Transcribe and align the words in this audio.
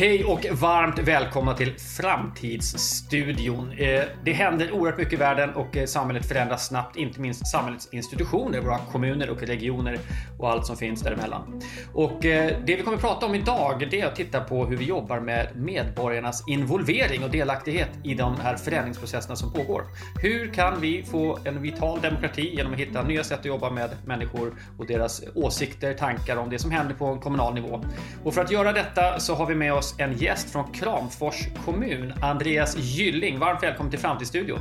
Hej 0.00 0.24
och 0.24 0.46
varmt 0.52 0.98
välkomna 0.98 1.54
till 1.54 1.78
Framtidsstudion. 1.78 3.72
Eh, 3.72 4.02
det 4.24 4.32
händer 4.32 4.72
oerhört 4.72 4.98
mycket 4.98 5.12
i 5.12 5.16
världen 5.16 5.50
och 5.50 5.76
eh, 5.76 5.86
samhället 5.86 6.26
förändras 6.26 6.66
snabbt, 6.66 6.96
inte 6.96 7.20
minst 7.20 7.46
samhällets 7.46 7.88
institutioner, 7.92 8.60
våra 8.60 8.78
kommuner 8.78 9.30
och 9.30 9.42
regioner 9.42 9.98
och 10.38 10.50
allt 10.50 10.66
som 10.66 10.76
finns 10.76 11.02
däremellan. 11.02 11.62
Och 11.94 12.24
eh, 12.24 12.56
det 12.66 12.76
vi 12.76 12.82
kommer 12.82 12.96
att 12.96 13.02
prata 13.02 13.26
om 13.26 13.34
idag, 13.34 13.88
det 13.90 14.00
är 14.00 14.06
att 14.06 14.16
titta 14.16 14.40
på 14.40 14.66
hur 14.66 14.76
vi 14.76 14.84
jobbar 14.84 15.20
med 15.20 15.48
medborgarnas 15.56 16.48
involvering 16.48 17.24
och 17.24 17.30
delaktighet 17.30 17.90
i 18.04 18.14
de 18.14 18.36
här 18.40 18.56
förändringsprocesserna 18.56 19.36
som 19.36 19.52
pågår. 19.52 19.84
Hur 20.22 20.54
kan 20.54 20.80
vi 20.80 21.02
få 21.02 21.38
en 21.44 21.62
vital 21.62 22.00
demokrati 22.00 22.56
genom 22.56 22.72
att 22.72 22.78
hitta 22.78 23.02
nya 23.02 23.24
sätt 23.24 23.38
att 23.38 23.44
jobba 23.44 23.70
med 23.70 23.90
människor 24.06 24.54
och 24.78 24.86
deras 24.86 25.22
åsikter, 25.34 25.94
tankar 25.94 26.36
om 26.36 26.50
det 26.50 26.58
som 26.58 26.70
händer 26.70 26.94
på 26.94 27.06
en 27.06 27.20
kommunal 27.20 27.54
nivå? 27.54 27.84
Och 28.24 28.34
för 28.34 28.40
att 28.40 28.50
göra 28.50 28.72
detta 28.72 29.20
så 29.20 29.34
har 29.34 29.46
vi 29.46 29.54
med 29.54 29.72
oss 29.72 29.89
en 29.98 30.12
gäst 30.12 30.50
från 30.52 30.72
Kramfors 30.72 31.48
kommun, 31.64 32.12
Andreas 32.22 32.76
Gylling. 32.76 33.38
Varmt 33.38 33.62
välkommen 33.62 33.90
till 33.90 34.00
Framtidsstudion. 34.00 34.58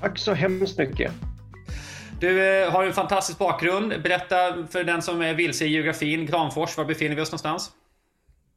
Tack 0.00 0.18
så 0.18 0.32
hemskt 0.32 0.78
mycket. 0.78 1.12
Du 2.20 2.62
eh, 2.62 2.70
har 2.70 2.84
en 2.84 2.92
fantastisk 2.92 3.38
bakgrund. 3.38 4.02
Berätta 4.02 4.66
för 4.70 4.84
den 4.84 5.02
som 5.02 5.22
är 5.22 5.34
vilse 5.34 5.64
i 5.64 5.68
geografin, 5.68 6.26
Kramfors, 6.26 6.76
var 6.78 6.84
befinner 6.84 7.16
vi 7.16 7.22
oss 7.22 7.30
någonstans? 7.30 7.70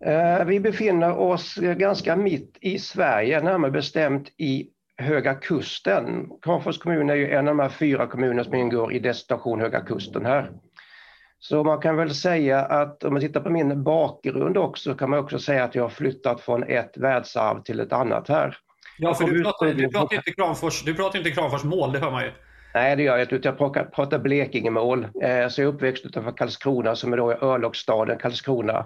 Eh, 0.05 0.46
vi 0.46 0.60
befinner 0.60 1.18
oss 1.18 1.55
ganska 1.55 2.16
mitt 2.16 2.58
i 2.62 2.80
Sverige, 2.80 3.41
närmare 3.41 3.72
bestämt 3.72 4.30
i 4.38 4.68
Höga 4.98 5.34
Kusten. 5.34 6.30
Kramfors 6.41 6.77
kommun 6.77 7.10
är 7.10 7.16
ju 7.16 7.32
en 7.32 7.48
av 7.48 7.55
de 7.57 7.60
här 7.60 7.70
fyra 7.70 8.07
kommuner 8.07 8.44
som 8.44 8.55
ingår 8.55 8.94
i 8.94 8.99
destination 8.99 9.62
Höga 9.62 9.82
Kusten 9.82 10.26
här. 10.26 10.51
Så 11.48 11.63
man 11.63 11.82
kan 11.82 11.98
väl 11.98 12.15
säga 12.15 12.60
att 12.60 13.04
om 13.04 13.13
man 13.13 13.21
tittar 13.21 13.41
på 13.41 13.49
min 13.49 13.84
bakgrund 13.84 14.57
också 14.57 14.96
kan 14.96 15.10
man 15.10 15.20
också 15.20 15.40
säga 15.40 15.63
att 15.63 15.76
jag 15.76 15.84
har 15.84 15.90
flyttat 15.90 16.41
från 16.41 16.63
ett 16.63 16.98
världsarv 16.98 17.63
till 17.63 17.79
ett 17.79 17.93
annat 17.93 18.29
här. 18.29 18.57
Ja, 18.98 19.13
för 19.13 19.27
du 19.27 19.43
pratar, 19.43 19.73
du 19.73 19.90
pratar 19.90 20.16
inte 20.16 20.32
Kramfors, 20.32 20.84
du 20.84 20.93
pratar 20.93 21.20
inte 21.20 21.32
Kramfors 21.32 21.63
mål, 21.63 21.91
det 21.91 21.99
hör 21.99 22.12
man 22.12 22.23
ju. 22.23 22.32
Nej, 22.73 22.96
det 22.96 23.04
gör 23.04 23.18
jag 23.18 23.32
inte. 23.32 23.48
Jag 23.48 23.57
pratar 23.93 24.20
Blekingemål. 24.20 25.04
Eh, 25.04 25.48
så 25.48 25.62
jag 25.62 25.70
är 25.70 25.73
uppväxt 25.73 26.05
utanför 26.05 26.32
Karlskrona 26.32 26.96
som 26.96 27.13
är 27.13 27.18
då 27.18 27.32
örlogsstaden 27.32 28.18
Karlskrona. 28.18 28.85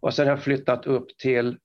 Och 0.00 0.14
sen 0.14 0.26
har 0.26 0.32
jag 0.32 0.42
flyttat 0.42 0.86
upp 0.86 1.18
till 1.18 1.56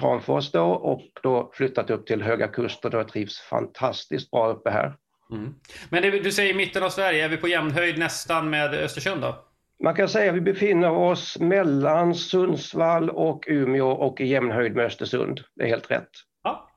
Kramfors 0.00 0.50
då 0.50 0.64
och 0.64 1.02
då 1.22 1.50
flyttat 1.54 1.90
upp 1.90 2.06
till 2.06 2.22
Höga 2.22 2.48
Kusten 2.48 2.92
och 2.92 3.00
jag 3.00 3.08
trivs 3.08 3.40
fantastiskt 3.40 4.30
bra 4.30 4.48
uppe 4.48 4.70
här. 4.70 4.96
Mm. 5.32 5.54
Men 5.90 6.02
det, 6.02 6.10
du 6.10 6.32
säger 6.32 6.54
mitten 6.54 6.82
av 6.82 6.90
Sverige, 6.90 7.24
är 7.24 7.28
vi 7.28 7.36
på 7.36 7.48
jämnhöjd 7.48 7.98
nästan 7.98 8.50
med 8.50 8.74
Östersund 8.74 9.22
då? 9.22 9.51
Man 9.82 9.94
kan 9.94 10.08
säga 10.08 10.30
att 10.30 10.36
vi 10.36 10.40
befinner 10.40 10.90
oss 10.90 11.38
mellan 11.38 12.14
Sundsvall 12.14 13.10
och 13.10 13.44
Umeå 13.48 13.88
och 13.88 14.20
i 14.20 14.26
jämnhöjd 14.26 14.76
med 14.76 14.86
Östersund. 14.86 15.40
Det 15.56 15.62
är 15.62 15.68
helt 15.68 15.90
rätt. 15.90 16.08
Ja. 16.44 16.68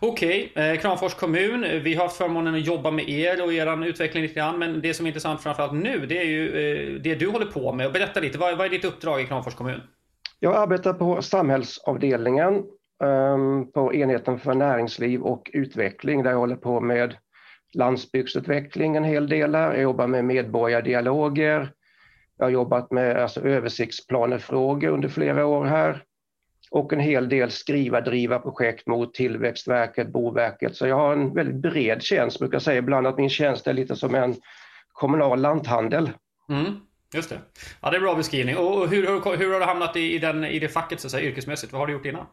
Okej, 0.00 0.50
okay. 0.50 0.70
eh, 0.70 0.80
Kramfors 0.80 1.14
kommun. 1.14 1.82
Vi 1.84 1.94
har 1.94 2.02
haft 2.02 2.16
förmånen 2.16 2.54
att 2.54 2.66
jobba 2.66 2.90
med 2.90 3.08
er 3.08 3.44
och 3.44 3.52
er 3.52 3.84
utveckling 3.84 4.22
lite 4.22 4.34
grann. 4.34 4.58
Men 4.58 4.80
det 4.80 4.94
som 4.94 5.06
är 5.06 5.10
intressant 5.10 5.42
framförallt 5.42 5.72
nu, 5.72 6.06
det 6.06 6.18
är 6.18 6.24
ju 6.24 6.48
eh, 6.48 7.00
det 7.00 7.14
du 7.14 7.28
håller 7.28 7.46
på 7.46 7.72
med. 7.72 7.92
Berätta 7.92 8.20
lite, 8.20 8.38
vad, 8.38 8.60
är 8.60 8.68
ditt 8.68 8.84
uppdrag 8.84 9.20
i 9.20 9.26
Kramfors 9.26 9.54
kommun? 9.54 9.80
Jag 10.38 10.56
arbetar 10.56 10.92
på 10.92 11.22
samhällsavdelningen 11.22 12.62
um, 13.04 13.72
på 13.72 13.94
enheten 13.94 14.38
för 14.38 14.54
näringsliv 14.54 15.22
och 15.22 15.50
utveckling 15.52 16.22
där 16.22 16.30
jag 16.30 16.38
håller 16.38 16.56
på 16.56 16.80
med 16.80 17.16
landsbygdsutveckling 17.74 18.96
en 18.96 19.04
hel 19.04 19.28
del. 19.28 19.54
Jag 19.54 19.80
jobbar 19.80 20.06
med 20.06 20.24
medborgardialoger, 20.24 21.68
jag 22.38 22.46
har 22.46 22.50
jobbat 22.50 22.90
med 22.90 23.16
alltså, 23.16 23.40
översiktsplanefrågor 23.40 24.88
under 24.88 25.08
flera 25.08 25.46
år 25.46 25.64
här 25.64 26.02
och 26.70 26.92
en 26.92 27.00
hel 27.00 27.28
del 27.28 27.50
skriva, 27.50 28.00
driva 28.00 28.38
projekt 28.38 28.86
mot 28.86 29.14
Tillväxtverket, 29.14 30.12
Boverket. 30.12 30.76
Så 30.76 30.86
jag 30.86 30.96
har 30.96 31.12
en 31.12 31.34
väldigt 31.34 31.56
bred 31.56 32.02
tjänst, 32.02 32.38
brukar 32.38 32.58
säga 32.58 32.78
ibland 32.78 33.06
att 33.06 33.18
min 33.18 33.30
tjänst 33.30 33.66
är 33.66 33.72
lite 33.72 33.96
som 33.96 34.14
en 34.14 34.36
kommunal 34.92 35.40
lanthandel. 35.40 36.10
Mm, 36.48 36.80
just 37.14 37.30
det. 37.30 37.38
Ja, 37.80 37.90
det 37.90 37.96
är 37.96 37.98
en 37.98 38.04
bra 38.04 38.14
beskrivning. 38.14 38.56
Och 38.56 38.88
hur, 38.88 39.06
hur, 39.06 39.36
hur 39.36 39.52
har 39.52 39.60
du 39.60 39.66
hamnat 39.66 39.96
i, 39.96 40.14
i, 40.14 40.18
den, 40.18 40.44
i 40.44 40.58
det 40.58 40.68
facket 40.68 41.00
så 41.00 41.06
att 41.06 41.10
säga, 41.10 41.28
yrkesmässigt? 41.28 41.72
Vad 41.72 41.80
har 41.80 41.86
du 41.86 41.92
gjort 41.92 42.06
innan? 42.06 42.26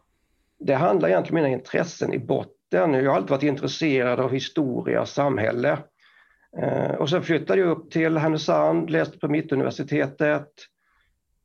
Det 0.60 0.76
handlar 0.76 1.10
egentligen 1.10 1.38
om 1.38 1.44
mina 1.44 1.58
intressen 1.58 2.14
i 2.14 2.20
botten. 2.20 2.94
Jag 2.94 3.12
har 3.12 3.16
alltid 3.16 3.30
varit 3.30 3.44
intresserad 3.44 4.20
av 4.20 4.34
historia 4.34 5.02
och 5.02 5.10
samhälle. 5.10 5.78
Eh, 6.58 6.96
och 6.96 7.10
sen 7.10 7.24
flyttade 7.24 7.62
jag 7.62 7.70
upp 7.70 7.92
till 7.92 8.18
Härnösand, 8.18 8.90
läste 8.90 9.18
på 9.18 9.28
Mittuniversitetet, 9.28 10.48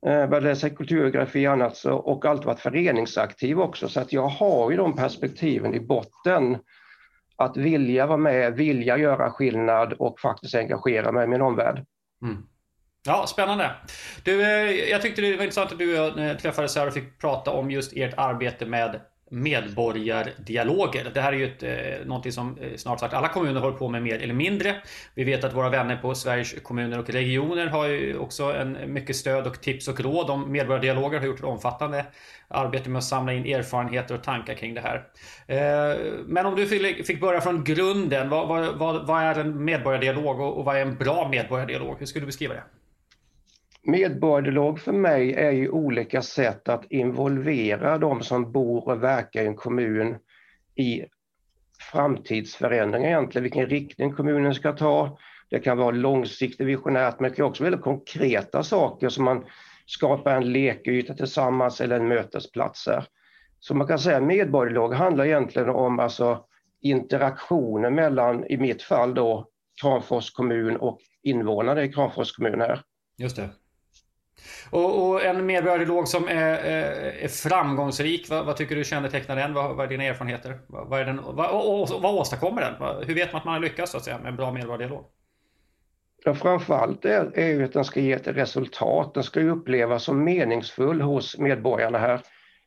eh, 0.05 0.27
började 0.27 0.49
läsa 0.49 0.69
kulturgeografi 0.69 1.47
och 1.47 1.51
annat 1.51 1.85
och 1.85 2.25
alltid 2.25 2.45
varit 2.45 2.59
föreningsaktiv 2.59 3.59
också 3.59 3.89
så 3.89 3.99
att 3.99 4.13
jag 4.13 4.27
har 4.27 4.71
ju 4.71 4.77
de 4.77 4.95
perspektiven 4.95 5.73
i 5.73 5.79
botten. 5.79 6.57
Att 7.39 7.57
vilja 7.57 8.05
vara 8.05 8.17
med, 8.17 8.53
vilja 8.53 8.97
göra 8.97 9.31
skillnad 9.31 9.93
och 9.93 10.19
faktiskt 10.19 10.55
engagera 10.55 11.11
mig 11.11 11.23
i 11.23 11.27
min 11.27 11.41
omvärld. 11.41 11.85
Mm. 12.21 12.37
Ja, 13.05 13.25
spännande. 13.27 13.71
Du, 14.23 14.41
eh, 14.41 14.89
jag 14.89 15.01
tyckte 15.01 15.21
det 15.21 15.35
var 15.35 15.43
intressant 15.43 15.71
att 15.71 15.79
du 15.79 15.99
och 15.99 16.19
jag 16.19 16.39
träffades 16.39 16.75
här 16.75 16.87
och 16.87 16.93
fick 16.93 17.19
prata 17.19 17.51
om 17.51 17.71
just 17.71 17.93
ert 17.95 18.13
arbete 18.17 18.65
med 18.65 19.01
medborgardialoger. 19.29 21.11
Det 21.13 21.21
här 21.21 21.33
är 21.33 21.37
ju 21.37 21.45
ett, 21.45 21.63
eh, 21.63 22.07
någonting 22.07 22.31
som 22.31 22.57
eh, 22.61 22.75
snart 22.75 22.99
sagt 22.99 23.13
alla 23.13 23.27
kommuner 23.27 23.61
håller 23.61 23.77
på 23.77 23.89
med 23.89 24.03
mer 24.03 24.23
eller 24.23 24.33
mindre. 24.33 24.75
Vi 25.13 25.23
vet 25.23 25.43
att 25.43 25.53
våra 25.53 25.69
vänner 25.69 25.97
på 25.97 26.15
Sveriges 26.15 26.61
kommuner 26.63 26.99
och 26.99 27.09
regioner 27.09 27.67
har 27.67 27.87
ju 27.87 28.17
också 28.17 28.43
en 28.43 28.77
mycket 28.93 29.15
stöd 29.15 29.47
och 29.47 29.61
tips 29.61 29.87
och 29.87 29.99
råd 29.99 30.29
om 30.29 30.51
medborgardialoger. 30.51 31.19
Har 31.19 31.25
gjort 31.25 31.39
ett 31.39 31.45
omfattande 31.45 32.05
arbete 32.47 32.89
med 32.89 32.97
att 32.97 33.05
samla 33.05 33.33
in 33.33 33.45
erfarenheter 33.45 34.15
och 34.15 34.23
tankar 34.23 34.53
kring 34.53 34.73
det 34.73 34.81
här. 34.81 35.07
Eh, 35.47 35.97
men 36.25 36.45
om 36.45 36.55
du 36.55 36.65
fick 37.03 37.21
börja 37.21 37.41
från 37.41 37.63
grunden, 37.63 38.29
vad, 38.29 38.77
vad, 38.77 39.07
vad 39.07 39.21
är 39.21 39.39
en 39.39 39.65
medborgardialog 39.65 40.39
och 40.39 40.65
vad 40.65 40.77
är 40.77 40.81
en 40.81 40.95
bra 40.95 41.27
medborgardialog? 41.29 41.95
Hur 41.99 42.05
skulle 42.05 42.23
du 42.23 42.27
beskriva 42.27 42.53
det? 42.53 42.63
Medborgardialog 43.87 44.79
för 44.79 44.91
mig 44.91 45.33
är 45.33 45.51
ju 45.51 45.69
olika 45.69 46.21
sätt 46.21 46.69
att 46.69 46.85
involvera 46.91 47.97
de 47.97 48.21
som 48.21 48.51
bor 48.51 48.87
och 48.87 49.03
verkar 49.03 49.43
i 49.43 49.45
en 49.45 49.55
kommun 49.55 50.15
i 50.75 51.05
framtidsförändringar 51.91 53.07
egentligen, 53.07 53.43
vilken 53.43 53.65
riktning 53.65 54.13
kommunen 54.13 54.55
ska 54.55 54.71
ta. 54.71 55.17
Det 55.49 55.59
kan 55.59 55.77
vara 55.77 55.91
långsiktigt 55.91 56.67
visionärt 56.67 57.19
men 57.19 57.29
det 57.29 57.35
kan 57.35 57.45
också 57.45 57.63
vara 57.63 57.69
väldigt 57.71 57.83
konkreta 57.83 58.63
saker 58.63 59.09
som 59.09 59.25
man 59.25 59.45
skapar 59.85 60.35
en 60.35 60.51
lekyta 60.51 61.13
tillsammans 61.13 61.81
eller 61.81 61.95
en 61.95 62.07
mötesplatser. 62.07 63.05
Så 63.59 63.75
man 63.75 63.87
kan 63.87 63.99
säga 63.99 64.21
medborgardialog 64.21 64.93
handlar 64.93 65.25
egentligen 65.25 65.69
om 65.69 65.99
alltså 65.99 66.45
interaktioner 66.81 67.89
mellan, 67.89 68.45
i 68.45 68.57
mitt 68.57 68.81
fall 68.81 69.13
då, 69.13 69.49
Kramfors 69.81 70.31
kommun 70.31 70.77
och 70.77 70.99
invånare 71.23 71.83
i 71.83 71.93
Kramfors 71.93 72.31
kommun 72.31 72.61
här. 72.61 72.81
Just 73.17 73.35
det. 73.35 73.49
Och, 74.69 75.09
och 75.09 75.25
en 75.25 75.45
medborgardialog 75.45 76.07
som 76.07 76.27
är, 76.27 76.57
är 77.23 77.27
framgångsrik, 77.27 78.29
vad, 78.29 78.45
vad, 78.45 78.57
tycker 78.57 78.75
du 78.75 78.83
kännetecknar 78.83 79.35
den? 79.35 79.53
Vad, 79.53 79.75
vad 79.75 79.85
är 79.85 79.89
dina 79.89 80.03
erfarenheter? 80.03 80.59
Vad, 80.67 80.87
vad, 80.87 80.99
är 80.99 81.05
den, 81.05 81.19
vad, 81.23 81.49
och, 81.49 82.01
vad 82.01 82.15
åstadkommer 82.15 82.61
den? 82.61 83.07
Hur 83.07 83.15
vet 83.15 83.33
man 83.33 83.39
att 83.39 83.45
man 83.45 83.53
har 83.53 83.61
lyckats 83.61 83.91
så 83.91 83.97
att 83.97 84.03
säga, 84.03 84.17
med 84.17 84.29
en 84.29 84.35
bra 84.35 84.51
medborgardialog? 84.51 85.05
Ja, 86.23 86.35
framförallt 86.35 87.05
är, 87.05 87.31
är 87.39 87.47
ju 87.47 87.63
att 87.63 87.73
den 87.73 87.85
ska 87.85 87.99
ge 87.99 88.13
ett 88.13 88.27
resultat. 88.27 89.13
Den 89.13 89.23
ska 89.23 89.39
ju 89.39 89.49
upplevas 89.49 90.03
som 90.03 90.23
meningsfull 90.23 91.01
hos 91.01 91.37
medborgarna 91.37 91.97
här. 91.97 92.21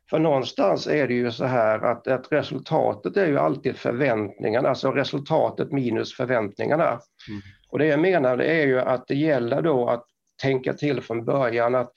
För 0.09 0.19
någonstans 0.19 0.87
är 0.87 1.07
det 1.07 1.13
ju 1.13 1.31
så 1.31 1.45
här 1.45 1.79
att, 1.79 2.07
att 2.07 2.31
resultatet 2.31 3.17
är 3.17 3.27
ju 3.27 3.39
alltid 3.39 3.77
förväntningarna, 3.77 4.69
alltså 4.69 4.91
resultatet 4.91 5.71
minus 5.71 6.15
förväntningarna. 6.15 6.87
Mm. 6.87 7.41
Och 7.69 7.79
det 7.79 7.85
jag 7.85 7.99
menar 7.99 8.37
det 8.37 8.45
är 8.45 8.67
ju 8.67 8.79
att 8.79 9.07
det 9.07 9.15
gäller 9.15 9.61
då 9.61 9.89
att 9.89 10.05
tänka 10.41 10.73
till 10.73 11.01
från 11.01 11.25
början 11.25 11.75
att 11.75 11.93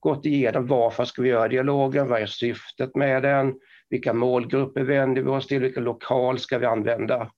gått 0.00 0.26
igenom 0.26 0.66
varför 0.66 1.04
ska 1.04 1.22
vi 1.22 1.28
göra 1.28 1.48
dialogen, 1.48 2.08
vad 2.08 2.22
är 2.22 2.26
syftet 2.26 2.96
med 2.96 3.22
den, 3.22 3.54
vilka 3.90 4.12
målgrupper 4.12 4.82
vänder 4.82 5.22
vi 5.22 5.28
oss 5.28 5.46
till, 5.46 5.60
vilken 5.60 5.84
lokal 5.84 6.38
ska 6.38 6.58
vi 6.58 6.66
använda. 6.66 7.30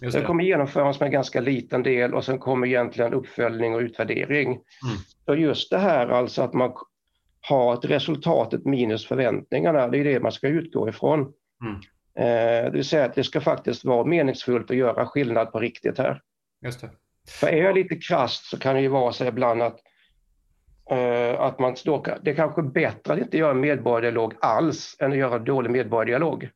Just 0.00 0.18
det. 0.18 0.24
kommer 0.24 0.44
genomföras 0.44 1.00
med 1.00 1.06
en 1.06 1.12
ganska 1.12 1.40
liten 1.40 1.82
del 1.82 2.14
och 2.14 2.24
sen 2.24 2.38
kommer 2.38 2.66
egentligen 2.66 3.14
uppföljning 3.14 3.74
och 3.74 3.80
utvärdering. 3.80 4.48
Mm. 4.48 4.62
Så 5.24 5.34
just 5.34 5.70
det 5.70 5.78
här 5.78 6.08
alltså 6.08 6.42
att 6.42 6.52
man 6.52 6.72
har 7.40 7.74
ett 7.74 7.84
resultatet 7.84 8.64
minus 8.64 9.06
förväntningarna, 9.06 9.88
det 9.88 9.98
är 9.98 10.04
det 10.04 10.20
man 10.20 10.32
ska 10.32 10.48
utgå 10.48 10.88
ifrån. 10.88 11.20
Mm. 11.20 11.74
Eh, 12.14 12.64
det 12.64 12.70
vill 12.70 12.84
säga 12.84 13.04
att 13.04 13.14
det 13.14 13.24
ska 13.24 13.40
faktiskt 13.40 13.84
vara 13.84 14.04
meningsfullt 14.04 14.70
att 14.70 14.76
göra 14.76 15.06
skillnad 15.06 15.52
på 15.52 15.60
riktigt 15.60 15.98
här. 15.98 16.20
Just 16.64 16.80
det. 16.80 16.90
För 17.28 17.46
är 17.46 17.62
jag 17.64 17.74
lite 17.74 17.96
krasst 17.96 18.44
så 18.44 18.58
kan 18.58 18.74
det 18.74 18.80
ju 18.80 18.88
vara 18.88 19.12
så 19.12 19.24
ibland 19.24 19.62
att 19.62 19.80
att 21.38 21.58
man 21.58 21.76
då, 21.84 22.04
det 22.22 22.30
är 22.30 22.34
kanske 22.34 22.62
bättre 22.62 23.12
att 23.12 23.18
inte 23.18 23.38
göra 23.38 23.54
medborgardialog 23.54 24.34
alls 24.40 24.96
än 24.98 25.12
att 25.12 25.18
göra 25.18 25.38
dålig 25.38 25.70
medborgardialog. 25.70 26.48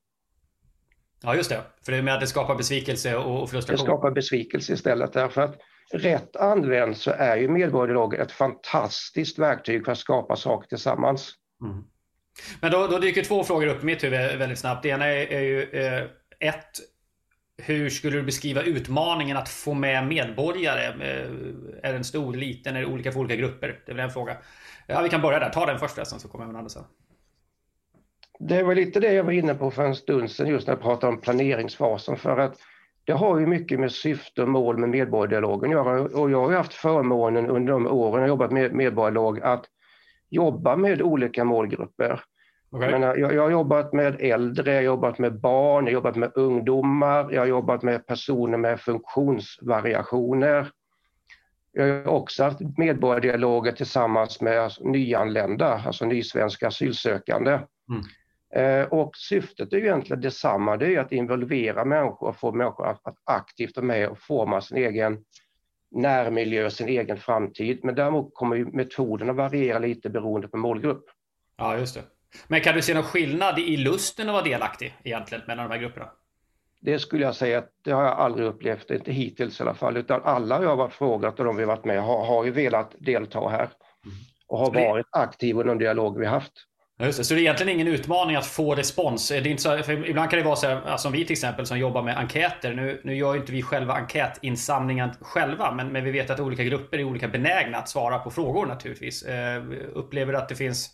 Ja, 1.22 1.34
just 1.34 1.50
det. 1.50 1.60
För 1.84 1.92
det 1.92 2.02
med 2.02 2.14
att 2.14 2.20
det 2.20 2.26
skapar 2.26 2.54
besvikelse 2.54 3.16
och 3.16 3.50
frustration. 3.50 3.86
Det 3.86 3.92
skapar 3.92 4.10
besvikelse 4.10 4.72
istället 4.72 5.12
därför 5.12 5.42
att 5.42 5.56
rätt 5.92 6.36
använt 6.36 6.98
så 6.98 7.10
är 7.10 7.36
ju 7.36 7.48
medborgardialog 7.48 8.14
ett 8.14 8.32
fantastiskt 8.32 9.38
verktyg 9.38 9.84
för 9.84 9.92
att 9.92 9.98
skapa 9.98 10.36
saker 10.36 10.68
tillsammans. 10.68 11.32
Mm. 11.62 11.84
Men 12.60 12.70
då, 12.70 12.86
då 12.86 12.98
dyker 12.98 13.22
två 13.22 13.44
frågor 13.44 13.66
upp 13.66 13.82
i 13.82 13.86
mitt 13.86 14.04
huvud 14.04 14.38
väldigt 14.38 14.58
snabbt. 14.58 14.82
Det 14.82 14.88
ena 14.88 15.06
är, 15.06 15.32
är 15.32 15.40
ju 15.40 15.62
eh, 15.62 16.02
ett. 16.40 16.70
Hur 17.56 17.90
skulle 17.90 18.16
du 18.16 18.22
beskriva 18.22 18.62
utmaningen 18.62 19.36
att 19.36 19.48
få 19.48 19.74
med 19.74 20.06
medborgare? 20.06 20.86
Eh, 20.86 21.30
är 21.82 21.92
den 21.92 22.04
stor, 22.04 22.34
liten, 22.34 22.76
är 22.76 22.80
det 22.80 22.86
olika 22.86 23.12
för 23.12 23.20
olika 23.20 23.36
grupper? 23.36 23.80
Det 23.86 23.92
är 23.92 23.96
väl 23.96 24.04
en 24.04 24.10
fråga. 24.10 24.36
Ja, 24.86 25.02
vi 25.02 25.08
kan 25.08 25.22
börja 25.22 25.38
där. 25.38 25.50
Ta 25.50 25.66
den 25.66 25.78
först 25.78 25.94
sen 26.06 26.20
så 26.20 26.28
kommer 26.28 26.44
jag 26.44 26.46
med 26.46 26.54
den 26.54 26.58
andra 26.58 26.68
sen. 26.68 26.84
Det 28.38 28.62
var 28.62 28.74
lite 28.74 29.00
det 29.00 29.12
jag 29.12 29.24
var 29.24 29.32
inne 29.32 29.54
på 29.54 29.70
för 29.70 29.84
en 29.84 29.94
stund 29.94 30.30
sedan 30.30 30.48
just 30.48 30.66
när 30.66 30.74
jag 30.74 30.82
pratade 30.82 31.12
om 31.12 31.20
planeringsfasen 31.20 32.16
för 32.16 32.38
att 32.38 32.58
det 33.04 33.12
har 33.12 33.40
ju 33.40 33.46
mycket 33.46 33.80
med 33.80 33.92
syfte 33.92 34.42
och 34.42 34.48
mål 34.48 34.78
med 34.78 34.88
medborgardialogen 34.88 35.70
att 35.70 35.74
göra 35.74 36.00
och 36.02 36.30
jag 36.30 36.42
har 36.42 36.50
ju 36.50 36.56
haft 36.56 36.74
förmånen 36.74 37.46
under 37.46 37.72
de 37.72 37.86
åren 37.86 38.20
jag 38.20 38.28
jobbat 38.28 38.50
med 38.52 38.72
medborgardialog 38.72 39.40
att 39.40 39.64
jobba 40.30 40.76
med 40.76 41.02
olika 41.02 41.44
målgrupper. 41.44 42.20
Okay. 42.74 42.90
Jag, 42.90 43.00
menar, 43.00 43.16
jag, 43.16 43.34
jag, 43.34 43.42
har 43.42 43.50
jobbat 43.50 43.92
med 43.92 44.16
äldre, 44.20 44.70
jag 44.70 44.78
har 44.78 44.84
jobbat 44.84 45.18
med 45.18 45.40
barn, 45.40 45.84
jag 45.84 45.90
har 45.90 45.94
jobbat 45.94 46.16
med 46.16 46.32
ungdomar, 46.34 47.32
jag 47.32 47.40
har 47.40 47.46
jobbat 47.46 47.82
med 47.82 48.06
personer 48.06 48.58
med 48.58 48.80
funktionsvariationer. 48.80 50.70
Jag 51.72 52.04
har 52.04 52.08
också 52.08 52.44
haft 52.44 52.58
medborgardialoger 52.78 53.72
tillsammans 53.72 54.40
med 54.40 54.70
nyanlända, 54.80 55.82
alltså 55.86 56.04
nysvenska 56.04 56.66
asylsökande. 56.66 57.58
Mm. 57.90 58.02
Eh, 58.54 58.86
och 58.88 59.16
syftet 59.16 59.72
är 59.72 59.76
egentligen 59.76 60.20
detsamma, 60.20 60.76
det 60.76 60.94
är 60.94 61.00
att 61.00 61.12
involvera 61.12 61.84
människor 61.84 62.28
och 62.28 62.36
få 62.36 62.52
människor 62.52 62.86
att, 62.86 63.06
att 63.06 63.16
aktivt 63.24 63.76
vara 63.76 63.86
med 63.86 64.08
och 64.08 64.18
forma 64.18 64.60
sin 64.60 64.76
egen 64.76 65.24
närmiljö, 65.90 66.70
sin 66.70 66.88
egen 66.88 67.16
framtid. 67.16 67.80
Men 67.82 67.94
däremot 67.94 68.34
kommer 68.34 68.56
ju 68.56 68.64
metoderna 68.64 69.32
variera 69.32 69.78
lite 69.78 70.10
beroende 70.10 70.48
på 70.48 70.56
målgrupp. 70.56 71.04
Ja, 71.56 71.78
just 71.78 71.94
det. 71.94 72.13
Men 72.46 72.60
kan 72.60 72.74
du 72.74 72.82
se 72.82 72.94
någon 72.94 73.02
skillnad 73.02 73.58
i 73.58 73.76
lusten 73.76 74.28
att 74.28 74.32
vara 74.32 74.44
delaktig 74.44 74.94
egentligen 75.04 75.44
mellan 75.46 75.68
de 75.68 75.74
här 75.74 75.80
grupperna? 75.80 76.10
Det 76.80 76.98
skulle 76.98 77.24
jag 77.24 77.34
säga 77.34 77.58
att 77.58 77.70
det 77.84 77.90
har 77.90 78.04
jag 78.04 78.18
aldrig 78.18 78.46
upplevt, 78.46 78.90
inte 78.90 79.12
hittills 79.12 79.60
i 79.60 79.62
alla 79.62 79.74
fall, 79.74 79.96
utan 79.96 80.22
alla 80.24 80.62
jag 80.62 80.76
har 80.76 80.88
frågat 80.88 81.38
och 81.38 81.44
de 81.44 81.56
vi 81.56 81.64
varit 81.64 81.84
med 81.84 82.02
har, 82.02 82.26
har 82.26 82.44
ju 82.44 82.50
velat 82.50 82.94
delta 82.98 83.48
här 83.48 83.58
mm. 83.58 84.16
och 84.48 84.58
har 84.58 84.70
varit 84.70 85.06
aktiva 85.10 85.60
i 85.60 85.64
de 85.64 85.78
dialog 85.78 86.18
vi 86.18 86.26
haft. 86.26 86.52
Just 86.98 87.18
det, 87.18 87.24
så 87.24 87.34
det 87.34 87.40
är 87.40 87.42
egentligen 87.42 87.72
ingen 87.72 87.88
utmaning 87.88 88.36
att 88.36 88.46
få 88.46 88.74
respons. 88.74 89.28
Det 89.28 89.36
är 89.36 89.46
inte 89.46 89.62
så, 89.62 89.92
ibland 89.92 90.30
kan 90.30 90.38
det 90.38 90.44
vara 90.44 90.56
så 90.56 90.66
här, 90.66 90.96
som 90.96 91.12
vi 91.12 91.24
till 91.24 91.32
exempel 91.32 91.66
som 91.66 91.78
jobbar 91.78 92.02
med 92.02 92.18
enkäter. 92.18 92.74
Nu, 92.74 93.00
nu 93.04 93.16
gör 93.16 93.34
ju 93.34 93.40
inte 93.40 93.52
vi 93.52 93.62
själva 93.62 93.94
enkätinsamlingen 93.94 95.10
själva, 95.20 95.72
men, 95.72 95.92
men 95.92 96.04
vi 96.04 96.10
vet 96.10 96.30
att 96.30 96.40
olika 96.40 96.64
grupper 96.64 96.98
är 96.98 97.04
olika 97.04 97.28
benägna 97.28 97.78
att 97.78 97.88
svara 97.88 98.18
på 98.18 98.30
frågor 98.30 98.66
naturligtvis. 98.66 99.22
Eh, 99.22 99.62
upplever 99.94 100.32
att 100.32 100.48
det 100.48 100.54
finns 100.54 100.90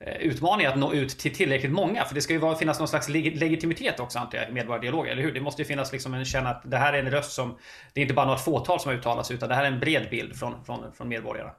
eh, 0.00 0.16
utmaningar 0.16 0.70
att 0.70 0.78
nå 0.78 0.92
ut 0.92 1.18
till 1.18 1.34
tillräckligt 1.34 1.72
många. 1.72 2.04
För 2.04 2.14
det 2.14 2.20
ska 2.20 2.32
ju 2.32 2.38
vara, 2.38 2.56
finnas 2.56 2.78
någon 2.78 2.88
slags 2.88 3.08
legitimitet 3.08 4.00
också 4.00 4.18
antar 4.18 4.38
jag 4.38 4.48
i 4.48 4.52
medborgardialoger, 4.52 5.12
eller 5.12 5.22
hur? 5.22 5.32
Det 5.32 5.40
måste 5.40 5.62
ju 5.62 5.66
finnas 5.66 5.92
liksom 5.92 6.14
en 6.14 6.24
känna 6.24 6.50
att 6.50 6.62
det 6.64 6.76
här 6.76 6.92
är 6.92 6.98
en 6.98 7.10
röst 7.10 7.32
som, 7.32 7.56
det 7.92 8.00
är 8.00 8.02
inte 8.02 8.14
bara 8.14 8.26
något 8.26 8.44
fåtal 8.44 8.80
som 8.80 8.90
har 8.90 8.98
uttalat 8.98 9.26
sig, 9.26 9.36
utan 9.36 9.48
det 9.48 9.54
här 9.54 9.64
är 9.64 9.72
en 9.72 9.80
bred 9.80 10.10
bild 10.10 10.36
från, 10.36 10.64
från, 10.64 10.92
från 10.92 11.08
medborgarna. 11.08 11.50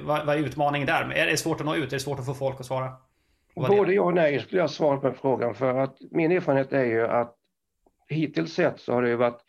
Vad, 0.00 0.26
vad 0.26 0.36
är 0.36 0.40
utmaningen 0.40 0.86
där? 0.86 1.12
Är 1.12 1.26
det 1.26 1.36
svårt 1.36 1.60
att 1.60 1.66
nå 1.66 1.74
ut? 1.74 1.92
Är 1.92 1.96
det 1.96 2.00
svårt 2.00 2.18
att 2.18 2.26
få 2.26 2.34
folk 2.34 2.60
att 2.60 2.66
svara? 2.66 2.92
Både 3.54 3.92
ja 3.92 4.02
och 4.02 4.14
nej 4.14 4.40
skulle 4.40 4.60
jag 4.60 4.70
svara 4.70 4.96
på 4.96 5.12
frågan 5.12 5.54
för 5.54 5.78
att 5.78 5.96
min 6.10 6.32
erfarenhet 6.32 6.72
är 6.72 6.84
ju 6.84 7.06
att 7.06 7.34
hittills 8.08 8.52
sett 8.52 8.80
så 8.80 8.92
har 8.92 9.02
det 9.02 9.08
ju 9.08 9.16
varit 9.16 9.40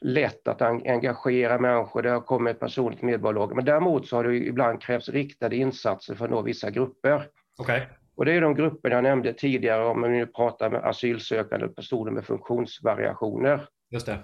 lätt 0.00 0.48
att 0.48 0.62
engagera 0.62 1.58
människor, 1.58 2.02
det 2.02 2.10
har 2.10 2.20
kommit 2.20 2.60
personligt 2.60 3.02
medborgarlag, 3.02 3.56
men 3.56 3.64
däremot 3.64 4.06
så 4.06 4.16
har 4.16 4.24
det 4.24 4.36
ibland 4.36 4.82
krävts 4.82 5.08
riktade 5.08 5.56
insatser 5.56 6.14
för 6.14 6.24
att 6.24 6.30
nå 6.30 6.42
vissa 6.42 6.70
grupper. 6.70 7.28
Okay. 7.58 7.80
Och 8.16 8.24
det 8.24 8.32
är 8.32 8.40
de 8.40 8.54
grupper 8.54 8.90
jag 8.90 9.02
nämnde 9.02 9.32
tidigare 9.32 9.84
om 9.84 10.02
vi 10.02 10.08
nu 10.08 10.26
pratar 10.26 10.70
med 10.70 10.84
asylsökande 10.84 11.68
personer 11.68 12.10
med 12.10 12.24
funktionsvariationer. 12.24 13.66
Just 13.90 14.06
det. 14.06 14.18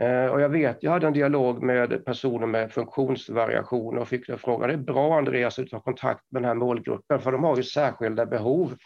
Eh, 0.00 0.26
och 0.26 0.40
jag 0.40 0.48
vet, 0.48 0.82
jag 0.82 0.90
hade 0.90 1.06
en 1.06 1.12
dialog 1.12 1.62
med 1.62 2.04
personer 2.04 2.46
med 2.46 2.72
funktionsvariationer 2.72 4.00
och 4.00 4.08
fick 4.08 4.40
frågan, 4.40 4.68
det 4.68 4.74
är 4.74 4.78
bra 4.78 5.18
Andreas 5.18 5.58
att 5.58 5.68
ta 5.68 5.80
kontakt 5.80 6.24
med 6.30 6.42
den 6.42 6.48
här 6.48 6.54
målgruppen 6.54 7.20
för 7.20 7.32
de 7.32 7.44
har 7.44 7.56
ju 7.56 7.62
särskilda 7.62 8.26
behov. 8.26 8.76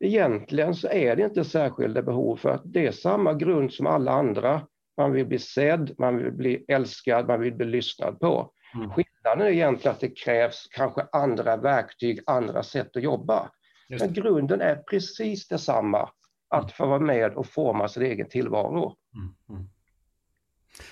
Egentligen 0.00 0.74
så 0.74 0.88
är 0.88 1.16
det 1.16 1.22
inte 1.22 1.44
särskilda 1.44 2.02
behov 2.02 2.36
för 2.36 2.50
att 2.50 2.62
det 2.64 2.86
är 2.86 2.92
samma 2.92 3.34
grund 3.34 3.72
som 3.72 3.86
alla 3.86 4.12
andra. 4.12 4.60
Man 4.96 5.12
vill 5.12 5.26
bli 5.26 5.38
sedd, 5.38 5.94
man 5.98 6.16
vill 6.16 6.32
bli 6.32 6.64
älskad, 6.68 7.28
man 7.28 7.40
vill 7.40 7.54
bli 7.54 7.66
lyssnad 7.66 8.20
på. 8.20 8.52
Mm. 8.76 8.90
Skillnaden 8.90 9.46
är 9.46 9.50
egentligen 9.50 9.94
att 9.94 10.00
det 10.00 10.18
krävs 10.18 10.68
kanske 10.70 11.06
andra 11.12 11.56
verktyg, 11.56 12.20
andra 12.26 12.62
sätt 12.62 12.96
att 12.96 13.02
jobba. 13.02 13.50
Men 13.88 14.12
grunden 14.12 14.60
är 14.60 14.76
precis 14.76 15.48
detsamma, 15.48 16.10
att 16.48 16.72
få 16.72 16.86
vara 16.86 16.98
med 16.98 17.34
och 17.34 17.46
forma 17.46 17.88
sin 17.88 18.02
egen 18.02 18.28
tillvaro. 18.28 18.96
Mm. 19.14 19.34
Mm. 19.48 19.68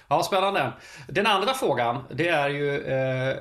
Ja, 0.08 0.22
spännande. 0.22 0.72
Den 1.08 1.26
andra 1.26 1.54
frågan, 1.54 2.04
det 2.10 2.28
är 2.28 2.48
ju... 2.48 2.80
Eh, 2.80 3.36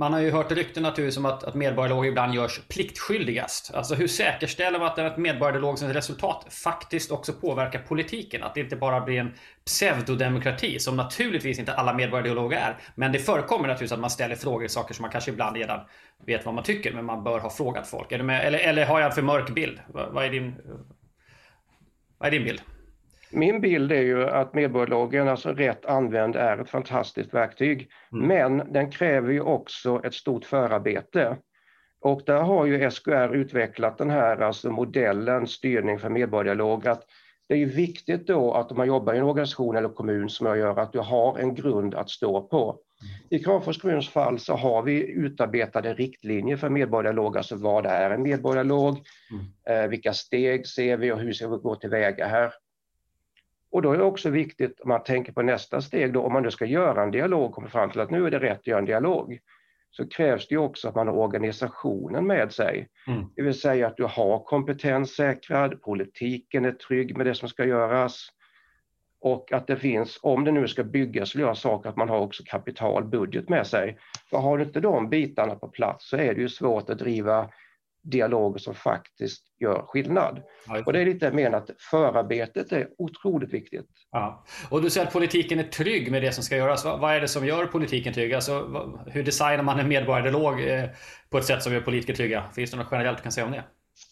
man 0.00 0.12
har 0.12 0.20
ju 0.20 0.30
hört 0.30 0.52
rykten 0.52 0.82
naturligtvis 0.82 1.16
om 1.16 1.24
att, 1.24 1.44
att 1.44 1.54
medborgardialog 1.54 2.06
ibland 2.06 2.34
görs 2.34 2.60
pliktskyldigast. 2.68 3.74
Alltså 3.74 3.94
hur 3.94 4.06
säkerställer 4.06 4.78
man 4.78 4.88
att 4.88 4.98
ett 4.98 5.16
medborgardialogs 5.16 5.82
resultat 5.82 6.46
faktiskt 6.50 7.10
också 7.10 7.32
påverkar 7.32 7.78
politiken? 7.78 8.42
Att 8.42 8.54
det 8.54 8.60
inte 8.60 8.76
bara 8.76 9.00
blir 9.00 9.18
en 9.18 9.34
pseudodemokrati, 9.64 10.78
som 10.78 10.96
naturligtvis 10.96 11.58
inte 11.58 11.74
alla 11.74 11.94
medborgardialoger 11.94 12.56
är. 12.56 12.76
Men 12.94 13.12
det 13.12 13.18
förekommer 13.18 13.68
naturligtvis 13.68 13.92
att 13.92 14.00
man 14.00 14.10
ställer 14.10 14.36
frågor 14.36 14.64
i 14.64 14.68
saker 14.68 14.94
som 14.94 15.02
man 15.02 15.10
kanske 15.10 15.30
ibland 15.30 15.56
redan 15.56 15.80
vet 16.26 16.44
vad 16.44 16.54
man 16.54 16.64
tycker, 16.64 16.92
men 16.92 17.04
man 17.04 17.24
bör 17.24 17.38
ha 17.38 17.50
frågat 17.50 17.86
folk. 17.86 18.12
Är 18.12 18.18
du 18.18 18.24
med? 18.24 18.46
Eller, 18.46 18.58
eller 18.58 18.86
har 18.86 19.00
jag 19.00 19.06
en 19.06 19.14
för 19.14 19.22
mörk 19.22 19.50
bild? 19.50 19.80
Vad, 19.88 20.12
vad 20.12 20.24
är 20.24 20.30
din, 20.30 20.54
vad 22.18 22.26
är 22.26 22.30
din 22.30 22.44
bild? 22.44 22.60
Min 23.32 23.60
bild 23.60 23.92
är 23.92 24.02
ju 24.02 24.24
att 24.24 24.54
medborgarlagen, 24.54 25.28
alltså 25.28 25.52
rätt 25.52 25.86
använd, 25.86 26.36
är 26.36 26.58
ett 26.58 26.70
fantastiskt 26.70 27.34
verktyg. 27.34 27.90
Mm. 28.12 28.26
Men 28.28 28.72
den 28.72 28.90
kräver 28.90 29.32
ju 29.32 29.40
också 29.40 30.00
ett 30.04 30.14
stort 30.14 30.44
förarbete. 30.44 31.36
Och 32.00 32.22
där 32.26 32.40
har 32.40 32.66
ju 32.66 32.90
SKR 32.90 33.34
utvecklat 33.34 33.98
den 33.98 34.10
här 34.10 34.36
alltså 34.36 34.70
modellen 34.70 35.46
styrning 35.46 35.98
för 35.98 36.08
medborgardialog. 36.08 36.86
Att 36.86 37.06
det 37.48 37.62
är 37.62 37.66
viktigt 37.66 38.26
då 38.26 38.52
att 38.52 38.70
om 38.70 38.76
man 38.76 38.86
jobbar 38.86 39.14
i 39.14 39.18
en 39.18 39.24
organisation 39.24 39.76
eller 39.76 39.88
kommun 39.88 40.28
som 40.28 40.46
jag 40.46 40.58
gör, 40.58 40.78
att 40.78 40.92
du 40.92 40.98
har 40.98 41.38
en 41.38 41.54
grund 41.54 41.94
att 41.94 42.10
stå 42.10 42.42
på. 42.42 42.64
Mm. 42.64 43.40
I 43.40 43.44
Kramfors 43.44 43.78
kommuns 43.78 44.08
fall 44.08 44.38
så 44.38 44.54
har 44.54 44.82
vi 44.82 45.10
utarbetade 45.10 45.94
riktlinjer 45.94 46.56
för 46.56 46.68
medborgardialog, 46.68 47.36
alltså 47.36 47.56
vad 47.56 47.86
är 47.86 48.10
en 48.10 48.22
medborgardialog, 48.22 48.98
mm. 49.30 49.82
eh, 49.82 49.90
vilka 49.90 50.12
steg 50.12 50.66
ser 50.66 50.96
vi 50.96 51.12
och 51.12 51.18
hur 51.18 51.32
ska 51.32 51.48
vi 51.48 51.56
gå 51.56 51.74
tillväga 51.74 52.26
här. 52.26 52.52
Och 53.70 53.82
då 53.82 53.92
är 53.92 53.98
det 53.98 54.04
också 54.04 54.30
viktigt 54.30 54.80
om 54.80 54.88
man 54.88 55.02
tänker 55.02 55.32
på 55.32 55.42
nästa 55.42 55.80
steg 55.80 56.12
då, 56.12 56.22
om 56.22 56.32
man 56.32 56.42
nu 56.42 56.50
ska 56.50 56.64
göra 56.64 57.02
en 57.02 57.10
dialog 57.10 57.44
och 57.44 57.52
kommer 57.52 57.68
fram 57.68 57.90
till 57.90 58.00
att 58.00 58.10
nu 58.10 58.26
är 58.26 58.30
det 58.30 58.38
rätt 58.38 58.58
att 58.58 58.66
göra 58.66 58.78
en 58.78 58.84
dialog, 58.84 59.38
så 59.90 60.08
krävs 60.08 60.48
det 60.48 60.56
också 60.56 60.88
att 60.88 60.94
man 60.94 61.08
har 61.08 61.14
organisationen 61.14 62.26
med 62.26 62.52
sig. 62.52 62.88
Mm. 63.06 63.24
Det 63.36 63.42
vill 63.42 63.60
säga 63.60 63.86
att 63.86 63.96
du 63.96 64.04
har 64.04 64.44
kompetens 64.44 65.16
säkrad, 65.16 65.82
politiken 65.82 66.64
är 66.64 66.72
trygg 66.72 67.16
med 67.16 67.26
det 67.26 67.34
som 67.34 67.48
ska 67.48 67.64
göras 67.64 68.28
och 69.20 69.52
att 69.52 69.66
det 69.66 69.76
finns, 69.76 70.18
om 70.22 70.44
det 70.44 70.52
nu 70.52 70.68
ska 70.68 70.84
byggas 70.84 71.34
och 71.34 71.40
göra 71.40 71.54
saker, 71.54 71.88
att 71.88 71.96
man 71.96 72.08
har 72.08 72.18
också 72.18 72.42
kapital, 72.46 73.04
budget 73.04 73.48
med 73.48 73.66
sig. 73.66 73.98
För 74.30 74.38
har 74.38 74.58
du 74.58 74.64
inte 74.64 74.80
de 74.80 75.08
bitarna 75.08 75.54
på 75.54 75.68
plats 75.68 76.08
så 76.08 76.16
är 76.16 76.34
det 76.34 76.40
ju 76.40 76.48
svårt 76.48 76.90
att 76.90 76.98
driva 76.98 77.48
dialoger 78.02 78.58
som 78.58 78.74
faktiskt 78.74 79.44
gör 79.60 79.82
skillnad. 79.86 80.42
Ja, 80.66 80.82
och 80.86 80.92
det 80.92 81.00
är 81.00 81.04
lite 81.04 81.32
menar 81.32 81.58
att 81.58 81.70
förarbetet 81.90 82.72
är 82.72 82.88
otroligt 82.98 83.54
viktigt. 83.54 83.86
Ja. 84.10 84.44
Och 84.70 84.82
du 84.82 84.90
säger 84.90 85.06
att 85.06 85.12
politiken 85.12 85.58
är 85.58 85.64
trygg 85.64 86.10
med 86.10 86.22
det 86.22 86.32
som 86.32 86.44
ska 86.44 86.56
göras. 86.56 86.84
Vad 86.84 87.14
är 87.14 87.20
det 87.20 87.28
som 87.28 87.46
gör 87.46 87.66
politiken 87.66 88.14
trygg? 88.14 88.34
Alltså, 88.34 88.82
hur 89.06 89.22
designar 89.22 89.64
man 89.64 89.80
en 89.80 89.88
medborgardialog 89.88 90.68
eh, 90.68 90.84
på 91.30 91.38
ett 91.38 91.44
sätt 91.44 91.62
som 91.62 91.72
gör 91.72 91.80
politiker 91.80 92.14
trygga? 92.14 92.44
Finns 92.54 92.70
det 92.70 92.76
något 92.76 92.88
generellt 92.90 93.18
du 93.18 93.22
kan 93.22 93.32
säga 93.32 93.46
om 93.46 93.52
det? 93.52 93.64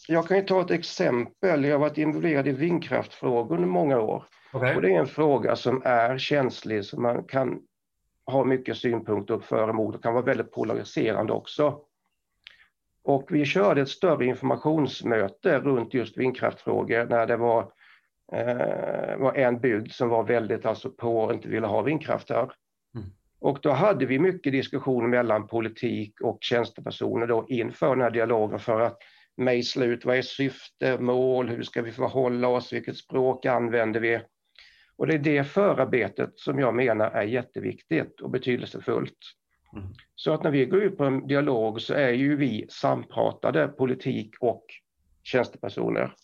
Jag 0.09 0.28
kan 0.28 0.37
ju 0.37 0.42
ta 0.42 0.61
ett 0.61 0.71
exempel. 0.71 1.64
Jag 1.64 1.75
har 1.75 1.78
varit 1.78 1.99
involverad 1.99 2.49
i 2.49 2.52
vindkraftfrågor 2.52 3.54
under 3.54 3.68
många 3.68 4.00
år. 4.00 4.25
Okay. 4.52 4.75
Och 4.75 4.83
det 4.83 4.95
är 4.95 4.99
en 4.99 5.07
fråga 5.07 5.57
som 5.57 5.83
är 5.85 6.18
känslig, 6.18 6.85
som 6.85 7.02
man 7.02 7.25
kan 7.25 7.59
ha 8.26 8.45
mycket 8.45 8.76
synpunkter 8.76 9.38
för 9.38 9.62
och 9.62 9.68
emot 9.68 9.95
och 9.95 10.02
kan 10.02 10.14
vara 10.14 10.25
väldigt 10.25 10.52
polariserande 10.52 11.33
också. 11.33 11.80
Och 13.09 13.27
vi 13.31 13.45
körde 13.45 13.81
ett 13.81 13.88
större 13.88 14.25
informationsmöte 14.25 15.59
runt 15.59 15.95
just 15.95 16.19
vindkraftfrågor 16.19 17.07
när 17.07 17.27
det 17.27 17.37
var, 17.37 17.61
eh, 18.33 19.17
var 19.17 19.35
en 19.35 19.61
bygd 19.61 19.93
som 19.93 20.09
var 20.09 20.25
väldigt 20.25 20.67
alltså 20.67 20.91
på 20.91 21.21
och 21.21 21.33
inte 21.33 21.49
ville 21.49 21.67
ha 21.67 21.83
vindkraft 21.83 22.31
här. 22.31 22.53
Mm. 22.95 23.09
Och 23.41 23.59
då 23.62 23.71
hade 23.71 24.07
vi 24.07 24.19
mycket 24.19 24.53
diskussioner 24.53 25.09
mellan 25.09 25.47
politik 25.47 26.21
och 26.21 26.38
tjänstepersoner 26.41 27.27
då 27.27 27.47
inför 27.49 27.91
den 27.91 28.00
här 28.00 28.11
dialogen 28.11 28.59
för 28.59 28.81
att 28.81 28.99
mejsla 29.37 29.85
ut 29.85 30.05
vad 30.05 30.17
är 30.17 30.23
syfte, 30.23 30.99
mål, 30.99 31.49
hur 31.49 31.62
ska 31.62 31.83
vi 31.83 31.93
förhålla 31.93 32.49
oss, 32.49 32.73
vilket 32.73 32.97
språk 32.97 33.47
använder 33.47 34.00
vi? 34.00 34.21
Och 34.97 35.07
det 35.07 35.15
är 35.15 35.19
det 35.19 35.45
förarbetet 35.45 36.31
som 36.35 36.59
jag 36.59 36.75
menar 36.75 37.11
är 37.11 37.23
jätteviktigt 37.23 38.21
och 38.21 38.31
betydelsefullt. 38.31 39.19
Mm. 39.77 39.89
Så 40.15 40.33
att 40.33 40.43
när 40.43 40.51
vi 40.51 40.65
går 40.65 40.83
ut 40.83 40.97
på 40.99 41.05
en 41.05 41.27
dialog 41.27 41.81
så 41.81 41.95
är 41.95 42.11
ju 42.11 42.37
vi 42.37 42.67
sampratade 42.71 43.69
politik 43.69 44.35
och 44.41 44.65
tjänstepersoner. 45.23 46.15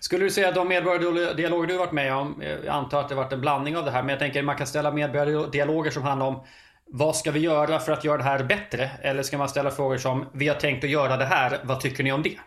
Skulle 0.00 0.24
du 0.24 0.30
säga 0.30 0.48
att 0.48 0.54
de 0.54 0.68
medborgardialoger 0.68 1.66
du 1.68 1.76
varit 1.76 1.92
med 1.92 2.14
om, 2.14 2.42
jag 2.42 2.66
antar 2.66 3.00
att 3.00 3.08
det 3.08 3.14
varit 3.14 3.32
en 3.32 3.40
blandning 3.40 3.76
av 3.76 3.84
det 3.84 3.90
här, 3.90 4.02
men 4.02 4.10
jag 4.10 4.18
tänker 4.18 4.42
man 4.42 4.56
kan 4.56 4.66
ställa 4.66 4.92
medborgardialoger 4.92 5.90
som 5.90 6.02
handlar 6.02 6.26
om 6.26 6.44
vad 6.86 7.16
ska 7.16 7.30
vi 7.30 7.40
göra 7.40 7.78
för 7.78 7.92
att 7.92 8.04
göra 8.04 8.16
det 8.16 8.22
här 8.22 8.44
bättre? 8.44 8.90
Eller 9.02 9.22
ska 9.22 9.38
man 9.38 9.48
ställa 9.48 9.70
frågor 9.70 9.96
som 9.96 10.26
vi 10.32 10.48
har 10.48 10.54
tänkt 10.54 10.84
att 10.84 10.90
göra 10.90 11.16
det 11.16 11.24
här, 11.24 11.60
vad 11.64 11.80
tycker 11.80 12.04
ni 12.04 12.12
om 12.12 12.22
det? 12.22 12.38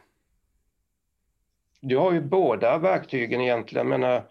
Du 1.82 1.98
har 1.98 2.12
ju 2.12 2.22
båda 2.22 2.78
verktygen 2.78 3.42
egentligen. 3.42 3.88
Men 3.88 4.22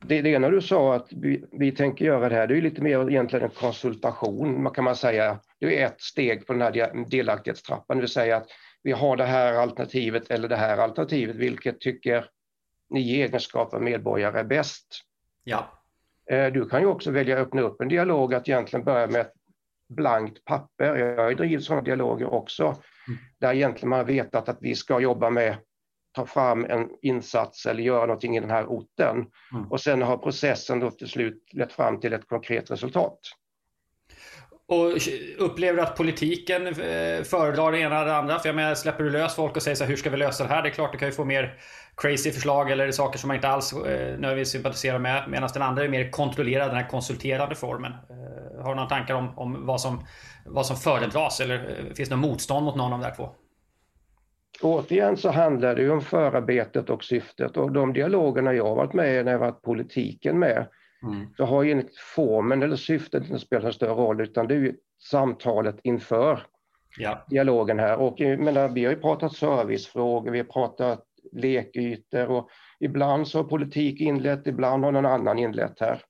det, 0.00 0.22
det 0.22 0.30
ena 0.30 0.50
du 0.50 0.60
sa 0.60 0.94
att 0.94 1.08
vi, 1.12 1.44
vi 1.52 1.72
tänker 1.72 2.04
göra 2.04 2.28
det 2.28 2.34
här, 2.34 2.46
det 2.46 2.56
är 2.56 2.62
lite 2.62 2.82
mer 2.82 3.10
egentligen 3.10 3.44
en 3.44 3.50
konsultation, 3.50 4.62
man 4.62 4.72
kan 4.72 4.84
man 4.84 4.96
säga. 4.96 5.40
Det 5.60 5.82
är 5.82 5.86
ett 5.86 6.00
steg 6.00 6.46
på 6.46 6.52
den 6.52 6.62
här 6.62 7.04
delaktighetstrappan, 7.10 7.96
det 7.96 8.00
vill 8.00 8.10
säga 8.10 8.36
att 8.36 8.48
vi 8.82 8.92
har 8.92 9.16
det 9.16 9.24
här 9.24 9.54
alternativet 9.54 10.30
eller 10.30 10.48
det 10.48 10.56
här 10.56 10.78
alternativet, 10.78 11.36
vilket 11.36 11.80
tycker 11.80 12.24
ni 12.90 13.00
i 13.00 13.22
egenskap 13.22 13.74
av 13.74 13.82
medborgare 13.82 14.40
är 14.40 14.44
bäst? 14.44 14.86
Ja. 15.44 15.68
Eh, 16.30 16.52
du 16.52 16.68
kan 16.68 16.80
ju 16.80 16.86
också 16.86 17.10
välja 17.10 17.40
att 17.40 17.46
öppna 17.46 17.62
upp 17.62 17.80
en 17.80 17.88
dialog, 17.88 18.34
att 18.34 18.48
egentligen 18.48 18.84
börja 18.84 19.06
med 19.06 19.20
ett 19.20 19.32
blankt 19.88 20.44
papper. 20.44 20.96
Jag 20.96 21.24
har 21.24 21.34
drivit 21.34 21.64
sådana 21.64 21.82
dialoger 21.82 22.34
också, 22.34 22.64
mm. 22.64 23.18
där 23.38 23.54
egentligen 23.54 23.88
man 23.88 23.98
har 23.98 24.06
vetat 24.06 24.48
att 24.48 24.58
vi 24.60 24.74
ska 24.74 25.00
jobba 25.00 25.30
med 25.30 25.56
ta 26.18 26.26
fram 26.26 26.64
en 26.64 26.88
insats 27.02 27.66
eller 27.66 27.82
göra 27.82 28.06
någonting 28.06 28.36
i 28.36 28.40
den 28.40 28.50
här 28.50 28.66
orten. 28.66 29.26
Mm. 29.52 29.70
Och 29.70 29.80
sen 29.80 30.02
har 30.02 30.16
processen 30.16 30.80
då 30.80 30.90
till 30.90 31.08
slut 31.08 31.42
lett 31.52 31.72
fram 31.72 32.00
till 32.00 32.12
ett 32.12 32.28
konkret 32.28 32.70
resultat. 32.70 33.18
Och 34.68 34.92
upplever 35.38 35.76
du 35.76 35.82
att 35.82 35.96
politiken 35.96 36.66
eh, 36.66 37.22
föredrar 37.22 37.72
det 37.72 37.78
ena 37.78 37.96
eller 37.96 38.06
det 38.06 38.16
andra? 38.16 38.38
För 38.38 38.48
jag 38.48 38.56
menar, 38.56 38.74
släpper 38.74 39.04
du 39.04 39.10
lös 39.10 39.34
folk 39.34 39.56
och 39.56 39.62
säger 39.62 39.74
så 39.74 39.84
här, 39.84 39.88
hur 39.88 39.96
ska 39.96 40.10
vi 40.10 40.16
lösa 40.16 40.44
det 40.44 40.50
här? 40.50 40.62
Det 40.62 40.68
är 40.68 40.70
klart, 40.70 40.92
du 40.92 40.98
kan 40.98 41.08
ju 41.08 41.14
få 41.14 41.24
mer 41.24 41.58
crazy 41.96 42.32
förslag 42.32 42.70
eller 42.70 42.92
saker 42.92 43.18
som 43.18 43.28
man 43.28 43.34
inte 43.34 43.48
alls 43.48 43.72
eh, 43.72 43.78
nödvändigtvis 43.80 44.52
sympatiserar 44.52 44.98
med. 44.98 45.24
Medan 45.28 45.48
den 45.54 45.62
andra 45.62 45.84
är 45.84 45.88
mer 45.88 46.10
kontrollerad, 46.10 46.70
den 46.70 46.76
här 46.76 46.88
konsulterande 46.88 47.54
formen. 47.54 47.92
Eh, 47.92 48.62
har 48.62 48.68
du 48.68 48.74
några 48.74 48.88
tankar 48.88 49.14
om, 49.14 49.38
om 49.38 49.66
vad, 49.66 49.80
som, 49.80 50.04
vad 50.46 50.66
som 50.66 50.76
föredras? 50.76 51.40
Eller 51.40 51.58
finns 51.94 52.08
det 52.08 52.16
något 52.16 52.30
motstånd 52.30 52.64
mot 52.64 52.76
någon 52.76 52.92
av 52.92 53.00
de 53.00 53.08
där 53.08 53.14
två? 53.16 53.30
Återigen 54.62 55.16
så 55.16 55.30
handlar 55.30 55.74
det 55.74 55.82
ju 55.82 55.90
om 55.90 56.00
förarbetet 56.00 56.90
och 56.90 57.04
syftet 57.04 57.56
och 57.56 57.72
de 57.72 57.92
dialogerna 57.92 58.54
jag 58.54 58.64
har 58.64 58.76
varit 58.76 58.92
med 58.92 59.20
i 59.20 59.24
när 59.24 59.32
jag 59.32 59.38
varit 59.38 59.62
politiken 59.62 60.38
med 60.38 60.66
Mm. 61.02 61.26
Så 61.36 61.44
har 61.44 61.62
ju 61.62 61.70
inte 61.70 61.92
formen 62.14 62.62
eller 62.62 62.76
syftet 62.76 63.24
inte 63.24 63.38
spelat 63.38 63.64
en 63.64 63.72
större 63.72 63.92
roll 63.92 64.20
utan 64.20 64.48
det 64.48 64.54
är 64.54 64.58
ju 64.58 64.74
samtalet 65.10 65.76
inför 65.82 66.42
ja. 66.98 67.24
dialogen 67.30 67.78
här. 67.78 67.96
Och 67.96 68.20
menar, 68.20 68.68
vi 68.68 68.84
har 68.84 68.92
ju 68.92 69.00
pratat 69.00 69.32
servicefrågor, 69.32 70.30
vi 70.30 70.38
har 70.38 70.44
pratat 70.44 71.04
lekytor 71.32 72.26
och 72.30 72.48
ibland 72.80 73.28
så 73.28 73.38
har 73.38 73.44
politik 73.44 74.00
inlett, 74.00 74.46
ibland 74.46 74.84
har 74.84 74.92
någon 74.92 75.06
annan 75.06 75.38
inlett 75.38 75.80
här. 75.80 76.02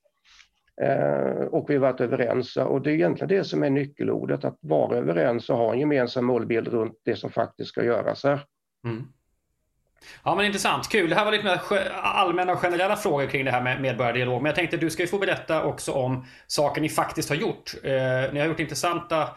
Eh, 0.81 1.45
och 1.45 1.71
vi 1.71 1.75
har 1.75 1.81
varit 1.81 2.01
överens 2.01 2.57
och 2.57 2.83
det 2.83 2.91
är 2.91 2.95
egentligen 2.95 3.29
det 3.29 3.45
som 3.45 3.63
är 3.63 3.71
nyckelordet, 3.71 4.45
att 4.45 4.59
vara 4.61 4.97
överens 4.97 5.51
och 5.51 5.57
ha 5.57 5.73
en 5.73 5.81
gemensam 5.81 6.25
målbild 6.25 6.69
runt 6.69 6.95
det 7.05 7.17
som 7.17 7.31
faktiskt 7.31 7.69
ska 7.69 7.85
göras 7.85 8.25
här. 8.25 8.41
Mm. 8.85 9.05
Ja 10.25 10.35
men 10.35 10.47
intressant, 10.47 10.89
kul. 10.89 11.11
Det 11.11 11.17
här 11.17 11.25
var 11.25 11.33
lite 11.33 11.45
mer 11.45 11.61
allmänna 12.03 12.53
och 12.53 12.59
generella 12.59 12.97
frågor 12.97 13.27
kring 13.27 13.45
det 13.45 13.51
här 13.51 13.63
med 13.63 13.81
medborgardialog. 13.81 14.43
Men 14.43 14.47
jag 14.51 14.57
tänkte 14.57 14.77
att 14.77 14.81
du 14.81 14.91
ska 14.91 15.03
ju 15.03 15.09
få 15.09 15.19
berätta 15.19 15.65
också 15.65 15.93
om 15.93 16.25
saker 16.47 16.81
ni 16.81 16.89
faktiskt 16.89 17.29
har 17.29 17.37
gjort. 17.37 17.75
Eh, 17.83 18.33
ni 18.33 18.41
har 18.41 18.47
gjort 18.47 18.61
intressanta 18.61 19.29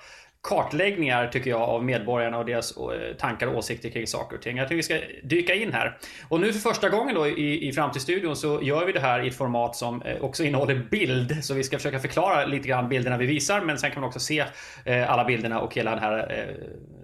kartläggningar 0.43 1.27
tycker 1.27 1.49
jag 1.49 1.61
av 1.61 1.83
medborgarna 1.83 2.37
och 2.37 2.45
deras 2.45 2.77
eh, 2.77 3.15
tankar 3.17 3.47
och 3.47 3.57
åsikter 3.57 3.89
kring 3.89 4.07
saker 4.07 4.35
och 4.37 4.41
ting. 4.41 4.57
Jag 4.57 4.67
tycker 4.67 4.75
vi 4.75 4.83
ska 4.83 4.99
dyka 5.23 5.55
in 5.55 5.73
här. 5.73 5.97
Och 6.29 6.39
nu 6.39 6.53
för 6.53 6.59
första 6.59 6.89
gången 6.89 7.15
då 7.15 7.27
i, 7.27 7.67
i 7.67 7.73
Framtidsstudion 7.73 8.35
så 8.35 8.59
gör 8.63 8.85
vi 8.85 8.91
det 8.91 8.99
här 8.99 9.23
i 9.23 9.27
ett 9.27 9.37
format 9.37 9.75
som 9.75 10.01
eh, 10.01 10.21
också 10.21 10.43
innehåller 10.43 10.87
bild. 10.91 11.43
Så 11.43 11.53
vi 11.53 11.63
ska 11.63 11.77
försöka 11.77 11.99
förklara 11.99 12.45
lite 12.45 12.67
grann 12.67 12.89
bilderna 12.89 13.17
vi 13.17 13.25
visar 13.25 13.61
men 13.61 13.77
sen 13.77 13.91
kan 13.91 14.01
man 14.01 14.07
också 14.07 14.19
se 14.19 14.43
eh, 14.85 15.11
alla 15.11 15.25
bilderna 15.25 15.59
och 15.59 15.75
hela 15.75 15.95
det 15.95 16.01
här 16.01 16.55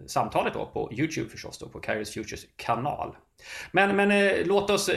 samtalet 0.07 0.53
då 0.53 0.65
på 0.65 0.89
Youtube 0.93 1.29
förstås 1.29 1.59
då 1.59 1.69
på 1.69 1.79
Kairos 1.79 2.13
Futures 2.13 2.45
kanal. 2.55 3.15
Men, 3.71 3.95
men 3.95 4.33
låt 4.45 4.69
oss 4.69 4.89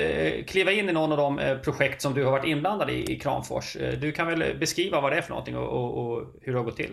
kliva 0.46 0.72
in 0.72 0.88
i 0.88 0.92
någon 0.92 1.12
av 1.12 1.18
de 1.18 1.58
projekt 1.64 2.02
som 2.02 2.14
du 2.14 2.24
har 2.24 2.30
varit 2.30 2.46
inblandad 2.46 2.90
i 2.90 3.12
i 3.12 3.18
Kramfors. 3.18 3.76
Du 4.00 4.12
kan 4.12 4.26
väl 4.26 4.58
beskriva 4.60 5.00
vad 5.00 5.12
det 5.12 5.18
är 5.18 5.22
för 5.22 5.30
någonting 5.30 5.56
och, 5.56 5.68
och, 5.68 6.06
och 6.06 6.26
hur 6.42 6.52
det 6.52 6.58
har 6.58 6.64
gått 6.64 6.76
till? 6.76 6.92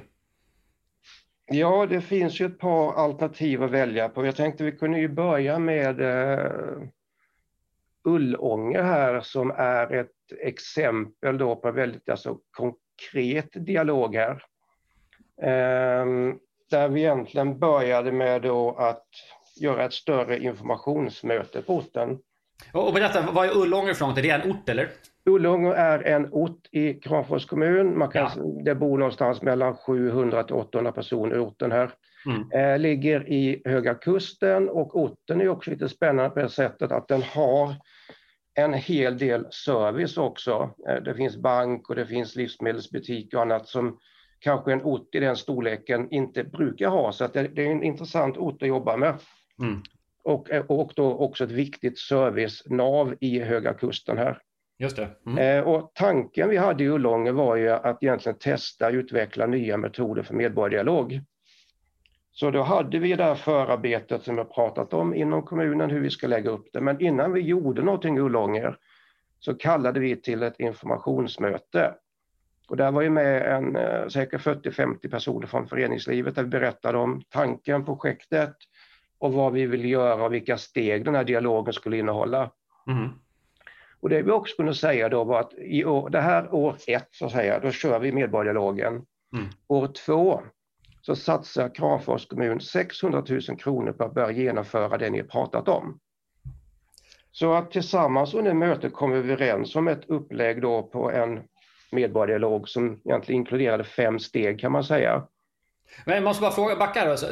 Ja, 1.49 1.85
det 1.85 2.01
finns 2.01 2.39
ju 2.39 2.45
ett 2.45 2.59
par 2.59 2.93
alternativ 2.93 3.63
att 3.63 3.71
välja 3.71 4.09
på. 4.09 4.25
Jag 4.25 4.35
tänkte 4.35 4.63
vi 4.63 4.71
kunde 4.71 4.99
ju 4.99 5.07
börja 5.07 5.59
med 5.59 6.01
eh, 6.01 6.51
Ullånger 8.03 8.83
här 8.83 9.21
som 9.21 9.51
är 9.51 9.93
ett 9.93 10.11
exempel 10.39 11.37
då 11.37 11.55
på 11.55 11.71
väldigt 11.71 12.09
alltså, 12.09 12.37
konkret 12.51 13.49
dialog 13.53 14.15
här. 14.15 14.43
Eh, 15.41 16.05
där 16.69 16.87
vi 16.89 17.01
egentligen 17.01 17.59
började 17.59 18.11
med 18.11 18.41
då 18.41 18.75
att 18.75 19.07
göra 19.59 19.85
ett 19.85 19.93
större 19.93 20.39
informationsmöte 20.39 21.61
på 21.61 21.75
orten. 21.75 22.19
Och 22.73 22.93
berätta, 22.93 23.31
vad 23.31 23.45
är 23.45 23.57
Ullånger 23.57 23.93
för 23.93 24.05
något? 24.05 24.17
Är 24.17 24.21
det 24.21 24.29
en 24.29 24.51
ort 24.51 24.69
eller? 24.69 24.89
Ullånger 25.27 25.71
är 25.71 26.03
en 26.07 26.27
ort 26.31 26.67
i 26.71 26.93
Kramfors 26.93 27.45
kommun. 27.45 27.97
Man 27.97 28.09
kan, 28.09 28.31
ja. 28.35 28.63
Det 28.63 28.75
bor 28.75 28.97
någonstans 28.97 29.41
mellan 29.41 29.75
700 29.75 30.43
till 30.43 30.55
800 30.55 30.91
personer 30.91 31.35
i 31.35 31.39
orten 31.39 31.71
här. 31.71 31.91
Mm. 32.25 32.51
Eh, 32.51 32.79
ligger 32.79 33.29
i 33.29 33.61
Höga 33.65 33.93
Kusten 33.93 34.69
och 34.69 34.95
orten 34.95 35.41
är 35.41 35.49
också 35.49 35.71
lite 35.71 35.89
spännande 35.89 36.29
på 36.29 36.39
det 36.39 36.49
sättet 36.49 36.91
att 36.91 37.07
den 37.07 37.21
har 37.21 37.75
en 38.55 38.73
hel 38.73 39.17
del 39.17 39.45
service 39.51 40.17
också. 40.17 40.69
Eh, 40.89 41.03
det 41.03 41.15
finns 41.15 41.37
bank 41.37 41.89
och 41.89 41.95
det 41.95 42.05
finns 42.05 42.35
livsmedelsbutik 42.35 43.33
och 43.33 43.41
annat 43.41 43.67
som 43.67 43.99
kanske 44.39 44.71
en 44.71 44.81
ort 44.81 45.15
i 45.15 45.19
den 45.19 45.35
storleken 45.35 46.11
inte 46.11 46.43
brukar 46.43 46.89
ha. 46.89 47.11
Så 47.11 47.27
det, 47.27 47.47
det 47.47 47.67
är 47.67 47.71
en 47.71 47.83
intressant 47.83 48.37
ort 48.37 48.61
att 48.61 48.67
jobba 48.67 48.97
med. 48.97 49.13
Mm. 49.61 49.81
Och, 50.23 50.51
eh, 50.51 50.65
och 50.65 50.91
då 50.95 51.13
också 51.13 51.43
ett 51.43 51.51
viktigt 51.51 51.99
servicenav 51.99 53.15
i 53.19 53.39
Höga 53.39 53.73
Kusten 53.73 54.17
här. 54.17 54.41
Just 54.79 54.95
det. 54.95 55.09
Mm. 55.25 55.37
Eh, 55.37 55.67
och 55.67 55.91
tanken 55.93 56.49
vi 56.49 56.57
hade 56.57 56.83
i 56.83 56.87
Ullånger 56.87 57.31
var 57.31 57.55
ju 57.55 57.69
att 57.69 58.03
egentligen 58.03 58.37
testa 58.37 58.87
och 58.87 58.93
utveckla 58.93 59.45
nya 59.45 59.77
metoder 59.77 60.23
för 60.23 60.33
medborgardialog. 60.33 61.21
Så 62.31 62.51
då 62.51 62.61
hade 62.61 62.99
vi 62.99 63.15
det 63.15 63.23
här 63.23 63.35
förarbetet 63.35 64.23
som 64.23 64.37
jag 64.37 64.53
pratat 64.53 64.93
om 64.93 65.13
inom 65.13 65.43
kommunen, 65.43 65.89
hur 65.89 65.99
vi 65.99 66.09
ska 66.09 66.27
lägga 66.27 66.49
upp 66.49 66.69
det. 66.73 66.81
Men 66.81 67.01
innan 67.01 67.33
vi 67.33 67.41
gjorde 67.41 67.81
någonting 67.81 68.17
i 68.17 68.19
Ullånger 68.19 68.77
så 69.39 69.53
kallade 69.53 69.99
vi 69.99 70.15
till 70.15 70.43
ett 70.43 70.59
informationsmöte. 70.59 71.93
Och 72.69 72.77
där 72.77 72.91
var 72.91 73.01
ju 73.01 73.09
med 73.09 73.55
en, 73.57 73.75
eh, 73.75 74.07
säkert 74.07 74.41
40-50 74.41 75.09
personer 75.09 75.47
från 75.47 75.67
föreningslivet 75.67 76.35
där 76.35 76.43
vi 76.43 76.49
berättade 76.49 76.97
om 76.97 77.21
tanken, 77.29 77.85
projektet 77.85 78.55
och 79.19 79.33
vad 79.33 79.53
vi 79.53 79.65
vill 79.65 79.85
göra 79.85 80.23
och 80.23 80.33
vilka 80.33 80.57
steg 80.57 81.05
den 81.05 81.15
här 81.15 81.23
dialogen 81.23 81.73
skulle 81.73 81.97
innehålla. 81.97 82.51
Mm. 82.87 83.09
Och 83.99 84.09
det 84.09 84.21
vi 84.21 84.31
också 84.31 84.55
kunde 84.55 84.75
säga 84.75 85.09
då 85.09 85.23
var 85.23 85.39
att 85.39 85.53
i 85.57 85.85
år, 85.85 86.09
det 86.09 86.21
här 86.21 86.53
år 86.53 86.77
ett, 86.87 87.07
så 87.11 87.25
att 87.25 87.31
säga, 87.31 87.59
då 87.59 87.71
kör 87.71 87.99
vi 87.99 88.11
medborgardialogen. 88.11 88.93
Mm. 89.33 89.47
År 89.67 89.87
två 89.87 90.41
så 91.01 91.15
satsar 91.15 91.75
Kramfors 91.75 92.27
kommun 92.27 92.61
600 92.61 93.23
000 93.29 93.41
kronor 93.41 93.91
på 93.91 94.03
att 94.03 94.13
börja 94.13 94.31
genomföra 94.31 94.97
det 94.97 95.09
ni 95.09 95.23
pratat 95.23 95.67
om. 95.67 95.99
Så 97.31 97.53
att 97.53 97.71
tillsammans 97.71 98.33
under 98.33 98.53
mötet 98.53 98.93
kom 98.93 99.11
vi 99.11 99.17
överens 99.17 99.75
om 99.75 99.87
ett 99.87 100.09
upplägg 100.09 100.61
då 100.61 100.83
på 100.83 101.11
en 101.11 101.39
medborgardialog 101.91 102.69
som 102.69 103.01
egentligen 103.05 103.41
inkluderade 103.41 103.83
fem 103.83 104.19
steg 104.19 104.59
kan 104.59 104.71
man 104.71 104.83
säga. 104.83 105.27
Men 106.05 106.15
jag 106.15 106.23
måste 106.23 106.41
bara 106.41 106.51
fråga, 106.51 106.75
backa. 106.75 107.11
Alltså, 107.11 107.27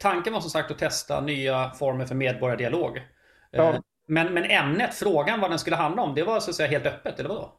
tanken 0.00 0.32
var 0.32 0.40
som 0.40 0.50
sagt 0.50 0.70
att 0.70 0.78
testa 0.78 1.20
nya 1.20 1.70
former 1.70 2.06
för 2.06 2.14
medborgardialog. 2.14 3.00
Ja. 3.50 3.82
Men, 4.08 4.34
men 4.34 4.44
ämnet, 4.44 4.94
frågan 4.94 5.40
vad 5.40 5.50
den 5.50 5.58
skulle 5.58 5.76
handla 5.76 6.02
om, 6.02 6.14
det 6.14 6.22
var 6.22 6.40
så 6.40 6.50
att 6.50 6.56
säga 6.56 6.68
helt 6.68 6.86
öppet, 6.86 7.20
eller 7.20 7.28
vadå? 7.28 7.52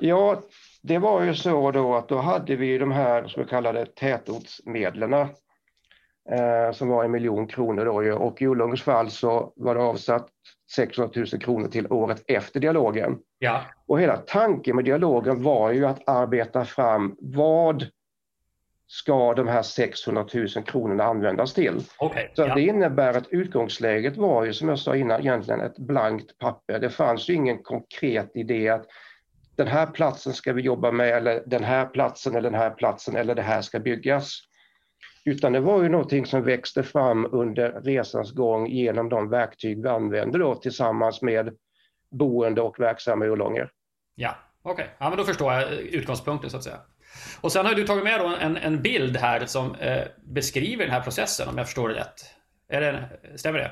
Ja, 0.00 0.42
det 0.82 0.98
var 0.98 1.22
ju 1.22 1.34
så 1.34 1.70
då 1.70 1.94
att 1.94 2.08
då 2.08 2.18
hade 2.18 2.56
vi 2.56 2.78
de 2.78 2.92
här, 2.92 3.34
vi 3.36 3.44
kallade 3.44 3.86
tätortsmedlen, 3.86 5.12
eh, 5.12 6.72
som 6.72 6.88
var 6.88 7.04
en 7.04 7.10
miljon 7.10 7.46
kronor 7.46 7.84
då 7.84 8.14
och 8.14 8.42
i 8.42 8.46
Ullångers 8.46 8.82
fall 8.82 9.10
så 9.10 9.52
var 9.56 9.74
det 9.74 9.82
avsatt 9.82 10.28
600 10.74 11.12
000 11.16 11.26
kronor 11.26 11.68
till 11.68 11.92
året 11.92 12.24
efter 12.28 12.60
dialogen. 12.60 13.18
Ja. 13.38 13.60
Och 13.86 14.00
hela 14.00 14.16
tanken 14.16 14.76
med 14.76 14.84
dialogen 14.84 15.42
var 15.42 15.72
ju 15.72 15.86
att 15.86 16.08
arbeta 16.08 16.64
fram 16.64 17.16
vad 17.18 17.86
ska 18.86 19.34
de 19.34 19.48
här 19.48 19.62
600 19.62 20.26
000 20.34 20.48
kronorna 20.48 21.04
användas 21.04 21.54
till. 21.54 21.80
Okay, 21.98 22.28
så 22.34 22.42
ja. 22.42 22.54
det 22.54 22.60
innebär 22.60 23.16
att 23.16 23.28
utgångsläget 23.28 24.16
var 24.16 24.44
ju 24.44 24.52
som 24.52 24.68
jag 24.68 24.78
sa 24.78 24.96
innan 24.96 25.20
egentligen 25.20 25.60
ett 25.60 25.78
blankt 25.78 26.38
papper. 26.38 26.78
Det 26.78 26.90
fanns 26.90 27.28
ju 27.28 27.34
ingen 27.34 27.62
konkret 27.62 28.30
idé 28.34 28.68
att 28.68 28.86
den 29.56 29.66
här 29.66 29.86
platsen 29.86 30.32
ska 30.32 30.52
vi 30.52 30.62
jobba 30.62 30.90
med 30.90 31.08
eller 31.08 31.42
den 31.46 31.64
här 31.64 31.86
platsen 31.86 32.36
eller 32.36 32.50
den 32.50 32.60
här 32.60 32.70
platsen 32.70 33.16
eller 33.16 33.34
det 33.34 33.42
här 33.42 33.62
ska 33.62 33.78
byggas. 33.78 34.40
Utan 35.24 35.52
det 35.52 35.60
var 35.60 35.82
ju 35.82 35.88
någonting 35.88 36.26
som 36.26 36.42
växte 36.42 36.82
fram 36.82 37.28
under 37.32 37.72
resans 37.72 38.32
gång 38.32 38.66
genom 38.66 39.08
de 39.08 39.28
verktyg 39.28 39.82
vi 39.82 39.88
använde 39.88 40.38
då 40.38 40.54
tillsammans 40.54 41.22
med 41.22 41.56
boende 42.10 42.60
och 42.60 42.80
verksamma 42.80 43.24
i 43.24 43.28
Ullånger. 43.28 43.70
Ja, 44.14 44.34
okej. 44.62 44.72
Okay. 44.72 44.86
Ja, 44.98 45.08
men 45.08 45.18
då 45.18 45.24
förstår 45.24 45.52
jag 45.52 45.72
utgångspunkten 45.72 46.50
så 46.50 46.56
att 46.56 46.64
säga. 46.64 46.78
Och 47.40 47.52
sen 47.52 47.66
har 47.66 47.74
du 47.74 47.86
tagit 47.86 48.04
med 48.04 48.20
en, 48.40 48.56
en 48.56 48.82
bild 48.82 49.16
här 49.16 49.46
som 49.46 49.74
eh, 49.74 50.02
beskriver 50.24 50.84
den 50.84 50.94
här 50.94 51.00
processen 51.00 51.48
om 51.48 51.58
jag 51.58 51.66
förstår 51.66 51.88
det 51.88 51.94
rätt. 51.94 52.24
Är 52.68 52.80
det, 52.80 53.08
stämmer 53.36 53.58
det? 53.58 53.70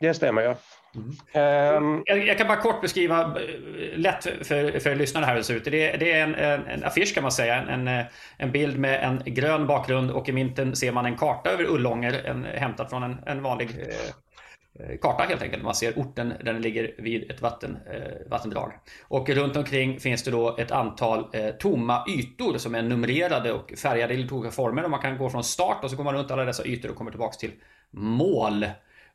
Det 0.00 0.14
stämmer 0.14 0.42
ja. 0.42 0.56
Mm. 0.94 1.76
Um, 1.84 2.02
jag, 2.06 2.26
jag, 2.26 2.38
kan 2.38 2.46
bara 2.46 2.60
kort 2.60 2.80
beskriva 2.80 3.20
eh, 3.20 3.98
lätt 3.98 4.24
för, 4.24 4.80
för 4.80 4.94
lyssnarna 4.94 5.26
här 5.26 5.32
hur 5.32 5.40
det 5.40 5.44
ser 5.44 5.54
ut. 5.54 5.64
Det, 5.64 5.70
det 5.70 6.12
är 6.12 6.22
en, 6.22 6.34
en, 6.34 6.66
en, 6.66 6.84
affisch 6.84 7.14
kan 7.14 7.22
man 7.22 7.32
säga. 7.32 7.56
En, 7.56 7.88
en, 7.88 8.04
en 8.36 8.52
bild 8.52 8.78
med 8.78 9.04
en 9.04 9.34
grön 9.34 9.66
bakgrund 9.66 10.10
och 10.10 10.28
i 10.28 10.32
mitten 10.32 10.76
ser 10.76 10.92
man 10.92 11.06
en 11.06 11.16
karta 11.16 11.50
över 11.50 11.64
Ullånger. 11.64 12.24
En, 12.24 12.44
hämtad 12.44 12.90
från 12.90 13.18
en, 13.26 13.42
vanlig 13.42 13.70
eh, 13.70 13.86
eh, 13.86 14.14
karta 15.00 15.22
helt 15.22 15.42
enkelt. 15.42 15.62
Man 15.62 15.74
ser 15.74 15.92
orten 15.98 16.28
där 16.28 16.52
den 16.52 16.62
ligger 16.62 16.94
vid 16.98 17.30
ett 17.30 17.42
vatten, 17.42 17.78
eh, 17.90 18.30
vattendrag. 18.30 18.72
Och 19.08 19.28
runt 19.28 19.56
omkring 19.56 20.00
finns 20.00 20.22
det 20.22 20.30
då 20.30 20.56
ett 20.56 20.70
antal 20.70 21.26
eh, 21.32 21.50
tomma 21.50 22.04
ytor 22.08 22.58
som 22.58 22.74
är 22.74 22.82
numrerade 22.82 23.52
och 23.52 23.72
färgade 23.76 24.14
i 24.14 24.16
lite 24.16 24.34
olika 24.34 24.50
former. 24.50 24.84
Och 24.84 24.90
man 24.90 25.00
kan 25.00 25.18
gå 25.18 25.30
från 25.30 25.44
start 25.44 25.84
och 25.84 25.90
så 25.90 25.96
går 25.96 26.04
man 26.04 26.14
runt 26.14 26.30
alla 26.30 26.44
dessa 26.44 26.64
ytor 26.64 26.90
och 26.90 26.96
kommer 26.96 27.10
tillbaks 27.10 27.36
till 27.36 27.50
mål. 27.90 28.66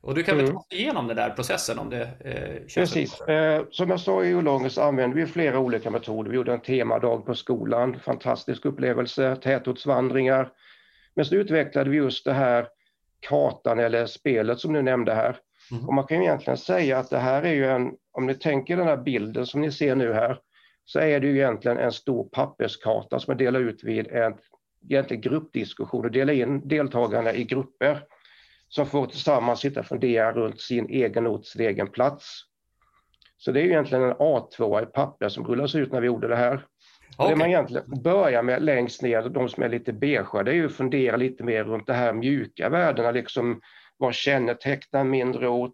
Och 0.01 0.15
du 0.15 0.23
kan 0.23 0.37
väl 0.37 0.45
mm. 0.45 0.55
ta 0.55 0.59
oss 0.59 0.67
igenom 0.69 1.07
den 1.07 1.17
där 1.17 1.29
processen 1.29 1.79
om 1.79 1.89
det 1.89 2.09
eh, 2.19 2.75
Precis. 2.75 3.21
Eh, 3.21 3.63
som 3.71 3.89
jag 3.89 3.99
sa 3.99 4.23
i 4.23 4.33
Ullånger 4.33 4.69
så 4.69 4.81
använde 4.81 5.15
vi 5.15 5.25
flera 5.25 5.59
olika 5.59 5.89
metoder. 5.89 6.29
Vi 6.29 6.35
gjorde 6.35 6.53
en 6.53 6.59
temadag 6.59 7.25
på 7.25 7.35
skolan, 7.35 7.99
fantastisk 7.99 8.65
upplevelse, 8.65 9.35
tätortsvandringar. 9.35 10.49
Men 11.15 11.25
så 11.25 11.35
utvecklade 11.35 11.89
vi 11.89 11.97
just 11.97 12.25
det 12.25 12.33
här 12.33 12.67
kartan 13.19 13.79
eller 13.79 14.05
spelet 14.05 14.59
som 14.59 14.73
du 14.73 14.81
nämnde 14.81 15.13
här. 15.13 15.39
Mm. 15.71 15.87
Och 15.87 15.93
man 15.93 16.07
kan 16.07 16.21
egentligen 16.21 16.57
säga 16.57 16.97
att 16.97 17.09
det 17.09 17.17
här 17.17 17.43
är 17.43 17.53
ju 17.53 17.65
en, 17.65 17.91
om 18.11 18.25
ni 18.25 18.35
tänker 18.35 18.77
den 18.77 18.87
här 18.87 18.97
bilden 18.97 19.45
som 19.45 19.61
ni 19.61 19.71
ser 19.71 19.95
nu 19.95 20.13
här, 20.13 20.39
så 20.85 20.99
är 20.99 21.19
det 21.19 21.27
ju 21.27 21.35
egentligen 21.35 21.77
en 21.77 21.91
stor 21.91 22.29
papperskarta 22.29 23.19
som 23.19 23.31
man 23.31 23.37
delar 23.37 23.59
ut 23.59 23.83
vid 23.83 24.07
en 24.07 24.33
egentligen 24.89 25.21
gruppdiskussion 25.21 26.05
och 26.05 26.11
delar 26.11 26.33
in 26.33 26.67
deltagarna 26.67 27.33
i 27.33 27.43
grupper 27.43 28.03
som 28.69 28.85
får 28.85 29.05
tillsammans 29.05 29.59
sitta 29.59 29.79
och 29.79 29.85
fundera 29.85 30.31
runt 30.31 30.61
sin 30.61 30.89
egen 30.89 31.27
ort, 31.27 31.45
sin 31.45 31.61
egen 31.61 31.87
plats. 31.87 32.41
Så 33.37 33.51
det 33.51 33.61
är 33.61 33.65
egentligen 33.65 34.03
en 34.03 34.13
A2 34.13 34.83
i 34.83 34.85
papper 34.85 35.29
som 35.29 35.47
rullas 35.47 35.75
ut 35.75 35.91
när 35.91 36.01
vi 36.01 36.07
gjorde 36.07 36.27
det 36.27 36.35
här. 36.35 36.65
Okay. 37.17 37.29
Det 37.29 37.35
man 37.35 37.47
egentligen 37.47 38.01
börjar 38.03 38.43
med 38.43 38.63
längst 38.63 39.01
ner, 39.01 39.29
de 39.29 39.49
som 39.49 39.63
är 39.63 39.69
lite 39.69 39.93
beigea, 39.93 40.43
det 40.43 40.51
är 40.51 40.55
ju 40.55 40.65
att 40.65 40.75
fundera 40.75 41.17
lite 41.17 41.43
mer 41.43 41.63
runt 41.63 41.87
de 41.87 41.93
här 41.93 42.13
mjuka 42.13 42.69
värdena, 42.69 43.11
liksom 43.11 43.61
vad 43.97 44.13
kännetecknar 44.13 45.03
mindre 45.03 45.47
ort? 45.47 45.73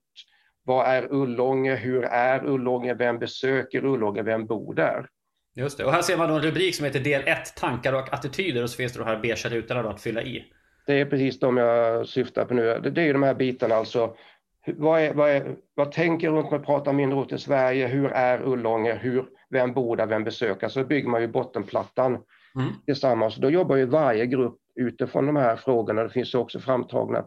Vad 0.63 0.87
är 0.87 1.13
Ullånge? 1.13 1.75
Hur 1.75 2.03
är 2.03 2.45
Ullånge? 2.45 2.93
Vem 2.93 3.19
besöker 3.19 3.85
Ullånge? 3.85 4.21
Vem 4.21 4.45
bor 4.45 4.73
där? 4.73 5.07
Just 5.55 5.77
det. 5.77 5.85
Och 5.85 5.91
här 5.91 6.01
ser 6.01 6.17
man 6.17 6.29
då 6.29 6.35
en 6.35 6.41
rubrik 6.41 6.75
som 6.75 6.85
heter 6.85 6.99
del 6.99 7.23
1, 7.25 7.55
tankar 7.55 7.93
och 7.93 8.13
attityder 8.13 8.63
och 8.63 8.69
så 8.69 8.77
finns 8.77 8.93
det 8.93 8.99
de 8.99 9.05
här 9.05 9.19
beigea 9.19 9.51
rutorna 9.51 9.89
att 9.89 10.01
fylla 10.01 10.21
i. 10.21 10.45
Det 10.85 10.93
är 10.93 11.05
precis 11.05 11.39
de 11.39 11.57
jag 11.57 12.07
syftar 12.07 12.45
på 12.45 12.53
nu. 12.53 12.79
Det 12.79 13.01
är 13.01 13.05
ju 13.05 13.13
de 13.13 13.23
här 13.23 13.33
bitarna 13.33 13.75
alltså. 13.75 14.15
Vad, 14.65 15.01
är, 15.01 15.13
vad, 15.13 15.29
är, 15.29 15.55
vad 15.75 15.91
tänker 15.91 16.29
runt 16.29 16.51
med 16.51 16.59
att 16.59 16.65
prata 16.65 16.93
mindre 16.93 17.19
ort 17.19 17.31
i 17.31 17.37
Sverige? 17.37 17.87
Hur 17.87 18.11
är 18.11 18.41
Ullånger? 18.47 18.97
Hur, 18.97 19.25
vem 19.49 19.73
bor 19.73 19.95
där? 19.95 20.05
Vem 20.05 20.23
besöker? 20.23 20.67
Så 20.67 20.83
bygger 20.83 21.09
man 21.09 21.21
ju 21.21 21.27
bottenplattan 21.27 22.11
mm. 22.55 22.73
tillsammans. 22.85 23.35
Då 23.35 23.49
jobbar 23.49 23.75
ju 23.75 23.85
varje 23.85 24.25
grupp 24.25 24.57
utifrån 24.75 25.25
de 25.25 25.35
här 25.35 25.55
frågorna. 25.55 26.03
Det 26.03 26.09
finns 26.09 26.35
också 26.35 26.59
framtagna 26.59 27.21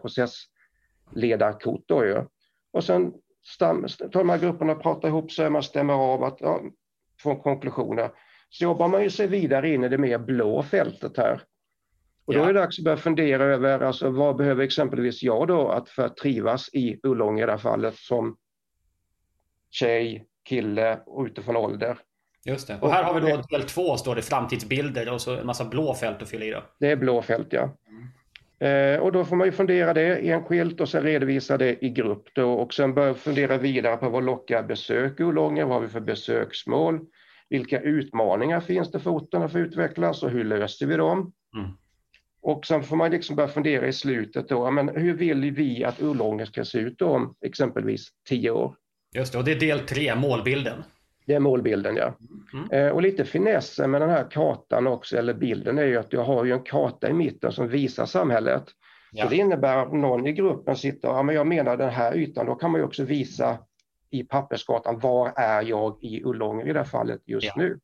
processledarkort 1.06 1.84
då 1.86 2.04
ju. 2.04 2.24
Och 2.72 2.84
sen 2.84 3.12
tar 3.58 4.18
de 4.18 4.28
här 4.28 4.38
grupperna 4.38 4.72
och 4.72 4.82
pratar 4.82 5.08
ihop 5.08 5.32
sig, 5.32 5.50
man 5.50 5.62
stämmer 5.62 5.94
av 5.94 6.24
att 6.24 6.40
ja, 6.40 6.60
få 7.22 7.36
konklusioner. 7.36 8.10
Så 8.50 8.64
jobbar 8.64 8.88
man 8.88 9.02
ju 9.02 9.10
sig 9.10 9.26
vidare 9.26 9.74
in 9.74 9.84
i 9.84 9.88
det 9.88 9.98
mer 9.98 10.18
blå 10.18 10.62
fältet 10.62 11.16
här. 11.16 11.42
Och 12.26 12.34
då 12.34 12.42
är 12.42 12.46
det 12.46 12.60
dags 12.60 12.78
att 12.78 12.84
börja 12.84 12.96
fundera 12.96 13.44
över 13.44 13.80
alltså, 13.80 14.10
vad 14.10 14.36
behöver 14.36 14.64
exempelvis 14.64 15.22
jag 15.22 15.48
då 15.48 15.68
att 15.68 15.88
för 15.88 16.06
att 16.06 16.16
trivas 16.16 16.74
i 16.74 17.00
Ullånge 17.02 17.42
i 17.42 17.46
det 17.46 17.52
här 17.52 17.58
fallet 17.58 17.94
som 17.94 18.36
tjej, 19.70 20.26
kille 20.44 21.00
och 21.06 21.24
utifrån 21.24 21.56
ålder. 21.56 21.98
Just 22.44 22.66
det. 22.66 22.78
Och 22.80 22.90
här 22.90 23.04
har 23.04 23.20
vi 23.20 23.20
då 23.20 23.42
del 23.50 23.62
två, 23.62 23.96
står 23.96 24.14
det 24.14 24.22
framtidsbilder 24.22 25.12
och 25.12 25.20
så 25.20 25.36
en 25.36 25.46
massa 25.46 25.64
blå 25.64 25.94
fält 25.94 26.22
att 26.22 26.28
fylla 26.28 26.44
i. 26.44 26.50
Då. 26.50 26.62
Det 26.80 26.90
är 26.90 26.96
blå 26.96 27.22
fält, 27.22 27.48
ja. 27.50 27.76
Eh, 28.58 29.00
och 29.00 29.12
då 29.12 29.24
får 29.24 29.36
man 29.36 29.46
ju 29.46 29.52
fundera 29.52 29.94
det 29.94 30.28
enskilt 30.30 30.80
och 30.80 30.88
sen 30.88 31.02
redovisa 31.02 31.58
det 31.58 31.84
i 31.84 31.90
grupp 31.90 32.28
då 32.34 32.52
och 32.52 32.74
sen 32.74 32.94
börja 32.94 33.14
fundera 33.14 33.58
vidare 33.58 33.96
på 33.96 34.08
vad 34.08 34.24
lockar 34.24 34.62
besök 34.62 35.20
i 35.20 35.22
Ullånge, 35.22 35.64
vad 35.64 35.74
har 35.74 35.80
vi 35.80 35.88
för 35.88 36.00
besöksmål, 36.00 37.00
vilka 37.48 37.80
utmaningar 37.80 38.60
finns 38.60 38.90
det 38.90 39.00
för 39.00 39.10
orten 39.10 39.42
att 39.42 39.52
få 39.52 39.58
utvecklas 39.58 40.22
och 40.22 40.30
hur 40.30 40.44
löser 40.44 40.86
vi 40.86 40.96
dem? 40.96 41.32
Mm. 41.56 41.70
Och 42.42 42.66
sen 42.66 42.82
får 42.82 42.96
man 42.96 43.10
liksom 43.10 43.36
börja 43.36 43.48
fundera 43.48 43.86
i 43.86 43.92
slutet 43.92 44.48
då, 44.48 44.70
men 44.70 44.88
hur 44.88 45.14
vill 45.14 45.50
vi 45.50 45.84
att 45.84 46.02
Ullånger 46.02 46.44
ska 46.44 46.64
se 46.64 46.78
ut 46.78 47.02
om 47.02 47.34
exempelvis 47.46 48.08
tio 48.28 48.50
år? 48.50 48.76
Just 49.14 49.32
det, 49.32 49.38
och 49.38 49.44
det 49.44 49.52
är 49.52 49.60
del 49.60 49.80
tre, 49.80 50.14
målbilden. 50.14 50.82
Det 51.26 51.34
är 51.34 51.40
målbilden, 51.40 51.96
ja. 51.96 52.16
Mm. 52.52 52.70
Eh, 52.70 52.92
och 52.92 53.02
lite 53.02 53.24
finessen 53.24 53.90
med 53.90 54.00
den 54.00 54.10
här 54.10 54.30
kartan 54.30 54.86
också, 54.86 55.16
eller 55.16 55.34
bilden, 55.34 55.78
är 55.78 55.84
ju 55.84 55.96
att 55.96 56.10
du 56.10 56.18
har 56.18 56.44
ju 56.44 56.52
en 56.52 56.62
karta 56.62 57.08
i 57.08 57.12
mitten 57.12 57.52
som 57.52 57.68
visar 57.68 58.06
samhället. 58.06 58.64
Ja. 59.12 59.24
Så 59.24 59.30
det 59.30 59.36
innebär 59.36 59.76
att 59.76 59.92
någon 59.92 60.26
i 60.26 60.32
gruppen 60.32 60.76
sitter, 60.76 61.08
ja 61.08 61.22
men 61.22 61.34
jag 61.34 61.46
menar 61.46 61.76
den 61.76 61.90
här 61.90 62.16
ytan, 62.16 62.46
då 62.46 62.54
kan 62.54 62.70
man 62.70 62.80
ju 62.80 62.84
också 62.84 63.04
visa 63.04 63.58
i 64.10 64.24
papperskartan, 64.24 64.98
var 64.98 65.32
är 65.36 65.62
jag 65.62 65.98
i 66.02 66.22
Ullånger 66.24 66.68
i 66.68 66.72
det 66.72 66.78
här 66.78 66.86
fallet 66.86 67.20
just 67.26 67.46
ja. 67.46 67.52
nu? 67.56 67.78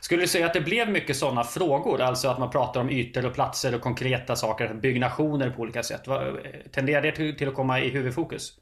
Skulle 0.00 0.22
du 0.22 0.28
säga 0.28 0.46
att 0.46 0.54
det 0.54 0.60
blev 0.60 0.90
mycket 0.90 1.16
sådana 1.16 1.44
frågor? 1.44 2.00
Alltså 2.00 2.28
att 2.28 2.38
man 2.38 2.50
pratar 2.50 2.80
om 2.80 2.90
ytor 2.90 3.26
och 3.26 3.34
platser 3.34 3.74
och 3.74 3.80
konkreta 3.80 4.36
saker, 4.36 4.74
byggnationer 4.74 5.50
på 5.50 5.62
olika 5.62 5.82
sätt. 5.82 6.02
Tenderar 6.72 7.02
det 7.02 7.12
till, 7.12 7.48
att 7.48 7.54
komma 7.54 7.80
i 7.80 7.88
huvudfokus? 7.88 8.52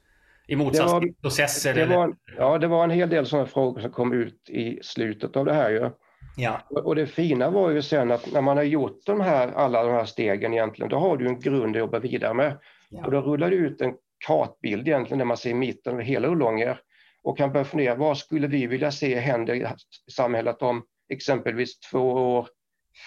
I 0.49 0.55
motsats 0.55 0.99
till 0.99 1.13
processer? 1.21 1.73
Det 1.73 1.85
var, 1.85 2.15
ja, 2.37 2.57
det 2.57 2.67
var 2.67 2.83
en 2.83 2.89
hel 2.89 3.09
del 3.09 3.25
sådana 3.25 3.47
frågor 3.47 3.81
som 3.81 3.91
kom 3.91 4.13
ut 4.13 4.49
i 4.49 4.79
slutet 4.83 5.35
av 5.35 5.45
det 5.45 5.53
här. 5.53 5.69
Ju. 5.69 5.89
Ja. 6.37 6.61
Och 6.69 6.95
det 6.95 7.07
fina 7.07 7.49
var 7.49 7.69
ju 7.69 7.81
sen 7.81 8.11
att 8.11 8.33
när 8.33 8.41
man 8.41 8.57
har 8.57 8.63
gjort 8.63 8.99
de 9.05 9.21
här, 9.21 9.47
alla 9.47 9.83
de 9.83 9.91
här 9.91 10.05
stegen 10.05 10.53
egentligen, 10.53 10.89
då 10.89 10.97
har 10.97 11.17
du 11.17 11.27
en 11.27 11.39
grund 11.39 11.75
att 11.75 11.79
jobba 11.79 11.99
vidare 11.99 12.33
med. 12.33 12.57
Ja. 12.89 13.05
Och 13.05 13.11
då 13.11 13.21
rullar 13.21 13.49
du 13.49 13.55
ut 13.55 13.81
en 13.81 13.93
kartbild 14.27 14.87
egentligen 14.87 15.17
där 15.17 15.25
man 15.25 15.37
ser 15.37 15.53
mitten 15.53 15.95
av 15.95 16.01
hela 16.01 16.27
Ullånger 16.27 16.79
och 17.23 17.37
kan 17.37 17.51
börja 17.51 17.65
fundera, 17.65 17.95
vad 17.95 18.17
skulle 18.17 18.47
vi 18.47 18.67
vilja 18.67 18.91
se 18.91 19.19
hända 19.19 19.55
i 19.55 19.67
samhället 20.11 20.61
om 20.61 20.83
exempelvis 21.09 21.79
två 21.79 22.11
år, 22.11 22.47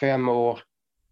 fem 0.00 0.28
år, 0.28 0.60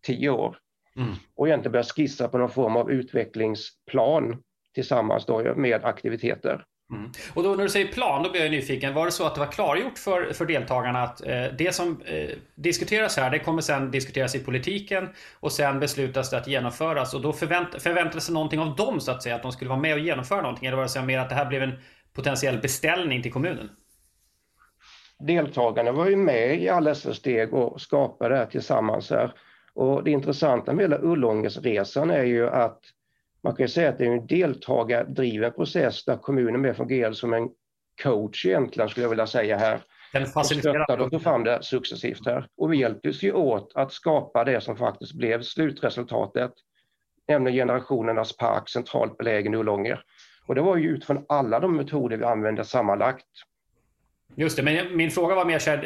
tio 0.02 0.30
år. 0.30 0.56
Mm. 0.96 1.14
Och 1.36 1.48
egentligen 1.48 1.72
börja 1.72 1.84
skissa 1.84 2.28
på 2.28 2.38
någon 2.38 2.50
form 2.50 2.76
av 2.76 2.90
utvecklingsplan 2.90 4.42
tillsammans 4.80 5.26
då 5.26 5.54
med 5.56 5.84
aktiviteter. 5.84 6.64
Mm. 6.92 7.10
Och 7.34 7.42
då 7.42 7.54
när 7.54 7.62
du 7.62 7.68
säger 7.68 7.92
plan, 7.92 8.22
då 8.22 8.30
blir 8.30 8.42
jag 8.42 8.50
nyfiken. 8.50 8.94
Var 8.94 9.04
det 9.04 9.12
så 9.12 9.26
att 9.26 9.34
det 9.34 9.40
var 9.40 9.52
klargjort 9.52 9.98
för, 9.98 10.32
för 10.32 10.46
deltagarna 10.46 11.02
att 11.02 11.26
eh, 11.26 11.44
det 11.58 11.74
som 11.74 12.02
eh, 12.04 12.30
diskuteras 12.54 13.16
här, 13.16 13.30
det 13.30 13.38
kommer 13.38 13.62
sen 13.62 13.90
diskuteras 13.90 14.34
i 14.34 14.38
politiken 14.38 15.08
och 15.40 15.52
sen 15.52 15.80
beslutas 15.80 16.30
det 16.30 16.38
att 16.38 16.48
genomföras 16.48 17.14
och 17.14 17.20
då 17.20 17.32
förvänt, 17.32 17.82
förväntades 17.82 18.26
det 18.26 18.32
någonting 18.32 18.60
av 18.60 18.76
dem 18.76 19.00
så 19.00 19.10
att 19.10 19.22
säga, 19.22 19.34
att 19.34 19.42
de 19.42 19.52
skulle 19.52 19.70
vara 19.70 19.80
med 19.80 19.94
och 19.94 20.00
genomföra 20.00 20.42
någonting? 20.42 20.66
Eller 20.66 20.76
var 20.76 20.84
det 20.84 20.88
så 20.88 21.02
mer 21.02 21.18
att 21.18 21.28
det 21.28 21.34
här 21.34 21.46
blev 21.46 21.62
en 21.62 21.72
potentiell 22.12 22.58
beställning 22.58 23.22
till 23.22 23.32
kommunen? 23.32 23.70
deltagarna 25.20 25.92
var 25.92 26.08
ju 26.08 26.16
med 26.16 26.62
i 26.62 26.68
alla 26.68 26.90
dessa 26.90 27.14
steg 27.14 27.54
och 27.54 27.80
skapade 27.80 28.34
det 28.34 28.38
här 28.38 28.46
tillsammans. 28.46 29.10
Här. 29.10 29.32
Och 29.74 30.04
det 30.04 30.10
intressanta 30.10 30.72
med 30.72 30.82
hela 30.82 30.98
Ullångesresan 30.98 32.10
är 32.10 32.24
ju 32.24 32.48
att 32.48 32.80
man 33.42 33.56
kan 33.56 33.68
säga 33.68 33.88
att 33.88 33.98
det 33.98 34.06
är 34.06 34.12
en 34.12 34.26
deltagardriven 34.26 35.52
process 35.52 36.04
där 36.04 36.16
kommunen 36.16 36.60
mer 36.60 36.72
fungerar 36.72 37.12
som 37.12 37.32
en 37.32 37.48
coach 38.02 38.46
egentligen 38.46 38.88
skulle 38.88 39.04
jag 39.04 39.10
vilja 39.10 39.26
säga 39.26 39.56
här. 39.56 39.82
Den 40.12 40.26
faciliterar. 40.26 41.00
Och 41.00 41.10
tog 41.10 41.22
fram 41.22 41.44
det 41.44 41.62
successivt 41.62 42.26
här. 42.26 42.48
Och 42.56 42.72
vi 42.72 42.76
hjälptes 42.76 43.22
ju 43.22 43.32
åt 43.32 43.72
att 43.74 43.92
skapa 43.92 44.44
det 44.44 44.60
som 44.60 44.76
faktiskt 44.76 45.12
blev 45.12 45.42
slutresultatet, 45.42 46.52
nämligen 47.28 47.56
generationernas 47.56 48.36
park 48.36 48.68
centralt 48.68 49.18
belägen 49.18 49.54
i 49.54 49.56
Ullånger. 49.56 50.02
Och 50.46 50.54
det 50.54 50.60
var 50.60 50.76
ju 50.76 50.88
utifrån 50.88 51.24
alla 51.28 51.60
de 51.60 51.76
metoder 51.76 52.16
vi 52.16 52.24
använde 52.24 52.64
sammanlagt 52.64 53.26
Just 54.34 54.56
det, 54.56 54.62
men 54.62 54.96
min 54.96 55.10
fråga 55.10 55.34
var 55.34 55.44
mer 55.44 55.58
så 55.58 55.76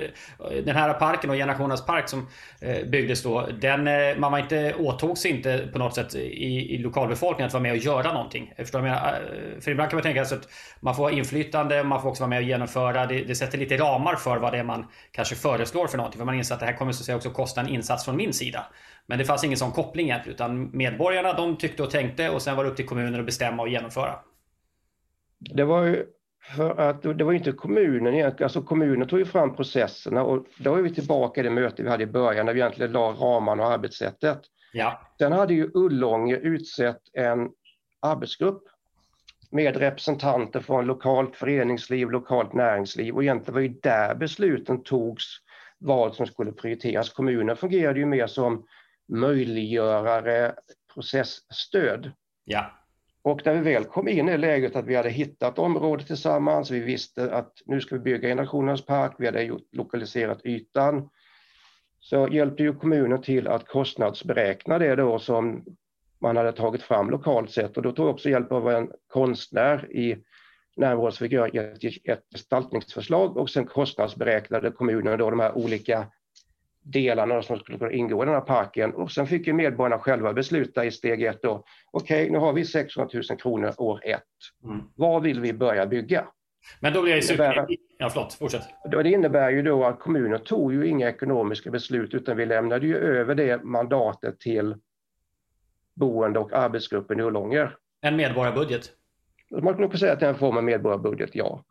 den 0.65 0.77
här 0.77 0.93
parken 0.93 1.31
och 1.31 1.37
Generationernas 1.37 1.87
park 1.87 2.09
som 2.09 2.27
eh, 2.61 2.87
byggdes 2.87 3.23
då. 3.23 3.49
Den, 3.61 3.87
eh, 3.87 4.17
man 4.17 4.33
var 4.33 4.39
inte, 4.39 4.75
åtog 4.75 5.19
sig 5.19 5.31
inte 5.31 5.69
på 5.73 5.79
något 5.79 5.95
sätt 5.95 6.15
i, 6.15 6.75
i 6.75 6.79
lokalbefolkningen 6.79 7.47
att 7.47 7.53
vara 7.53 7.63
med 7.63 7.73
och 7.73 7.79
göra 7.79 8.13
någonting. 8.13 8.53
Förstår 8.57 8.83
du? 8.83 8.89
Eh, 8.89 9.61
för 9.61 9.71
ibland 9.71 9.91
kan 9.91 9.97
man 9.97 10.03
tänka 10.03 10.25
sig 10.25 10.39
att 10.39 10.49
man 10.81 10.95
får 10.95 11.03
ha 11.03 11.11
inflytande, 11.11 11.85
man 11.85 12.03
får 12.03 12.09
också 12.09 12.23
vara 12.23 12.31
med 12.31 12.39
och 12.39 12.45
genomföra. 12.45 13.07
Det, 13.07 13.25
det 13.25 13.35
sätter 13.35 13.59
lite 13.59 13.77
ramar 13.77 14.15
för 14.15 14.37
vad 14.37 14.53
det 14.53 14.59
är 14.59 14.65
man 14.65 14.87
kanske 15.11 15.35
föreslår 15.35 15.87
för 15.87 15.97
någonting. 15.97 16.19
För 16.19 16.27
man 16.27 16.35
inser 16.35 16.55
att 16.55 16.61
det 16.61 16.67
här 16.67 16.77
kommer 16.77 16.93
så 16.93 17.01
att 17.01 17.07
säga 17.07 17.17
också 17.17 17.31
kosta 17.31 17.61
en 17.61 17.69
insats 17.69 18.05
från 18.05 18.17
min 18.17 18.33
sida. 18.33 18.67
Men 19.07 19.19
det 19.19 19.25
fanns 19.25 19.45
ingen 19.45 19.59
sån 19.59 19.73
koppling 19.73 20.07
egentligen. 20.07 20.35
Utan 20.35 20.77
medborgarna 20.77 21.33
de 21.33 21.57
tyckte 21.57 21.83
och 21.83 21.91
tänkte 21.91 22.31
och 22.31 22.43
sen 22.43 22.57
var 22.57 22.65
det 22.65 22.71
upp 22.71 22.77
till 22.77 22.87
kommunen 22.87 23.21
att 23.21 23.27
bestämma 23.27 23.63
och 23.63 23.69
genomföra. 23.69 24.15
Det 25.39 25.65
var 25.65 25.83
ju 25.85 26.07
för 26.57 26.81
att 26.81 27.03
det 27.03 27.25
var 27.25 27.33
inte 27.33 27.53
kommunen 27.53 28.15
egentligen, 28.15 28.45
alltså 28.45 28.63
kommunen 28.63 29.09
tog 29.09 29.19
ju 29.19 29.25
fram 29.25 29.57
processerna 29.57 30.23
och 30.23 30.47
då 30.59 30.75
är 30.75 30.83
vi 30.83 30.95
tillbaka 30.95 31.41
i 31.41 31.45
det 31.45 31.51
möte 31.51 31.83
vi 31.83 31.89
hade 31.89 32.03
i 32.03 32.07
början 32.07 32.47
när 32.47 32.55
vi 32.55 32.61
egentligen 32.61 32.93
la 32.93 33.13
ramarna 33.13 33.63
och 33.63 33.73
arbetssättet. 33.73 34.41
Ja. 34.73 35.01
Sen 35.19 35.33
hade 35.33 35.55
ju 35.55 35.71
Ullånge 35.75 36.37
utsett 36.37 37.01
en 37.13 37.51
arbetsgrupp 38.01 38.63
med 39.51 39.77
representanter 39.77 40.61
från 40.61 40.87
lokalt 40.87 41.37
föreningsliv, 41.37 42.11
lokalt 42.11 42.53
näringsliv 42.53 43.15
och 43.15 43.23
egentligen 43.23 43.55
var 43.55 43.61
ju 43.61 43.69
där 43.69 44.15
besluten 44.15 44.83
togs 44.83 45.25
vad 45.79 46.15
som 46.15 46.27
skulle 46.27 46.53
prioriteras. 46.53 47.11
Kommunen 47.11 47.57
fungerade 47.57 47.99
ju 47.99 48.07
mer 48.07 48.27
som 48.27 48.65
möjliggörare, 49.09 50.55
processstöd. 50.95 52.13
Ja. 52.45 52.84
Och 53.25 53.47
när 53.47 53.55
vi 53.55 53.73
väl 53.73 53.85
kom 53.85 54.09
in 54.09 54.29
i 54.29 54.39
läget 54.39 54.77
att 54.77 54.87
vi 54.87 54.95
hade 54.95 55.11
hittat 55.11 55.59
området 55.59 56.07
tillsammans, 56.07 56.71
vi 56.71 56.81
visste 56.81 57.35
att 57.35 57.53
nu 57.67 57.81
ska 57.81 57.95
vi 57.95 58.01
bygga 58.01 58.29
generationernas 58.29 58.87
park, 58.87 59.13
vi 59.19 59.27
hade 59.27 59.43
gjort, 59.43 59.69
lokaliserat 59.73 60.47
ytan, 60.47 61.09
så 62.01 62.29
hjälpte 62.29 62.63
ju 62.63 62.75
kommunen 62.75 63.23
till 63.23 63.49
att 63.49 63.69
kostnadsberäkna 63.69 64.79
det 64.79 64.97
då 64.97 65.19
som 65.19 65.65
man 66.19 66.37
hade 66.37 66.53
tagit 66.53 66.83
fram 66.83 67.11
lokalt 67.11 67.51
sett. 67.51 67.77
Och 67.77 67.83
då 67.83 67.93
tog 67.93 68.07
också 68.07 68.31
hjälp 68.31 68.53
av 68.53 68.71
en 68.71 68.91
konstnär 69.09 69.93
i 69.93 70.17
närområdet 70.77 71.15
som 71.15 71.25
fick 71.25 71.33
göra 71.33 71.49
ett 72.05 72.25
gestaltningsförslag 72.33 73.37
och 73.37 73.51
sen 73.51 73.67
kostnadsberäknade 73.67 74.71
kommunen 74.71 75.19
då 75.19 75.31
de 75.31 75.41
här 75.41 75.59
olika 75.59 76.07
delarna 76.85 77.43
som 77.43 77.59
skulle 77.59 77.79
kunna 77.79 77.93
ingå 77.93 78.23
i 78.23 78.27
den 78.27 78.35
här 78.35 78.41
parken. 78.41 78.95
Och 78.95 79.11
sen 79.11 79.27
fick 79.27 79.47
ju 79.47 79.53
medborgarna 79.53 79.99
själva 79.99 80.33
besluta 80.33 80.85
i 80.85 80.91
steg 80.91 81.23
ett 81.23 81.43
då. 81.43 81.65
Okej, 81.91 82.23
okay, 82.23 82.33
nu 82.33 82.39
har 82.39 82.53
vi 82.53 82.65
600 82.65 83.11
000 83.31 83.39
kronor 83.39 83.75
år 83.79 84.01
ett. 84.05 84.23
Mm. 84.65 84.83
Vad 84.95 85.23
vill 85.23 85.41
vi 85.41 85.53
börja 85.53 85.87
bygga? 85.87 86.25
Men 86.81 86.93
då 86.93 87.03
blir 87.03 87.15
jag 87.15 87.25
super... 87.25 87.67
Ja, 87.99 88.11
förlåt, 88.11 88.35
fortsätt. 88.35 88.63
Det 88.91 89.11
innebär 89.11 89.51
ju 89.51 89.63
då 89.63 89.85
att 89.85 90.01
kommunen 90.01 90.41
tog 90.45 90.73
ju 90.73 90.87
inga 90.87 91.09
ekonomiska 91.09 91.71
beslut 91.71 92.15
utan 92.15 92.37
vi 92.37 92.47
lämnade 92.47 92.87
ju 92.87 92.97
över 92.97 93.35
det 93.35 93.65
mandatet 93.65 94.41
till 94.41 94.75
boende 95.95 96.39
och 96.39 96.53
arbetsgruppen 96.53 97.21
i 97.21 97.23
Ullånger. 97.23 97.77
En 98.01 98.17
medborgarbudget? 98.17 98.91
Man 99.51 99.75
kan 99.75 99.83
nog 99.83 99.99
säga 99.99 100.13
att 100.13 100.21
det 100.21 100.27
är 100.27 100.31
en 100.31 100.39
form 100.39 100.57
av 100.57 100.65
medborgarbudget, 100.65 101.31
ja. 101.33 101.65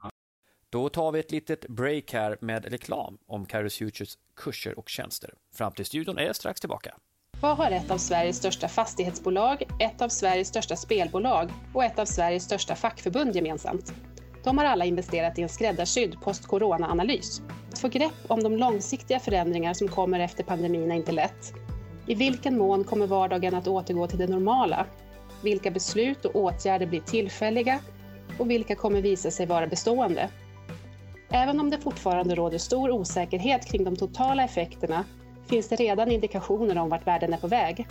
Då 0.73 0.89
tar 0.89 1.11
vi 1.11 1.19
ett 1.19 1.31
litet 1.31 1.67
break 1.67 2.13
här 2.13 2.37
med 2.41 2.65
reklam 2.65 3.17
om 3.27 3.45
Kairos 3.45 3.77
Futures 3.77 4.17
kurser 4.35 4.79
och 4.79 4.89
tjänster. 4.89 5.33
Framtidsstudion 5.55 6.17
är 6.17 6.33
strax 6.33 6.59
tillbaka. 6.59 6.95
Vad 7.41 7.57
har 7.57 7.71
ett 7.71 7.91
av 7.91 7.97
Sveriges 7.97 8.37
största 8.37 8.67
fastighetsbolag, 8.67 9.63
ett 9.79 10.01
av 10.01 10.09
Sveriges 10.09 10.47
största 10.47 10.75
spelbolag 10.75 11.49
och 11.73 11.83
ett 11.83 11.99
av 11.99 12.05
Sveriges 12.05 12.43
största 12.43 12.75
fackförbund 12.75 13.35
gemensamt? 13.35 13.93
De 14.43 14.57
har 14.57 14.65
alla 14.65 14.85
investerat 14.85 15.39
i 15.39 15.41
en 15.41 15.49
skräddarsydd 15.49 16.21
post-corona-analys. 16.21 17.41
Att 17.71 17.79
få 17.79 17.87
grepp 17.87 18.25
om 18.27 18.43
de 18.43 18.57
långsiktiga 18.57 19.19
förändringar 19.19 19.73
som 19.73 19.87
kommer 19.87 20.19
efter 20.19 20.43
pandemin 20.43 20.91
är 20.91 20.95
inte 20.95 21.11
lätt. 21.11 21.53
I 22.07 22.15
vilken 22.15 22.57
mån 22.57 22.83
kommer 22.83 23.07
vardagen 23.07 23.55
att 23.55 23.67
återgå 23.67 24.07
till 24.07 24.19
det 24.19 24.27
normala? 24.27 24.85
Vilka 25.43 25.71
beslut 25.71 26.25
och 26.25 26.35
åtgärder 26.35 26.85
blir 26.85 27.01
tillfälliga? 27.01 27.79
Och 28.39 28.51
vilka 28.51 28.75
kommer 28.75 29.01
visa 29.01 29.31
sig 29.31 29.45
vara 29.45 29.67
bestående? 29.67 30.29
Även 31.35 31.59
om 31.59 31.69
det 31.69 31.77
fortfarande 31.77 32.35
råder 32.35 32.57
stor 32.57 32.91
osäkerhet 32.91 33.65
kring 33.65 33.83
de 33.83 33.95
totala 33.95 34.43
effekterna 34.43 35.05
finns 35.49 35.69
det 35.69 35.75
redan 35.75 36.11
indikationer 36.11 36.77
om 36.77 36.89
vart 36.89 37.07
världen 37.07 37.33
är 37.33 37.37
på 37.37 37.47
väg. 37.47 37.87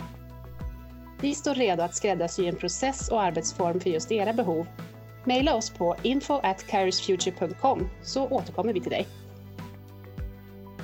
Vi 1.21 1.35
står 1.35 1.55
redo 1.55 1.83
att 1.83 1.95
skräddarsy 1.95 2.45
en 2.45 2.55
process 2.55 3.09
och 3.09 3.21
arbetsform 3.21 3.79
för 3.79 3.89
just 3.89 4.11
era 4.11 4.33
behov. 4.33 4.67
Maila 5.25 5.55
oss 5.55 5.69
på 5.69 5.95
info 6.01 6.39
at 6.43 6.65
så 8.03 8.27
återkommer 8.27 8.73
vi 8.73 8.81
till 8.81 8.91
dig. 8.91 9.07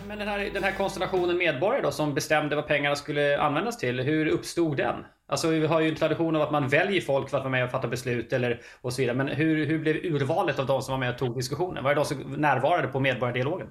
Men 0.08 0.18
den 0.20 0.28
här, 0.28 0.50
den 0.54 0.64
här 0.64 0.72
konstellationen 0.72 1.38
medborgare 1.38 1.82
då 1.82 1.92
som 1.92 2.14
bestämde 2.14 2.56
vad 2.56 2.68
pengarna 2.68 2.96
skulle 2.96 3.40
användas 3.40 3.78
till, 3.78 4.00
hur 4.00 4.28
uppstod 4.28 4.78
den? 4.78 4.96
Alltså 5.30 5.50
vi 5.50 5.66
har 5.66 5.82
ju 5.82 5.90
en 5.90 5.96
tradition 5.96 6.36
av 6.36 6.42
att 6.42 6.52
man 6.52 6.68
väljer 6.68 7.02
folk 7.02 7.30
för 7.30 7.38
att 7.38 7.44
vara 7.44 7.52
med 7.52 7.64
och 7.64 7.72
fatta 7.72 7.88
beslut 7.88 8.34
eller 8.34 8.62
och 8.82 8.94
så 8.94 9.02
vidare. 9.02 9.18
Men 9.18 9.28
hur, 9.28 9.66
hur 9.66 9.80
blev 9.80 9.96
urvalet 9.96 10.60
av 10.60 10.66
de 10.66 10.82
som 10.82 10.92
var 10.92 11.00
med 11.00 11.10
och 11.10 11.18
tog 11.18 11.36
diskussionen? 11.36 11.84
Var 11.84 11.90
det 11.90 11.96
de 11.96 12.06
som 12.06 12.18
närvarade 12.18 12.88
på 12.88 13.00
medborgardialogen? 13.00 13.68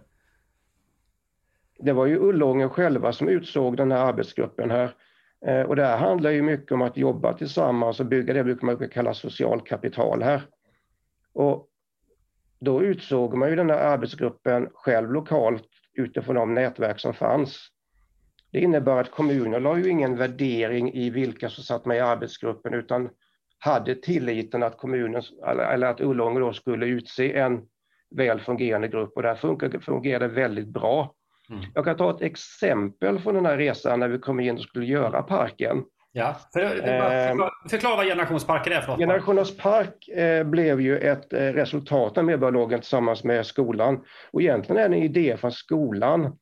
Det 1.78 1.92
var 1.92 2.06
ju 2.06 2.18
Ullången 2.18 2.70
själva 2.70 3.12
som 3.12 3.28
utsåg 3.28 3.76
den 3.76 3.92
här 3.92 3.98
arbetsgruppen 3.98 4.70
här. 4.70 4.94
Eh, 5.46 5.62
och 5.62 5.76
det 5.76 5.84
här 5.84 5.98
handlar 5.98 6.30
ju 6.30 6.42
mycket 6.42 6.72
om 6.72 6.82
att 6.82 6.96
jobba 6.96 7.32
tillsammans 7.32 8.00
och 8.00 8.06
bygga 8.06 8.34
det 8.34 8.44
brukar 8.44 8.66
man 8.66 8.88
kalla 8.88 9.14
socialt 9.14 9.66
kapital 9.66 10.22
här. 10.22 10.42
Och 11.32 11.68
då 12.60 12.82
utsåg 12.82 13.34
man 13.34 13.50
ju 13.50 13.56
den 13.56 13.70
här 13.70 13.78
arbetsgruppen 13.78 14.68
själv 14.74 15.12
lokalt 15.12 15.68
utifrån 15.94 16.34
de 16.34 16.54
nätverk 16.54 17.00
som 17.00 17.14
fanns. 17.14 17.70
Det 18.52 18.60
innebär 18.60 19.00
att 19.00 19.10
kommunen 19.10 19.62
la 19.62 19.78
ju 19.78 19.88
ingen 19.88 20.16
värdering 20.16 20.92
i 20.92 21.10
vilka 21.10 21.48
som 21.48 21.64
satt 21.64 21.86
med 21.86 21.96
i 21.96 22.00
arbetsgruppen 22.00 22.74
utan 22.74 23.10
hade 23.58 23.94
tilliten 23.94 24.62
att 24.62 24.78
kommunen, 24.78 25.22
eller 25.46 25.86
att 25.86 26.00
Ullånger 26.00 26.40
då 26.40 26.52
skulle 26.52 26.86
utse 26.86 27.38
en 27.38 27.60
väl 28.16 28.40
fungerande 28.40 28.88
grupp 28.88 29.12
och 29.16 29.22
det 29.22 29.28
här 29.28 29.80
fungerade 29.80 30.28
väldigt 30.28 30.68
bra. 30.68 31.14
Mm. 31.50 31.64
Jag 31.74 31.84
kan 31.84 31.96
ta 31.96 32.10
ett 32.10 32.22
exempel 32.22 33.18
från 33.18 33.34
den 33.34 33.46
här 33.46 33.56
resan 33.56 34.00
när 34.00 34.08
vi 34.08 34.18
kom 34.18 34.40
in 34.40 34.56
och 34.56 34.62
skulle 34.62 34.86
göra 34.86 35.22
parken. 35.22 35.84
Ja, 36.12 36.36
för, 36.52 36.68
förklara, 36.68 37.50
förklara 37.70 37.96
vad 37.96 38.06
Generationsparken 38.06 38.72
är 38.72 38.80
för 38.80 38.88
något. 38.88 38.98
Generationernas 38.98 39.56
park 39.56 40.08
eh, 40.08 40.44
blev 40.44 40.80
ju 40.80 40.98
ett 40.98 41.32
eh, 41.32 41.38
resultat 41.38 42.18
av 42.18 42.24
Medborgarlagen 42.24 42.80
tillsammans 42.80 43.24
med 43.24 43.46
skolan. 43.46 44.04
Och 44.30 44.42
egentligen 44.42 44.82
är 44.82 44.88
det 44.88 44.96
en 44.96 45.02
idé 45.02 45.36
från 45.36 45.52
skolan 45.52 46.36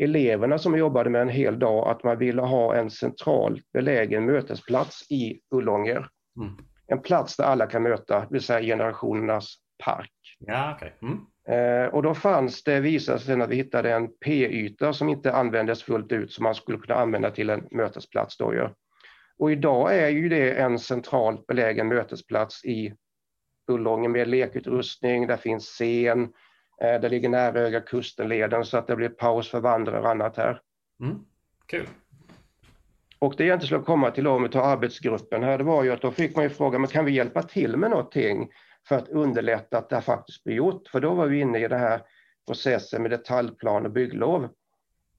eleverna 0.00 0.58
som 0.58 0.78
jobbade 0.78 1.10
med 1.10 1.22
en 1.22 1.28
hel 1.28 1.58
dag 1.58 1.88
att 1.88 2.04
man 2.04 2.18
ville 2.18 2.42
ha 2.42 2.74
en 2.74 2.90
centralt 2.90 3.72
belägen 3.72 4.26
mötesplats 4.26 5.10
i 5.10 5.40
Ullånger. 5.54 6.08
Mm. 6.40 6.56
En 6.86 7.02
plats 7.02 7.36
där 7.36 7.44
alla 7.44 7.66
kan 7.66 7.82
möta, 7.82 8.20
det 8.20 8.26
vill 8.30 8.42
säga 8.42 8.60
generationernas 8.60 9.56
park. 9.84 10.12
Ja, 10.38 10.74
okay. 10.74 10.90
Mm. 11.02 11.18
Eh, 11.48 11.94
och 11.94 12.02
då 12.02 12.14
fanns 12.14 12.64
det, 12.64 12.80
visade 12.80 13.18
sig 13.18 13.40
att 13.40 13.50
vi 13.50 13.56
hittade 13.56 13.92
en 13.92 14.08
P-yta 14.24 14.92
som 14.92 15.08
inte 15.08 15.32
användes 15.32 15.82
fullt 15.82 16.12
ut 16.12 16.32
som 16.32 16.42
man 16.42 16.54
skulle 16.54 16.78
kunna 16.78 16.98
använda 16.98 17.30
till 17.30 17.50
en 17.50 17.68
mötesplats. 17.70 18.36
Då, 18.36 18.54
ja. 18.54 18.74
Och 19.38 19.52
idag 19.52 19.98
är 19.98 20.08
ju 20.08 20.28
det 20.28 20.52
en 20.52 20.78
centralt 20.78 21.46
belägen 21.46 21.88
mötesplats 21.88 22.64
i 22.64 22.94
Ullånger 23.70 24.08
med 24.08 24.28
lekutrustning, 24.28 25.26
där 25.26 25.36
finns 25.36 25.64
scen, 25.64 26.32
det 26.80 27.08
ligger 27.08 27.28
nära 27.28 27.60
Höga 27.60 27.80
Kustenleden 27.80 28.64
så 28.64 28.76
att 28.76 28.86
det 28.86 28.96
blir 28.96 29.08
paus 29.08 29.50
för 29.50 29.60
vandrare 29.60 30.00
och 30.00 30.10
annat 30.10 30.36
här. 30.36 30.60
Mm. 31.02 31.18
Kul. 31.66 31.86
Och 33.18 33.34
det 33.36 33.44
jag 33.44 33.56
inte 33.56 33.66
skulle 33.66 33.82
komma 33.82 34.10
till 34.10 34.26
om 34.26 34.42
vi 34.42 34.48
tar 34.48 34.62
arbetsgruppen 34.62 35.42
här, 35.42 35.58
det 35.58 35.64
var 35.64 35.84
ju 35.84 35.92
att 35.92 36.02
då 36.02 36.10
fick 36.10 36.36
man 36.36 36.44
ju 36.44 36.50
fråga, 36.50 36.78
men 36.78 36.88
kan 36.88 37.04
vi 37.04 37.12
hjälpa 37.12 37.42
till 37.42 37.76
med 37.76 37.90
någonting 37.90 38.50
för 38.88 38.96
att 38.96 39.08
underlätta 39.08 39.78
att 39.78 39.88
det 39.88 39.96
här 39.96 40.02
faktiskt 40.02 40.44
blir 40.44 40.54
gjort? 40.54 40.88
För 40.88 41.00
då 41.00 41.14
var 41.14 41.26
vi 41.26 41.40
inne 41.40 41.58
i 41.58 41.68
den 41.68 41.80
här 41.80 42.02
processen 42.46 43.02
med 43.02 43.10
detaljplan 43.10 43.84
och 43.84 43.92
bygglov. 43.92 44.48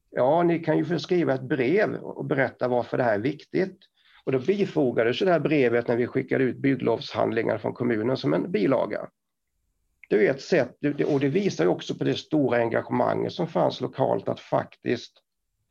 Ja, 0.09 0.43
ni 0.43 0.59
kan 0.59 0.77
ju 0.77 0.85
få 0.85 0.99
skriva 0.99 1.33
ett 1.33 1.41
brev 1.41 1.95
och 1.95 2.25
berätta 2.25 2.67
varför 2.67 2.97
det 2.97 3.03
här 3.03 3.15
är 3.15 3.19
viktigt. 3.19 3.77
Och 4.23 4.31
då 4.31 4.39
bifogades 4.39 5.19
det 5.19 5.31
här 5.31 5.39
brevet 5.39 5.87
när 5.87 5.95
vi 5.95 6.07
skickade 6.07 6.43
ut 6.43 6.57
bygglovshandlingar 6.57 7.57
från 7.57 7.73
kommunen 7.73 8.17
som 8.17 8.33
en 8.33 8.51
bilaga. 8.51 9.07
Det 10.11 10.27
är 10.27 10.31
ett 10.31 10.41
sätt, 10.41 10.77
och 11.07 11.19
det 11.19 11.27
visar 11.27 11.65
också 11.65 11.95
på 11.95 12.03
det 12.03 12.15
stora 12.15 12.57
engagemanget 12.57 13.33
som 13.33 13.47
fanns 13.47 13.81
lokalt 13.81 14.29
att 14.29 14.39
faktiskt 14.39 15.13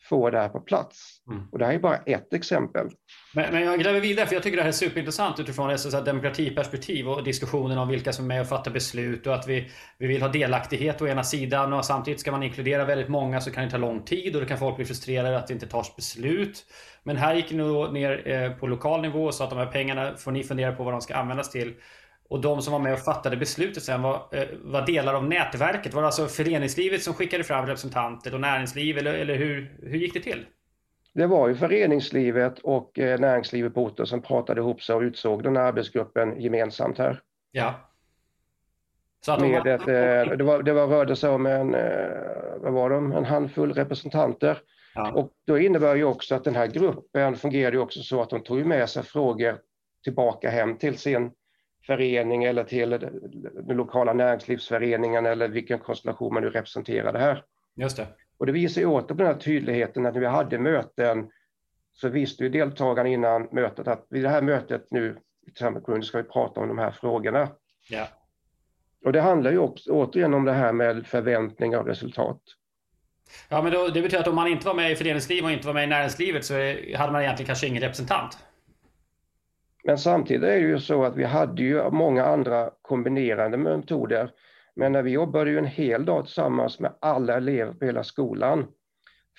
få 0.09 0.31
det 0.31 0.39
här 0.39 0.49
på 0.49 0.61
plats. 0.61 1.23
Mm. 1.31 1.49
Och 1.53 1.59
det 1.59 1.67
här 1.67 1.73
är 1.73 1.79
bara 1.79 1.97
ett 1.97 2.35
exempel. 2.35 2.87
Men, 3.35 3.53
men 3.53 3.63
jag 3.63 3.81
gräver 3.81 4.01
vidare 4.01 4.27
för 4.27 4.35
jag 4.35 4.43
tycker 4.43 4.57
det 4.57 4.63
här 4.63 4.69
är 4.69 4.73
superintressant 4.73 5.41
utifrån 5.41 5.71
ett 5.71 6.05
demokratiperspektiv 6.05 7.09
och 7.09 7.25
diskussionen 7.25 7.79
om 7.79 7.89
vilka 7.89 8.13
som 8.13 8.25
är 8.25 8.29
med 8.29 8.41
och 8.41 8.49
fattar 8.49 8.71
beslut 8.71 9.27
och 9.27 9.35
att 9.35 9.49
vi, 9.49 9.71
vi 9.99 10.07
vill 10.07 10.23
ha 10.23 10.29
delaktighet 10.29 11.03
å 11.03 11.07
ena 11.07 11.25
sidan 11.25 11.73
och 11.73 11.85
samtidigt 11.85 12.21
ska 12.21 12.33
man 12.33 12.43
inkludera 12.43 12.85
väldigt 12.85 13.09
många 13.09 13.41
så 13.41 13.51
kan 13.51 13.65
det 13.65 13.71
ta 13.71 13.77
lång 13.77 14.03
tid 14.03 14.35
och 14.35 14.43
då 14.43 14.49
kan 14.49 14.59
folk 14.59 14.77
bli 14.77 14.85
frustrerade 14.85 15.39
att 15.39 15.47
det 15.47 15.55
inte 15.55 15.67
tas 15.67 15.97
beslut. 15.97 16.65
Men 17.03 17.17
här 17.17 17.35
gick 17.35 17.51
ni 17.51 17.89
ner 17.93 18.29
eh, 18.29 18.53
på 18.53 18.67
lokal 18.67 19.03
nivå 19.03 19.25
och 19.25 19.35
sa 19.35 19.45
att 19.45 19.51
de 19.51 19.59
här 19.59 19.67
pengarna 19.67 20.17
får 20.17 20.33
ni 20.33 20.45
fundera 20.45 20.73
på 20.73 20.85
vad 20.85 20.95
de 20.95 21.01
ska 21.01 21.15
användas 21.15 21.51
till. 21.51 21.75
Och 22.31 22.41
de 22.41 22.63
som 22.63 22.73
var 22.73 22.81
med 22.81 22.93
och 22.93 22.99
fattade 22.99 23.37
beslutet 23.37 23.83
sen 23.83 24.03
var, 24.03 24.15
eh, 24.33 24.49
var 24.63 24.87
delar 24.87 25.15
av 25.15 25.25
nätverket. 25.25 25.95
Var 25.95 26.03
det 26.03 26.07
alltså 26.07 26.27
föreningslivet 26.27 27.03
som 27.03 27.15
skickade 27.15 27.45
fram 27.45 27.67
representanter 27.67 28.35
och 28.35 28.41
näringsliv 28.41 28.99
eller, 28.99 29.15
eller 29.15 29.35
hur, 29.35 29.79
hur 29.83 29.99
gick 29.99 30.15
det 30.15 30.21
till? 30.21 30.47
Det 31.15 31.27
var 31.27 31.49
ju 31.49 31.55
föreningslivet 31.55 32.59
och 32.59 32.99
eh, 32.99 33.21
näringslivet 33.21 33.75
på 33.75 33.85
orten 33.85 34.07
som 34.07 34.23
pratade 34.23 34.61
ihop 34.61 34.83
sig 34.83 34.95
och 34.95 35.01
utsåg 35.01 35.43
den 35.43 35.57
här 35.57 35.63
arbetsgruppen 35.63 36.41
gemensamt 36.41 36.99
här. 36.99 37.21
Ja. 37.53 37.75
Så 39.21 39.33
att 39.33 39.41
med 39.41 39.67
ett, 39.67 39.81
eh, 39.81 40.37
det, 40.37 40.45
var, 40.45 40.63
det 40.63 40.73
var, 40.73 40.87
rörde 40.87 41.17
sig 41.17 41.31
om 41.31 41.47
en, 41.47 41.71
vad 42.63 42.73
var 42.73 42.91
de, 42.91 43.13
en 43.13 43.25
handfull 43.25 43.73
representanter. 43.73 44.59
Ja. 44.95 45.13
Och 45.13 45.33
då 45.47 45.59
innebär 45.59 45.95
ju 45.95 46.05
också 46.05 46.35
att 46.35 46.45
den 46.45 46.55
här 46.55 46.67
gruppen 46.67 47.37
fungerade 47.37 47.79
också 47.79 48.01
så 48.01 48.23
att 48.23 48.31
de 48.31 48.43
tog 48.43 48.67
med 48.67 48.89
sig 48.89 49.03
frågor 49.03 49.59
tillbaka 50.05 50.51
hem 50.51 50.79
till 50.79 50.99
sin 50.99 51.31
förening 51.91 52.45
eller 52.45 52.65
till 52.65 52.91
den 52.91 53.77
lokala 53.77 54.13
näringslivsföreningen 54.13 55.27
eller 55.27 55.49
vilken 55.49 55.79
konstellation 55.79 56.35
man 56.35 56.43
nu 56.43 56.51
representerade 56.51 57.19
här. 57.19 57.45
Just 57.77 57.97
det. 57.97 58.07
Och 58.39 58.47
det 58.47 58.53
visar 58.53 58.81
ju 58.81 58.87
åter 58.87 59.15
på 59.15 59.15
den 59.15 59.27
här 59.27 59.35
tydligheten 59.35 60.07
att 60.07 60.15
när 60.15 60.21
vi 60.21 60.27
hade 60.27 60.59
möten 60.59 61.31
så 61.93 62.09
visste 62.09 62.43
ju 62.43 62.49
deltagarna 62.49 63.09
innan 63.09 63.49
mötet 63.53 63.89
att 63.89 64.07
vid 64.11 64.23
det 64.23 64.29
här 64.29 64.43
mötet 64.43 64.87
nu 64.91 65.19
i 65.47 65.81
kommun 65.81 66.03
ska 66.03 66.19
vi 66.19 66.25
prata 66.25 66.61
om 66.61 66.69
de 66.69 66.79
här 66.79 66.91
frågorna. 66.91 67.49
Ja. 67.89 68.09
Och 69.05 69.13
det 69.13 69.21
handlar 69.21 69.51
ju 69.51 69.59
också 69.59 69.91
återigen 69.91 70.35
om 70.35 70.45
det 70.45 70.53
här 70.53 70.73
med 70.73 71.07
förväntningar 71.07 71.79
och 71.79 71.87
resultat. 71.87 72.41
Ja, 73.49 73.63
men 73.63 73.73
då, 73.73 73.89
det 73.89 74.03
betyder 74.03 74.21
att 74.21 74.29
om 74.29 74.35
man 74.35 74.49
inte 74.49 74.67
var 74.67 74.75
med 74.75 74.93
i 74.93 74.97
föreningslivet 74.97 75.45
och 75.45 75.51
inte 75.51 75.67
var 75.67 75.75
med 75.75 75.85
i 75.85 75.87
näringslivet 75.87 76.45
så 76.45 76.55
hade 76.97 77.13
man 77.13 77.23
egentligen 77.23 77.47
kanske 77.47 77.67
ingen 77.67 77.83
representant. 77.83 78.39
Men 79.85 79.99
samtidigt 79.99 80.43
är 80.43 80.47
det 80.47 80.59
ju 80.59 80.79
så 80.79 81.05
att 81.05 81.17
vi 81.17 81.25
hade 81.25 81.63
ju 81.63 81.91
många 81.91 82.25
andra 82.25 82.71
kombinerande 82.83 83.57
metoder. 83.57 84.31
Men 84.77 84.93
när 84.93 85.03
vi 85.03 85.11
jobbade 85.11 85.51
ju 85.51 85.59
en 85.59 85.65
hel 85.65 86.05
dag 86.05 86.25
tillsammans 86.25 86.81
med 86.81 86.93
alla 87.01 87.37
elever 87.37 87.73
på 87.73 87.85
hela 87.85 88.05
skolan 88.05 88.67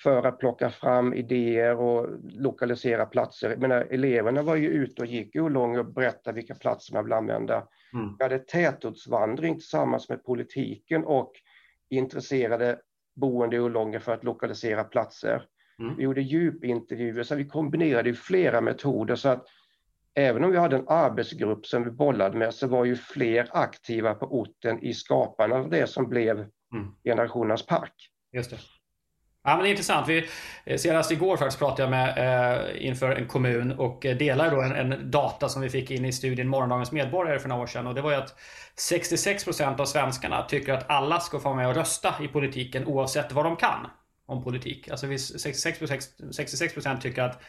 för 0.02 0.22
att 0.22 0.38
plocka 0.38 0.70
fram 0.70 1.14
idéer 1.14 1.80
och 1.80 2.06
lokalisera 2.22 3.06
platser. 3.06 3.56
Men 3.56 3.70
eleverna 3.70 4.42
var 4.42 4.56
ju 4.56 4.68
ute 4.68 5.02
och 5.02 5.08
gick 5.08 5.36
Olånge 5.36 5.78
och 5.78 5.92
berättade 5.92 6.36
vilka 6.36 6.54
platser 6.54 6.94
man 6.94 7.04
vill 7.04 7.12
använda. 7.12 7.68
Mm. 7.94 8.16
Vi 8.18 8.24
hade 8.24 8.38
tätortsvandring 8.38 9.54
tillsammans 9.54 10.08
med 10.08 10.24
politiken 10.24 11.04
och 11.04 11.32
intresserade 11.90 12.78
boende 13.16 13.56
i 13.56 13.60
Olånge 13.60 14.00
för 14.00 14.12
att 14.12 14.24
lokalisera 14.24 14.84
platser. 14.84 15.46
Mm. 15.78 15.96
Vi 15.96 16.02
gjorde 16.02 16.22
djupintervjuer, 16.22 17.22
så 17.22 17.34
vi 17.34 17.44
kombinerade 17.44 18.14
flera 18.14 18.60
metoder 18.60 19.14
så 19.14 19.28
att 19.28 19.46
även 20.14 20.44
om 20.44 20.50
vi 20.50 20.58
hade 20.58 20.76
en 20.76 20.88
arbetsgrupp 20.88 21.66
som 21.66 21.84
vi 21.84 21.90
bollade 21.90 22.38
med 22.38 22.54
så 22.54 22.66
var 22.66 22.84
ju 22.84 22.96
fler 22.96 23.48
aktiva 23.52 24.14
på 24.14 24.26
orten 24.26 24.82
i 24.82 24.94
skapandet 24.94 25.58
av 25.58 25.70
det 25.70 25.86
som 25.86 26.08
blev 26.08 26.38
mm. 26.38 26.94
generationernas 27.04 27.66
park. 27.66 27.94
Just 28.32 28.50
det. 28.50 28.58
Ja, 29.44 29.56
men 29.56 29.62
det 29.62 29.68
är 29.68 29.70
intressant. 29.70 30.08
Vi, 30.08 30.28
eh, 30.64 30.76
senast 30.76 31.10
igår 31.10 31.36
faktiskt 31.36 31.58
pratade 31.58 31.82
jag 31.82 31.90
med 31.90 32.18
eh, 32.18 32.86
inför 32.86 33.10
en 33.10 33.28
kommun 33.28 33.72
och 33.72 34.06
eh, 34.06 34.16
delade 34.16 34.50
då 34.50 34.62
en, 34.62 34.72
en, 34.72 35.10
data 35.10 35.48
som 35.48 35.62
vi 35.62 35.70
fick 35.70 35.90
in 35.90 36.04
i 36.04 36.12
studien 36.12 36.48
Morgondagens 36.48 36.92
medborgare 36.92 37.38
för 37.38 37.48
några 37.48 37.62
år 37.62 37.66
sedan. 37.66 37.86
Och 37.86 37.94
det 37.94 38.00
var 38.00 38.10
ju 38.10 38.16
att 38.16 38.34
66% 38.90 39.80
av 39.80 39.84
svenskarna 39.84 40.42
tycker 40.42 40.72
att 40.72 40.90
alla 40.90 41.20
ska 41.20 41.40
få 41.40 41.54
med 41.54 41.68
och 41.68 41.74
rösta 41.74 42.14
i 42.22 42.28
politiken 42.28 42.86
oavsett 42.86 43.32
vad 43.32 43.44
de 43.44 43.56
kan 43.56 43.86
om 44.26 44.44
politik. 44.44 44.88
Alltså 44.88 45.06
66%, 45.06 46.02
66% 46.20 47.00
tycker 47.00 47.22
att 47.22 47.42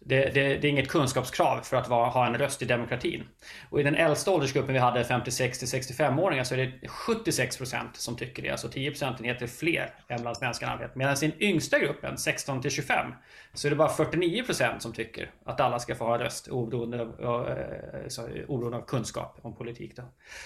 det, 0.00 0.34
det, 0.34 0.58
det, 0.58 0.68
är 0.68 0.70
inget 0.70 0.88
kunskapskrav 0.88 1.60
för 1.60 1.76
att 1.76 1.88
vara, 1.88 2.08
ha 2.08 2.26
en 2.26 2.38
röst 2.38 2.62
i 2.62 2.64
demokratin. 2.64 3.24
Och 3.70 3.80
i 3.80 3.82
den 3.82 3.94
äldsta 3.94 4.30
åldersgruppen 4.30 4.72
vi 4.72 4.78
hade, 4.78 5.04
56 5.04 5.62
65-åringar, 5.62 6.44
så 6.44 6.54
är 6.54 6.58
det 6.58 6.88
76 6.88 7.56
procent 7.56 7.96
som 7.96 8.16
tycker 8.16 8.42
det. 8.42 8.50
Alltså 8.50 8.68
10 8.68 8.90
procentenheter 8.90 9.46
fler 9.46 9.94
än 10.08 10.22
bland 10.22 10.36
svenskarna. 10.36 10.80
Medan 10.94 11.14
i 11.14 11.26
den 11.26 11.42
yngsta 11.42 11.78
gruppen, 11.78 12.18
16 12.18 12.62
25, 12.62 13.12
så 13.54 13.68
är 13.68 13.70
det 13.70 13.76
bara 13.76 13.88
49 13.88 14.42
procent 14.42 14.82
som 14.82 14.92
tycker 14.92 15.30
att 15.44 15.60
alla 15.60 15.78
ska 15.78 15.94
få 15.94 16.04
ha 16.04 16.18
röst 16.18 16.48
oberoende 16.48 17.02
av, 17.02 17.48
eh, 17.48 18.44
oberoende 18.48 18.76
av 18.78 18.86
kunskap 18.86 19.38
om 19.42 19.56
politik. 19.56 19.96
Då. 19.96 20.02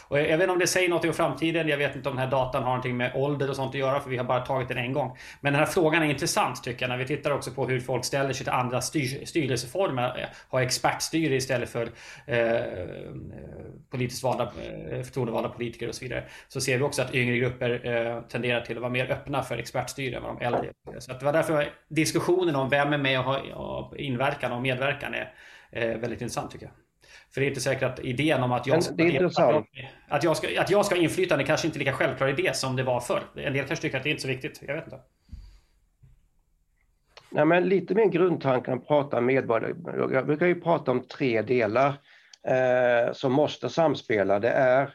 Och 0.08 0.18
jag, 0.18 0.28
jag 0.28 0.38
vet 0.38 0.42
inte 0.42 0.52
om 0.52 0.58
det 0.58 0.66
säger 0.66 0.88
något 0.88 1.04
om 1.04 1.12
framtiden. 1.12 1.68
Jag 1.68 1.78
vet 1.78 1.96
inte 1.96 2.08
om 2.08 2.16
den 2.16 2.24
här 2.24 2.30
datan 2.30 2.62
har 2.62 2.70
någonting 2.70 2.96
med 2.96 3.12
ålder 3.14 3.50
och 3.50 3.56
sånt 3.56 3.74
att 3.74 3.80
göra, 3.80 4.00
för 4.00 4.10
vi 4.10 4.16
har 4.16 4.24
bara 4.24 4.40
tagit 4.40 4.68
den 4.68 4.78
en 4.78 4.92
gång. 4.92 5.16
Men 5.40 5.52
den 5.52 5.60
här 5.60 5.66
frågan 5.66 6.02
är 6.02 6.06
intressant 6.06 6.62
tycker 6.62 6.82
jag, 6.82 6.88
när 6.88 6.96
vi 6.96 7.06
tittar 7.06 7.30
också 7.30 7.50
på 7.50 7.66
hur 7.66 7.80
folk 7.80 8.04
ställer 8.04 8.32
sig 8.32 8.44
till 8.44 8.52
andra 8.52 8.80
styr, 8.80 9.24
styr 9.24 9.39
styrelseformer, 9.40 10.18
eh, 10.18 10.29
ha 10.48 10.62
expertstyre 10.62 11.35
istället 11.35 11.68
för 11.68 11.90
eh, 12.26 12.61
politiskt 13.90 14.22
valda, 14.22 14.44
eh, 14.44 15.03
förtroendevalda 15.03 15.48
politiker 15.48 15.88
och 15.88 15.94
så 15.94 16.05
vidare. 16.05 16.24
Så 16.48 16.61
ser 16.61 16.79
vi 16.79 16.85
också 16.85 17.03
att 17.03 17.14
yngre 17.14 17.37
grupper 17.37 17.87
eh, 17.87 18.22
tenderar 18.22 18.61
till 18.61 18.76
att 18.76 18.83
vara 18.83 18.92
mer 18.92 19.11
öppna 19.11 19.42
för 19.42 19.59
expertstyre 19.59 20.16
än 20.16 20.22
vad 20.22 20.37
de 20.37 20.44
äldre 20.44 20.72
Så 20.98 21.12
det 21.12 21.24
var 21.24 21.33
därför 21.33 21.68
diskussionen 21.88 22.57
om 22.57 22.68
vem 22.68 22.92
är 22.92 22.98
med 22.98 23.18
och 23.18 23.24
har 23.24 24.00
inverkan 24.00 24.53
och 24.53 24.62
medverkan 24.62 25.14
är 25.14 25.33
eh, 25.72 25.88
väldigt 25.88 26.20
intressant 26.20 26.50
tycker 26.50 26.66
jag. 26.66 26.74
För 27.35 27.40
det 27.40 27.46
är 27.46 27.48
inte 27.48 27.61
säkert 27.61 27.83
att 27.83 27.98
idén 27.98 28.42
om 28.42 28.53
att 28.53 28.66
jag, 28.66 28.83
ska, 28.83 28.94
att 28.94 29.12
jag, 29.12 29.66
att 30.09 30.24
jag, 30.24 30.37
ska, 30.37 30.61
att 30.61 30.70
jag 30.70 30.87
ska 30.87 30.94
ha 30.94 31.03
inflytande 31.03 31.44
kanske 31.44 31.66
inte 31.66 31.79
är 31.79 31.81
lika 31.81 31.92
självklar 31.92 32.29
idé 32.29 32.55
som 32.55 32.76
det 32.76 32.83
var 32.83 33.00
förr. 33.00 33.22
En 33.37 33.53
del 33.53 33.66
kanske 33.66 33.83
tycker 33.83 33.96
att 33.96 34.03
det 34.03 34.09
är 34.09 34.11
inte 34.11 34.20
är 34.20 34.22
så 34.22 34.29
viktigt. 34.29 34.62
Jag 34.66 34.74
vet 34.74 34.85
inte. 34.85 34.98
Nej, 37.30 37.44
men 37.44 37.68
lite 37.68 37.94
mer 37.94 38.06
grundtanken 38.06 38.74
att 38.74 38.86
prata 38.86 39.20
medborgare. 39.20 40.14
Jag 40.14 40.26
brukar 40.26 40.46
ju 40.46 40.60
prata 40.60 40.90
om 40.90 41.00
tre 41.06 41.42
delar 41.42 41.88
eh, 42.46 43.12
som 43.12 43.32
måste 43.32 43.68
samspela. 43.68 44.38
Det 44.38 44.50
är 44.50 44.94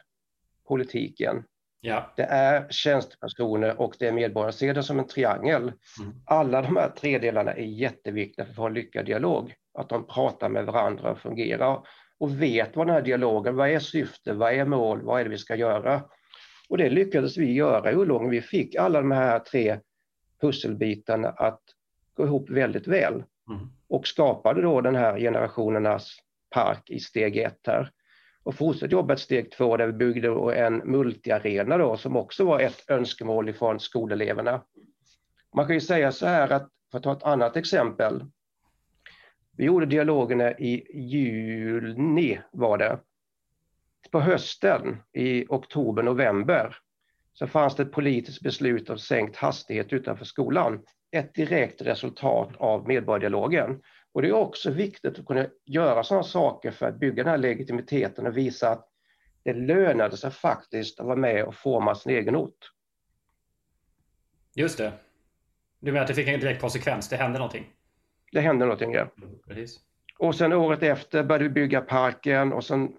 politiken, 0.67 1.43
ja. 1.81 2.13
det 2.15 2.23
är 2.23 2.67
tjänstepersoner 2.69 3.81
och 3.81 3.95
det 3.99 4.07
är 4.07 4.11
medborgare. 4.11 4.51
Se 4.51 4.73
det 4.73 4.83
som 4.83 4.99
en 4.99 5.07
triangel. 5.07 5.61
Mm. 5.61 6.13
Alla 6.25 6.61
de 6.61 6.75
här 6.75 6.89
tre 6.89 7.19
delarna 7.19 7.53
är 7.53 7.65
jätteviktiga 7.65 8.45
för 8.45 8.51
att 8.51 8.55
få 8.55 8.67
en 8.67 8.73
lyckad 8.73 9.05
dialog. 9.05 9.53
Att 9.73 9.89
de 9.89 10.07
pratar 10.07 10.49
med 10.49 10.65
varandra 10.65 11.11
och 11.11 11.19
fungerar 11.19 11.79
och 12.19 12.41
vet 12.41 12.75
vad 12.75 12.87
den 12.87 12.95
här 12.95 13.01
dialogen, 13.01 13.55
vad 13.55 13.69
är 13.69 13.79
syfte, 13.79 14.33
vad 14.33 14.53
är 14.53 14.65
mål, 14.65 15.01
vad 15.01 15.19
är 15.19 15.23
det 15.23 15.29
vi 15.29 15.37
ska 15.37 15.55
göra? 15.55 16.01
Och 16.69 16.77
det 16.77 16.89
lyckades 16.89 17.37
vi 17.37 17.53
göra 17.53 17.91
i 17.91 17.95
Ullången. 17.95 18.29
Vi 18.29 18.41
fick 18.41 18.75
alla 18.75 19.01
de 19.01 19.11
här 19.11 19.39
tre 19.39 19.79
pusselbitarna 20.41 21.29
att 21.29 21.61
gå 22.15 22.25
ihop 22.25 22.49
väldigt 22.49 22.87
väl. 22.87 23.13
Mm. 23.13 23.67
Och 23.87 24.07
skapade 24.07 24.61
då 24.61 24.81
den 24.81 24.95
här 24.95 25.19
generationernas 25.19 26.17
park 26.49 26.89
i 26.89 26.99
steg 26.99 27.37
ett 27.37 27.67
här. 27.67 27.91
Och 28.43 28.55
fortsatte 28.55 28.91
jobba 28.91 29.13
ett 29.13 29.19
steg 29.19 29.51
två 29.51 29.77
där 29.77 29.87
vi 29.87 29.93
byggde 29.93 30.55
en 30.55 30.77
multiarena 30.77 31.77
då 31.77 31.97
som 31.97 32.15
också 32.15 32.45
var 32.45 32.59
ett 32.59 32.89
önskemål 32.89 33.49
ifrån 33.49 33.79
skoleleverna. 33.79 34.61
Man 35.55 35.65
kan 35.65 35.75
ju 35.75 35.81
säga 35.81 36.11
så 36.11 36.25
här 36.25 36.51
att, 36.51 36.69
för 36.91 36.97
att 36.97 37.03
ta 37.03 37.13
ett 37.13 37.23
annat 37.23 37.57
exempel. 37.57 38.25
Vi 39.57 39.65
gjorde 39.65 39.85
dialogerna 39.85 40.51
i 40.51 40.97
juni 40.99 42.39
var 42.51 42.77
det. 42.77 42.99
På 44.11 44.19
hösten 44.19 44.97
i 45.13 45.45
oktober, 45.49 46.03
november 46.03 46.77
så 47.33 47.47
fanns 47.47 47.75
det 47.75 47.83
ett 47.83 47.91
politiskt 47.91 48.41
beslut 48.41 48.89
om 48.89 48.97
sänkt 48.97 49.35
hastighet 49.35 49.93
utanför 49.93 50.25
skolan 50.25 50.79
ett 51.11 51.35
direkt 51.35 51.81
resultat 51.81 52.49
av 52.57 52.87
medborgardialogen. 52.87 53.81
Och 54.13 54.21
det 54.21 54.27
är 54.27 54.33
också 54.33 54.71
viktigt 54.71 55.19
att 55.19 55.25
kunna 55.25 55.45
göra 55.65 56.03
sådana 56.03 56.23
saker 56.23 56.71
för 56.71 56.85
att 56.85 56.99
bygga 56.99 57.23
den 57.23 57.31
här 57.31 57.37
legitimiteten 57.37 58.27
och 58.27 58.37
visa 58.37 58.69
att 58.69 58.89
det 59.43 59.53
lönade 59.53 60.17
sig 60.17 60.31
faktiskt 60.31 60.99
att 60.99 61.05
vara 61.05 61.15
med 61.15 61.45
och 61.45 61.55
forma 61.55 61.95
sin 61.95 62.11
egen 62.11 62.35
ort. 62.35 62.71
Just 64.55 64.77
det. 64.77 64.91
Du 65.79 65.91
menar 65.91 66.01
att 66.01 66.07
det 66.07 66.13
fick 66.13 66.27
en 66.27 66.39
direkt 66.39 66.61
konsekvens? 66.61 67.09
Det 67.09 67.15
hände 67.15 67.39
någonting? 67.39 67.65
Det 68.31 68.41
hände 68.41 68.65
någonting, 68.65 68.93
ja. 68.93 69.07
Precis. 69.47 69.79
Och 70.19 70.35
sen 70.35 70.53
året 70.53 70.83
efter 70.83 71.23
började 71.23 71.43
vi 71.43 71.49
bygga 71.49 71.81
parken 71.81 72.53
och 72.53 72.63
sen 72.63 72.95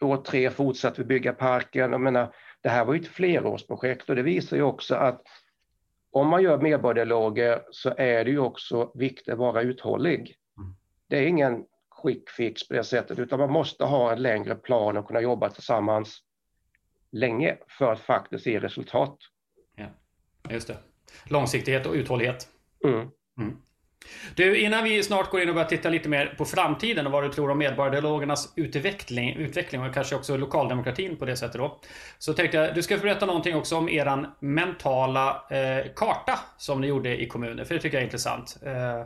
år 0.00 0.16
tre 0.16 0.50
fortsatte 0.50 1.00
vi 1.00 1.06
bygga 1.06 1.32
parken. 1.32 1.92
Jag 1.92 2.00
menar, 2.00 2.34
det 2.60 2.68
här 2.68 2.84
var 2.84 2.94
ju 2.94 3.00
ett 3.00 3.06
flerårsprojekt 3.06 4.08
och 4.10 4.16
det 4.16 4.22
visar 4.22 4.56
ju 4.56 4.62
också 4.62 4.94
att 4.94 5.22
om 6.14 6.28
man 6.28 6.42
gör 6.42 6.58
medborgardialoger 6.58 7.62
så 7.70 7.94
är 7.96 8.24
det 8.24 8.30
ju 8.30 8.38
också 8.38 8.92
viktigt 8.94 9.32
att 9.32 9.38
vara 9.38 9.62
uthållig. 9.62 10.36
Mm. 10.58 10.74
Det 11.08 11.18
är 11.18 11.26
ingen 11.26 11.64
quick 12.02 12.30
fix 12.30 12.68
på 12.68 12.74
det 12.74 12.84
sättet, 12.84 13.18
utan 13.18 13.38
man 13.38 13.52
måste 13.52 13.84
ha 13.84 14.12
en 14.12 14.22
längre 14.22 14.54
plan 14.54 14.96
och 14.96 15.06
kunna 15.06 15.20
jobba 15.20 15.50
tillsammans 15.50 16.22
länge 17.10 17.56
för 17.78 17.92
att 17.92 18.00
faktiskt 18.00 18.44
se 18.44 18.60
resultat. 18.60 19.18
Ja, 19.76 19.86
just 20.50 20.68
det. 20.68 20.76
Långsiktighet 21.24 21.86
och 21.86 21.94
uthållighet. 21.94 22.48
Mm. 22.84 23.08
Mm. 23.38 23.56
Du, 24.34 24.56
innan 24.58 24.84
vi 24.84 25.02
snart 25.02 25.30
går 25.30 25.42
in 25.42 25.48
och 25.48 25.54
börjar 25.54 25.68
titta 25.68 25.88
lite 25.88 26.08
mer 26.08 26.34
på 26.38 26.44
framtiden 26.44 27.06
och 27.06 27.12
vad 27.12 27.24
du 27.24 27.28
tror 27.28 27.50
om 27.50 27.58
medborgardialogernas 27.58 28.52
utveckling, 28.56 29.36
utveckling 29.36 29.82
och 29.82 29.94
kanske 29.94 30.14
också 30.14 30.36
lokaldemokratin 30.36 31.16
på 31.16 31.24
det 31.24 31.36
sättet 31.36 31.56
då. 31.56 31.80
Så 32.18 32.32
tänkte 32.32 32.56
jag, 32.56 32.74
du 32.74 32.82
ska 32.82 32.96
få 32.96 33.02
berätta 33.02 33.26
någonting 33.26 33.56
också 33.56 33.76
om 33.76 33.88
eran 33.88 34.26
mentala 34.40 35.42
eh, 35.50 35.86
karta 35.96 36.38
som 36.58 36.80
ni 36.80 36.86
gjorde 36.86 37.22
i 37.22 37.26
kommunen, 37.28 37.66
för 37.66 37.74
det 37.74 37.80
tycker 37.80 37.96
jag 37.96 38.02
är 38.02 38.06
intressant. 38.06 38.56
Eh, 38.66 39.02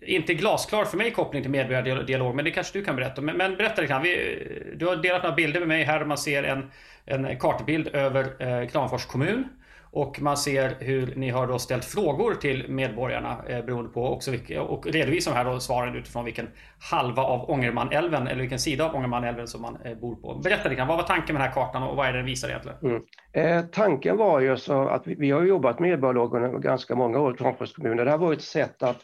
inte 0.00 0.34
glasklar 0.34 0.84
för 0.84 0.96
mig 0.96 1.10
koppling 1.10 1.42
till 1.42 1.50
medborgardialog, 1.50 2.34
men 2.34 2.44
det 2.44 2.50
kanske 2.50 2.78
du 2.78 2.84
kan 2.84 2.96
berätta. 2.96 3.20
Men, 3.20 3.36
men 3.36 3.56
berätta 3.56 3.80
lite 3.80 3.92
grann. 3.92 4.02
Vi, 4.02 4.74
du 4.76 4.86
har 4.86 4.96
delat 4.96 5.22
några 5.22 5.36
bilder 5.36 5.60
med 5.60 5.68
mig 5.68 5.84
här 5.84 6.04
man 6.04 6.18
ser 6.18 6.42
en, 6.42 6.70
en 7.04 7.38
kartbild 7.38 7.88
över 7.88 8.42
eh, 8.42 8.68
Kramfors 8.68 9.06
kommun. 9.06 9.48
Och 9.96 10.20
man 10.20 10.36
ser 10.36 10.76
hur 10.80 11.14
ni 11.16 11.30
har 11.30 11.46
då 11.46 11.58
ställt 11.58 11.84
frågor 11.84 12.34
till 12.34 12.68
medborgarna 12.68 13.36
eh, 13.48 13.64
beroende 13.64 13.90
på 13.90 14.08
också 14.08 14.30
vilka, 14.30 14.62
och 14.62 14.86
redovisar 14.86 15.32
här 15.32 15.44
då 15.44 15.60
svaren 15.60 15.96
utifrån 15.96 16.24
vilken 16.24 16.48
halva 16.90 17.22
av 17.22 17.50
Ångermanälven 17.50 18.26
eller 18.26 18.40
vilken 18.40 18.58
sida 18.58 18.84
av 18.84 18.94
Ångermanälven 18.94 19.46
som 19.46 19.62
man 19.62 19.78
eh, 19.84 19.98
bor 19.98 20.14
på. 20.14 20.34
Berätta 20.34 20.62
lite 20.62 20.74
grann, 20.74 20.88
vad 20.88 20.96
var 20.96 21.04
tanken 21.04 21.34
med 21.34 21.42
den 21.42 21.48
här 21.48 21.54
kartan 21.54 21.82
och 21.82 21.96
vad 21.96 22.06
är 22.06 22.12
det 22.12 22.18
den 22.18 22.26
visar 22.26 22.48
egentligen? 22.48 22.78
Mm. 22.82 23.02
Eh, 23.32 23.64
tanken 23.64 24.16
var 24.16 24.40
ju 24.40 24.56
så 24.56 24.88
att 24.88 25.06
vi, 25.06 25.14
vi 25.14 25.30
har 25.30 25.42
jobbat 25.42 25.78
med 25.78 25.90
medborgarlagen 25.90 26.44
under 26.44 26.58
ganska 26.58 26.94
många 26.94 27.18
år 27.18 27.34
i 27.34 27.36
Kramfors 27.36 27.72
kommun. 27.72 27.96
Det 27.96 28.10
här 28.10 28.18
var 28.18 28.32
ett 28.32 28.42
sätt 28.42 28.82
att 28.82 29.00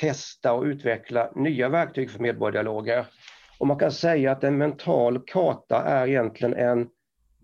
testa 0.00 0.52
och 0.52 0.64
utveckla 0.64 1.30
nya 1.34 1.68
verktyg 1.68 2.10
för 2.10 2.18
medborgardialoger. 2.18 3.06
Och 3.58 3.66
man 3.66 3.78
kan 3.78 3.92
säga 3.92 4.32
att 4.32 4.44
en 4.44 4.58
mental 4.58 5.18
karta 5.26 5.82
är 5.82 6.06
egentligen 6.06 6.54
en 6.54 6.88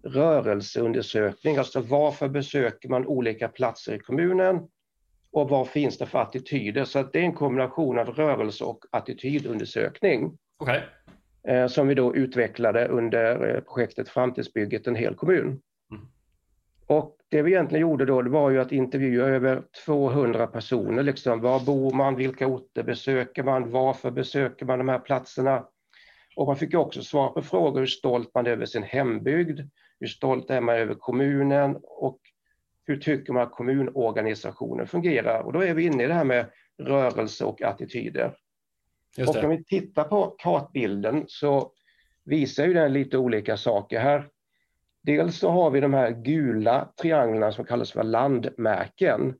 rörelseundersökning, 0.02 1.56
alltså 1.56 1.80
varför 1.80 2.28
besöker 2.28 2.88
man 2.88 3.06
olika 3.06 3.48
platser 3.48 3.94
i 3.94 3.98
kommunen 3.98 4.68
och 5.32 5.48
vad 5.48 5.68
finns 5.68 5.98
det 5.98 6.06
för 6.06 6.18
attityder? 6.18 6.84
Så 6.84 6.98
att 6.98 7.12
det 7.12 7.18
är 7.18 7.22
en 7.22 7.34
kombination 7.34 7.98
av 7.98 8.06
rörelse 8.08 8.64
och 8.64 8.84
attitydundersökning. 8.90 10.38
Okay. 10.58 10.80
Eh, 11.48 11.66
som 11.66 11.88
vi 11.88 11.94
då 11.94 12.16
utvecklade 12.16 12.88
under 12.88 13.54
eh, 13.54 13.61
projektet 13.61 14.08
Framtidsbygget 14.08 14.87
en 14.87 14.94
hel 14.94 15.14
kommun. 15.14 15.61
Mm. 15.90 16.06
Och 16.87 17.16
det 17.28 17.42
vi 17.42 17.50
egentligen 17.50 17.82
gjorde 17.82 18.04
då 18.04 18.22
det 18.22 18.30
var 18.30 18.50
ju 18.50 18.61
att 18.61 18.72
intervjua 18.72 19.26
över 19.26 19.62
200 19.87 20.46
personer. 20.46 21.02
Liksom. 21.02 21.40
Var 21.40 21.61
bor 21.61 21.92
man? 21.92 22.16
Vilka 22.16 22.46
orter 22.46 22.82
besöker 22.82 23.42
man? 23.42 23.70
Varför 23.70 24.11
besöker 24.11 24.66
man 24.66 24.78
de 24.78 24.88
här 24.88 24.98
platserna? 24.98 25.64
Och 26.37 26.46
man 26.46 26.56
fick 26.56 26.74
också 26.74 27.02
svar 27.02 27.28
på 27.28 27.42
frågor 27.42 27.80
hur 27.80 27.87
stolt 27.87 28.34
man 28.34 28.46
är 28.46 28.50
över 28.50 28.66
sin 28.66 28.82
hembygd, 28.82 29.61
hur 30.00 30.06
stolt 30.06 30.50
är 30.50 30.61
man 30.61 30.74
över 30.74 30.94
kommunen 30.94 31.78
och 31.82 32.18
hur 32.87 32.96
tycker 32.96 33.32
man 33.32 33.42
att 33.42 33.52
kommunorganisationen 33.52 34.87
fungerar? 34.87 35.40
Och 35.40 35.52
då 35.52 35.61
är 35.61 35.74
vi 35.74 35.87
inne 35.87 36.04
i 36.04 36.06
det 36.06 36.14
här 36.14 36.24
med 36.24 36.46
rörelse 36.78 37.44
och 37.44 37.62
attityder. 37.62 38.37
Och 39.26 39.44
om 39.44 39.50
vi 39.50 39.64
tittar 39.64 40.04
på 40.04 40.34
kartbilden 40.38 41.24
så 41.28 41.72
visar 42.24 42.66
ju 42.66 42.74
den 42.74 42.92
lite 42.92 43.18
olika 43.18 43.56
saker 43.56 44.00
här. 44.00 44.28
Dels 45.02 45.38
så 45.38 45.50
har 45.50 45.70
vi 45.70 45.80
de 45.80 45.94
här 45.94 46.11
gula 46.11 46.92
trianglarna 47.00 47.52
som 47.52 47.64
kallas 47.64 47.92
för 47.92 48.02
landmärken. 48.02 49.34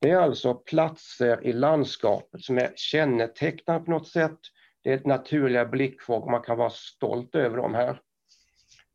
Det 0.00 0.10
är 0.10 0.16
alltså 0.16 0.54
platser 0.54 1.46
i 1.46 1.52
landskapet 1.52 2.40
som 2.40 2.58
är 2.58 2.72
kännetecknade 2.76 3.80
på 3.80 3.90
något 3.90 4.08
sätt. 4.08 4.38
Det 4.82 4.90
är 4.90 4.96
ett 4.96 5.06
naturliga 5.06 5.64
blickfång 5.64 6.30
man 6.30 6.42
kan 6.42 6.58
vara 6.58 6.70
stolt 6.70 7.34
över 7.34 7.56
dem 7.56 7.74
här. 7.74 8.00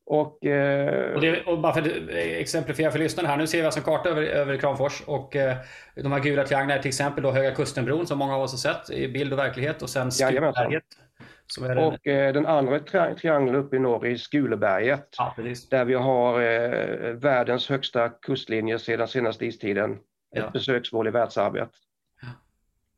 Och, 0.09 0.45
eh... 0.45 1.13
och, 1.13 1.21
det, 1.21 1.43
och 1.43 1.59
bara 1.59 1.73
för 1.73 1.81
att 1.81 2.09
exemplifiera 2.15 2.91
för 2.91 2.99
lyssnarna 2.99 3.29
här. 3.29 3.37
Nu 3.37 3.47
ser 3.47 3.57
vi 3.57 3.65
alltså 3.65 3.79
en 3.79 3.83
karta 3.83 4.09
över, 4.09 4.23
över 4.23 4.57
Kramfors 4.57 5.01
och 5.05 5.35
eh, 5.35 5.57
de 5.95 6.11
här 6.11 6.19
gula 6.19 6.43
trianglarna 6.43 6.77
är 6.77 6.81
till 6.81 6.89
exempel 6.89 7.23
då 7.23 7.31
Höga 7.31 7.51
Kustenbron 7.51 8.07
som 8.07 8.19
många 8.19 8.35
av 8.35 8.41
oss 8.41 8.51
har 8.51 8.73
sett 8.73 8.89
i 8.89 9.07
bild 9.07 9.33
och 9.33 9.39
verklighet 9.39 9.81
och 9.81 9.89
sen 9.89 10.11
Skuleberget. 10.11 10.83
Den... 11.59 11.77
Och 11.77 12.07
eh, 12.07 12.33
den 12.33 12.45
andra 12.45 12.79
tri 12.79 13.15
triangeln 13.15 13.55
uppe 13.55 13.75
i 13.75 13.79
norr 13.79 14.05
är 14.05 14.15
Skuleberget. 14.15 15.15
Ja, 15.17 15.35
där 15.69 15.85
vi 15.85 15.93
har 15.93 16.41
eh, 16.41 17.13
världens 17.13 17.69
högsta 17.69 18.09
kustlinje 18.09 18.79
sedan 18.79 19.07
senaste 19.07 19.45
istiden. 19.45 19.91
Ett 19.91 19.99
ja. 20.31 20.49
besöksmål 20.53 21.07
i 21.07 21.11
världsarvet. 21.11 21.71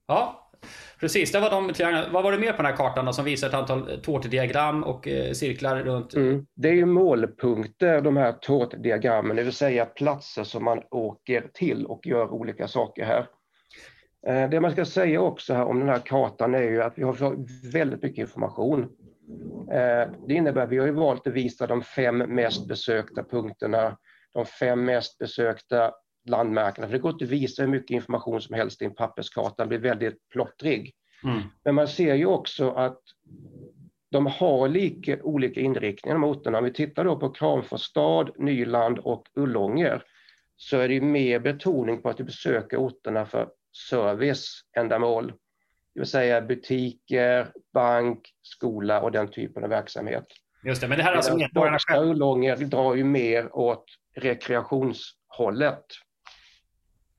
Ja, 0.07 0.50
Precis, 0.99 1.31
det 1.31 1.39
var 1.39 1.49
de. 1.49 1.73
Vad 2.11 2.23
var 2.23 2.31
det 2.31 2.37
mer 2.37 2.51
på 2.51 2.57
den 2.57 2.65
här 2.65 2.77
kartan 2.77 3.05
då, 3.05 3.13
som 3.13 3.25
visar 3.25 3.47
ett 3.47 3.53
antal 3.53 4.01
tårtdiagram 4.01 4.83
och 4.83 5.07
eh, 5.07 5.31
cirklar 5.31 5.83
runt? 5.83 6.13
Mm. 6.13 6.45
Det 6.55 6.69
är 6.69 6.73
ju 6.73 6.85
målpunkter, 6.85 8.01
de 8.01 8.17
här 8.17 8.31
tårtdiagrammen, 8.31 9.35
det 9.35 9.43
vill 9.43 9.53
säga 9.53 9.85
platser 9.85 10.43
som 10.43 10.63
man 10.63 10.81
åker 10.91 11.49
till 11.53 11.85
och 11.85 12.07
gör 12.07 12.33
olika 12.33 12.67
saker 12.67 13.05
här. 13.05 13.27
Eh, 14.27 14.49
det 14.49 14.61
man 14.61 14.71
ska 14.71 14.85
säga 14.85 15.21
också 15.21 15.53
här 15.53 15.65
om 15.65 15.79
den 15.79 15.89
här 15.89 15.99
kartan 16.05 16.55
är 16.55 16.63
ju 16.63 16.81
att 16.81 16.97
vi 16.97 17.03
har 17.03 17.35
väldigt 17.71 18.03
mycket 18.03 18.17
information. 18.17 18.81
Eh, 19.71 20.09
det 20.27 20.33
innebär 20.33 20.61
att 20.61 20.69
vi 20.69 20.77
har 20.77 20.85
ju 20.85 20.93
valt 20.93 21.27
att 21.27 21.33
visa 21.33 21.67
de 21.67 21.81
fem 21.81 22.17
mest 22.17 22.67
besökta 22.67 23.23
punkterna, 23.23 23.97
de 24.33 24.45
fem 24.45 24.85
mest 24.85 25.17
besökta 25.17 25.91
landmärkena. 26.25 26.87
För 26.87 26.93
det 26.93 26.99
går 26.99 27.11
inte 27.11 27.25
att 27.25 27.31
visa 27.31 27.61
hur 27.61 27.69
mycket 27.69 27.91
information 27.91 28.41
som 28.41 28.55
helst 28.55 28.81
i 28.81 28.85
en 28.85 28.95
papperskarta, 28.95 29.55
den 29.57 29.67
blir 29.67 29.79
väldigt 29.79 30.29
plottrig. 30.29 30.93
Mm. 31.23 31.41
Men 31.63 31.75
man 31.75 31.87
ser 31.87 32.15
ju 32.15 32.25
också 32.25 32.71
att 32.71 33.01
de 34.11 34.25
har 34.25 34.67
lika 34.67 35.23
olika 35.23 35.59
inriktningar, 35.59 36.15
de 36.15 36.23
orterna. 36.23 36.57
Om 36.57 36.63
vi 36.63 36.73
tittar 36.73 37.03
då 37.03 37.15
på 37.15 37.29
Kramfors 37.29 37.81
stad, 37.81 38.31
Nyland 38.37 38.99
och 38.99 39.27
Ullånger 39.35 40.03
så 40.55 40.77
är 40.77 40.87
det 40.87 41.01
mer 41.01 41.39
betoning 41.39 42.01
på 42.01 42.09
att 42.09 42.17
du 42.17 42.23
besöker 42.23 42.77
orterna 42.77 43.25
för 43.25 43.49
serviceändamål. 43.89 45.27
Det 45.93 45.99
vill 45.99 46.09
säga 46.09 46.41
butiker, 46.41 47.51
bank, 47.73 48.29
skola 48.41 49.01
och 49.01 49.11
den 49.11 49.31
typen 49.31 49.63
av 49.63 49.69
verksamhet. 49.69 50.25
Just 50.63 50.81
det, 50.81 50.87
men 50.87 50.97
det 50.97 51.03
här 51.03 51.11
är 51.11 51.15
alltså 51.15 51.37
medborgarna 51.37 51.79
själva? 51.79 52.05
Ullånger 52.05 52.55
drar 52.55 52.95
ju 52.95 53.03
mer 53.03 53.55
åt 53.55 53.85
rekreationshållet. 54.15 55.85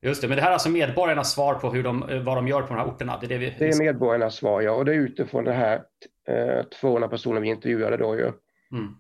Just 0.04 0.22
det, 0.22 0.28
men 0.28 0.36
det 0.36 0.42
här 0.42 0.48
är 0.48 0.52
alltså 0.52 0.68
medborgarnas 0.68 1.32
svar 1.32 1.54
på 1.54 1.70
hur 1.70 1.82
de, 1.82 2.22
vad 2.24 2.36
de 2.36 2.48
gör 2.48 2.62
på 2.62 2.68
de 2.68 2.76
här 2.76 2.86
orterna? 2.86 3.18
Det 3.20 3.26
är, 3.26 3.28
det 3.28 3.38
vi... 3.38 3.54
det 3.58 3.68
är 3.68 3.78
medborgarnas 3.78 4.34
svar, 4.34 4.60
ja. 4.60 4.72
Och 4.72 4.84
det 4.84 4.92
är 4.92 4.96
utifrån 4.96 5.44
det 5.44 5.52
här 5.52 5.82
eh, 6.28 6.62
200 6.62 7.08
personer 7.08 7.40
vi 7.40 7.48
intervjuade 7.48 7.96
då 7.96 8.16
ju. 8.16 8.32
Mm. 8.72 8.94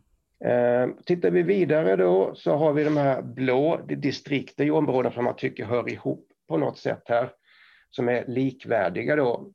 Eh, 0.44 0.94
tittar 1.04 1.30
vi 1.30 1.42
vidare 1.42 1.96
då 1.96 2.34
så 2.34 2.56
har 2.56 2.72
vi 2.72 2.84
de 2.84 2.96
här 2.96 3.22
blå 3.22 3.80
distrikten 3.86 4.66
i 4.66 4.70
områden 4.70 5.12
som 5.12 5.24
man 5.24 5.36
tycker 5.36 5.64
hör 5.64 5.88
ihop 5.88 6.28
på 6.48 6.56
något 6.56 6.78
sätt 6.78 7.02
här, 7.04 7.30
som 7.90 8.08
är 8.08 8.24
likvärdiga 8.26 9.16
då. 9.16 9.52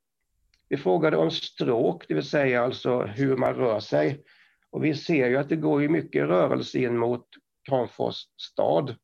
Vi 0.69 0.77
frågade 0.77 1.17
om 1.17 1.31
stråk, 1.31 2.05
det 2.07 2.13
vill 2.13 2.23
säga 2.23 2.63
alltså 2.63 3.01
hur 3.01 3.37
man 3.37 3.53
rör 3.53 3.79
sig. 3.79 4.23
Och 4.71 4.85
vi 4.85 4.93
ser 4.93 5.27
ju 5.27 5.37
att 5.37 5.49
det 5.49 5.55
går 5.55 5.81
ju 5.81 5.89
mycket 5.89 6.27
rörelse 6.27 6.79
in 6.79 6.97
mot 6.97 7.25
Kramfors 7.69 8.15
stad. 8.37 8.95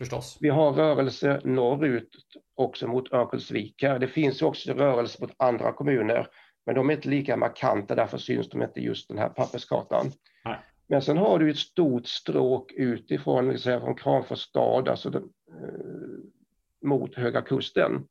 Förstås. 0.00 0.38
Vi 0.40 0.48
har 0.48 0.72
rörelse 0.72 1.40
norrut 1.44 2.10
också 2.54 2.88
mot 2.88 3.12
Örnsköldsvik. 3.12 3.80
Det 3.80 4.08
finns 4.08 4.42
också 4.42 4.72
rörelse 4.72 5.18
mot 5.20 5.34
andra 5.36 5.72
kommuner, 5.72 6.26
men 6.66 6.74
de 6.74 6.90
är 6.90 6.94
inte 6.94 7.08
lika 7.08 7.36
markanta, 7.36 7.94
därför 7.94 8.18
syns 8.18 8.48
de 8.48 8.62
inte 8.62 8.80
just 8.80 9.08
den 9.08 9.18
här 9.18 9.28
papperskartan. 9.28 10.12
Nej. 10.44 10.58
Men 10.88 11.02
sen 11.02 11.16
har 11.16 11.38
du 11.38 11.50
ett 11.50 11.58
stort 11.58 12.06
stråk 12.06 12.72
utifrån, 12.72 13.58
säga, 13.58 13.80
från 13.80 13.94
Kramfors 13.94 14.38
stad, 14.38 14.88
alltså 14.88 15.10
den, 15.10 15.22
eh, 15.22 16.88
mot 16.88 17.14
Höga 17.14 17.42
Kusten. 17.42 18.06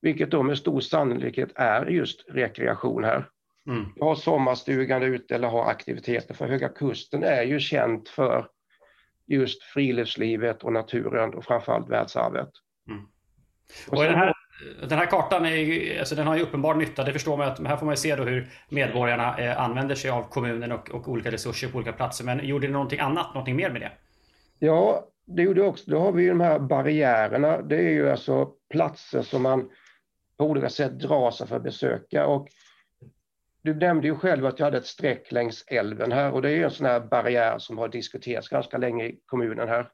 Vilket 0.00 0.30
då 0.30 0.42
med 0.42 0.58
stor 0.58 0.80
sannolikhet 0.80 1.52
är 1.54 1.86
just 1.86 2.24
rekreation 2.28 3.04
här. 3.04 3.28
Mm. 3.68 3.84
har 4.00 4.14
sommarstugan 4.14 5.02
ute 5.02 5.34
eller 5.34 5.48
har 5.48 5.70
aktiviteter, 5.70 6.34
för 6.34 6.48
Höga 6.48 6.68
Kusten 6.68 7.22
är 7.22 7.42
ju 7.42 7.60
känt 7.60 8.08
för 8.08 8.48
just 9.26 9.62
friluftslivet 9.62 10.64
och 10.64 10.72
naturen 10.72 11.34
och 11.34 11.44
framförallt 11.44 11.90
världsarvet. 11.90 12.50
Mm. 12.88 13.02
Och 13.88 14.02
den, 14.02 14.14
här, 14.14 14.32
den 14.88 14.98
här 14.98 15.06
kartan 15.06 15.46
är 15.46 15.56
ju, 15.56 15.98
alltså 15.98 16.14
den 16.14 16.26
har 16.26 16.36
ju 16.36 16.42
uppenbar 16.42 16.74
nytta. 16.74 17.04
Det 17.04 17.12
förstår 17.12 17.36
man 17.36 17.48
att 17.48 17.66
här 17.66 17.76
får 17.76 17.86
man 17.86 17.96
se 17.96 18.16
då 18.16 18.24
hur 18.24 18.48
medborgarna 18.68 19.38
eh, 19.38 19.62
använder 19.62 19.94
sig 19.94 20.10
av 20.10 20.22
kommunen 20.22 20.72
och, 20.72 20.90
och, 20.90 21.08
olika 21.08 21.30
resurser 21.30 21.68
på 21.68 21.76
olika 21.76 21.92
platser. 21.92 22.24
Men 22.24 22.46
gjorde 22.46 22.66
ni 22.66 22.72
någonting 22.72 23.00
annat, 23.00 23.34
någonting 23.34 23.56
mer 23.56 23.70
med 23.70 23.80
det? 23.80 23.92
Ja, 24.58 25.08
det 25.26 25.42
gjorde 25.42 25.62
också. 25.62 25.90
Då 25.90 25.98
har 25.98 26.12
vi 26.12 26.22
ju 26.22 26.28
de 26.28 26.40
här 26.40 26.58
barriärerna. 26.58 27.62
Det 27.62 27.76
är 27.76 27.90
ju 27.90 28.10
alltså 28.10 28.50
platser 28.70 29.22
som 29.22 29.42
man 29.42 29.70
på 30.38 30.44
olika 30.44 30.68
sätt 30.68 30.98
drar 30.98 31.30
sig 31.30 31.46
för 31.46 31.56
att 31.56 31.62
besöka. 31.62 32.26
Och 32.26 32.48
du 33.64 33.74
nämnde 33.74 34.08
ju 34.08 34.16
själv 34.16 34.46
att 34.46 34.58
jag 34.58 34.66
hade 34.66 34.78
ett 34.78 34.86
streck 34.86 35.32
längs 35.32 35.64
älven 35.66 36.12
här 36.12 36.32
och 36.32 36.42
det 36.42 36.50
är 36.50 36.54
ju 36.54 36.64
en 36.64 36.70
sån 36.70 36.86
här 36.86 37.00
barriär 37.00 37.58
som 37.58 37.78
har 37.78 37.88
diskuterats 37.88 38.48
ganska 38.48 38.78
länge 38.78 39.04
i 39.04 39.20
kommunen 39.26 39.68
här. 39.68 39.90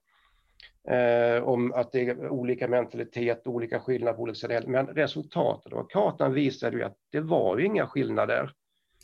Eh, 0.89 1.43
om 1.43 1.73
att 1.73 1.93
det 1.93 2.09
är 2.09 2.29
olika 2.29 2.69
mentalitet, 2.69 3.47
olika 3.47 3.81
skillnader 3.81 4.17
på 4.17 4.23
olika 4.23 4.35
sätt. 4.35 4.67
Men 4.67 4.87
resultatet 4.87 5.73
av 5.73 5.87
kartan 5.89 6.33
visade 6.33 6.77
ju 6.77 6.83
att 6.83 6.97
det 7.13 7.21
var 7.21 7.59
ju 7.59 7.65
inga 7.65 7.87
skillnader. 7.87 8.53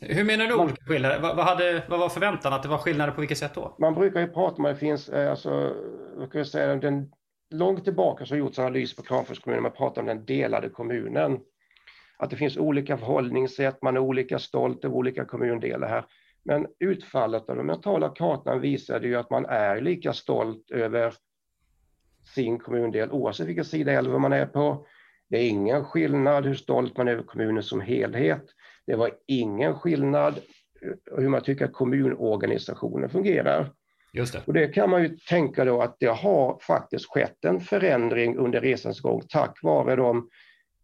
Hur 0.00 0.24
menar 0.24 0.46
du 0.46 0.54
olika 0.54 0.84
skillnader? 0.84 1.20
Vad, 1.20 1.36
vad, 1.36 1.44
hade, 1.44 1.82
vad 1.88 2.00
var 2.00 2.08
förväntan? 2.08 2.52
Att 2.52 2.62
det 2.62 2.68
var 2.68 2.78
skillnader 2.78 3.12
på 3.12 3.20
vilket 3.20 3.38
sätt 3.38 3.54
då? 3.54 3.76
Man 3.78 3.94
brukar 3.94 4.20
ju 4.20 4.28
prata 4.28 4.56
om 4.56 4.64
att 4.64 4.74
det 4.74 4.80
finns, 4.80 5.08
eh, 5.08 5.30
alltså, 5.30 5.72
vad 6.16 6.32
kan 6.32 6.38
jag 6.38 6.46
säga, 6.48 6.76
den, 6.76 7.12
långt 7.50 7.84
tillbaka 7.84 8.26
så 8.26 8.34
har 8.34 8.38
gjorts 8.38 8.58
analys 8.58 8.96
på 8.96 9.02
Kramfors 9.02 9.40
kommun, 9.40 9.62
man 9.62 9.72
pratar 9.72 10.02
om 10.02 10.06
den 10.06 10.24
delade 10.24 10.68
kommunen. 10.68 11.40
Att 12.16 12.30
det 12.30 12.36
finns 12.36 12.56
olika 12.56 12.98
förhållningssätt, 12.98 13.82
man 13.82 13.96
är 13.96 14.00
olika 14.00 14.38
stolt 14.38 14.84
över 14.84 14.94
olika 14.94 15.24
kommundelar 15.24 15.88
här. 15.88 16.04
Men 16.44 16.66
utfallet 16.78 17.48
av 17.48 17.56
den 17.56 17.66
mentala 17.66 18.08
kartan 18.08 18.60
visade 18.60 19.06
ju 19.06 19.16
att 19.16 19.30
man 19.30 19.46
är 19.46 19.80
lika 19.80 20.12
stolt 20.12 20.70
över 20.70 21.14
sin 22.34 22.58
kommundel 22.58 23.10
oavsett 23.10 23.46
vilken 23.46 23.64
sida 23.64 23.92
älven 23.92 24.20
man 24.20 24.32
är 24.32 24.46
på. 24.46 24.86
Det 25.28 25.38
är 25.38 25.48
ingen 25.48 25.84
skillnad 25.84 26.46
hur 26.46 26.54
stolt 26.54 26.96
man 26.96 27.08
är 27.08 27.12
över 27.12 27.22
kommunen 27.22 27.62
som 27.62 27.80
helhet. 27.80 28.44
Det 28.86 28.96
var 28.96 29.10
ingen 29.26 29.74
skillnad 29.74 30.40
hur 31.16 31.28
man 31.28 31.42
tycker 31.42 31.64
att 31.64 31.72
kommunorganisationen 31.72 33.10
fungerar. 33.10 33.72
Just 34.12 34.32
det. 34.32 34.42
Och 34.46 34.52
det 34.52 34.68
kan 34.68 34.90
man 34.90 35.02
ju 35.02 35.08
tänka 35.08 35.64
då 35.64 35.82
att 35.82 35.96
det 36.00 36.06
har 36.06 36.58
faktiskt 36.62 37.06
skett 37.06 37.44
en 37.44 37.60
förändring 37.60 38.36
under 38.36 38.60
resans 38.60 39.00
gång 39.00 39.22
tack 39.28 39.58
vare 39.62 39.96
de 39.96 40.28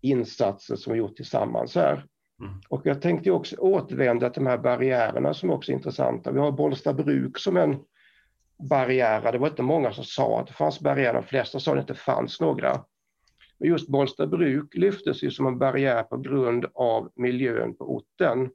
insatser 0.03 0.77
som 0.77 0.93
vi 0.93 0.99
gjort 0.99 1.17
tillsammans 1.17 1.75
här. 1.75 2.07
Mm. 2.41 2.55
Och 2.69 2.81
jag 2.85 3.03
tänkte 3.03 3.31
också 3.31 3.57
återvända 3.57 4.31
till 4.31 4.45
de 4.45 4.49
här 4.49 4.59
barriärerna 4.59 5.35
som 5.35 5.51
också 5.51 5.73
är 5.73 5.77
intressanta. 5.77 6.33
Vi 6.33 6.39
har 6.39 6.53
Bollstabruk 6.53 7.39
som 7.39 7.57
en 7.57 7.77
barriär. 8.69 9.33
Det 9.33 9.39
var 9.39 9.49
inte 9.49 9.63
många 9.63 9.93
som 9.93 10.05
sa 10.05 10.41
att 10.41 10.47
det 10.47 10.53
fanns 10.53 10.81
barriärer, 10.81 11.15
de 11.15 11.23
flesta 11.23 11.61
sa 11.61 11.71
att 11.71 11.77
det 11.77 11.81
inte 11.81 11.95
fanns 11.95 12.41
några. 12.41 12.85
Men 13.59 13.69
just 13.69 13.89
Bollstabruk 13.89 14.75
lyftes 14.75 15.23
ju 15.23 15.31
som 15.31 15.47
en 15.47 15.59
barriär 15.59 16.03
på 16.03 16.17
grund 16.17 16.67
av 16.75 17.13
miljön 17.17 17.75
på 17.75 17.95
orten 17.95 18.51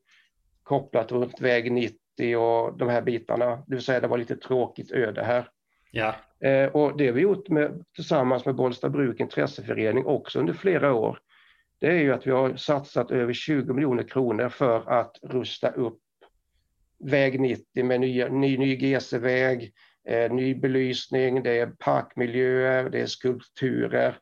kopplat 0.64 1.12
runt 1.12 1.42
väg 1.42 1.72
90 1.72 2.38
och 2.38 2.78
de 2.78 2.90
här 2.90 3.02
bitarna. 3.02 3.56
Det 3.68 3.76
vill 3.76 3.84
säga 3.84 4.00
det 4.00 4.08
var 4.08 4.18
lite 4.18 4.36
tråkigt 4.36 4.92
öde 4.92 5.24
här. 5.24 5.50
Ja. 5.92 6.16
Eh, 6.48 6.68
och 6.68 6.98
det 6.98 7.06
har 7.06 7.14
vi 7.14 7.22
gjort 7.22 7.50
med, 7.50 7.86
tillsammans 7.96 8.46
med 8.46 8.56
Bollstabruk 8.56 9.20
intresseförening 9.20 10.06
också 10.06 10.40
under 10.40 10.54
flera 10.54 10.94
år. 10.94 11.20
Det 11.80 11.88
är 11.88 12.00
ju 12.02 12.14
att 12.14 12.28
vi 12.28 12.32
har 12.32 12.56
satsat 12.56 13.12
över 13.12 13.34
20 13.34 13.74
miljoner 13.74 14.04
kronor 14.04 14.50
för 14.50 14.90
att 14.90 15.20
rusta 15.24 15.70
upp 15.70 16.00
väg 17.00 17.40
90 17.40 17.84
med 17.84 18.00
ny, 18.00 18.30
ny, 18.30 18.58
ny 18.58 18.76
GC-väg, 18.76 19.74
eh, 20.08 20.32
ny 20.32 20.56
belysning, 20.56 21.44
det 21.44 21.60
är 21.60 21.68
parkmiljöer, 21.68 22.90
det 22.90 23.02
är 23.02 23.06
skulpturer. 23.06 24.20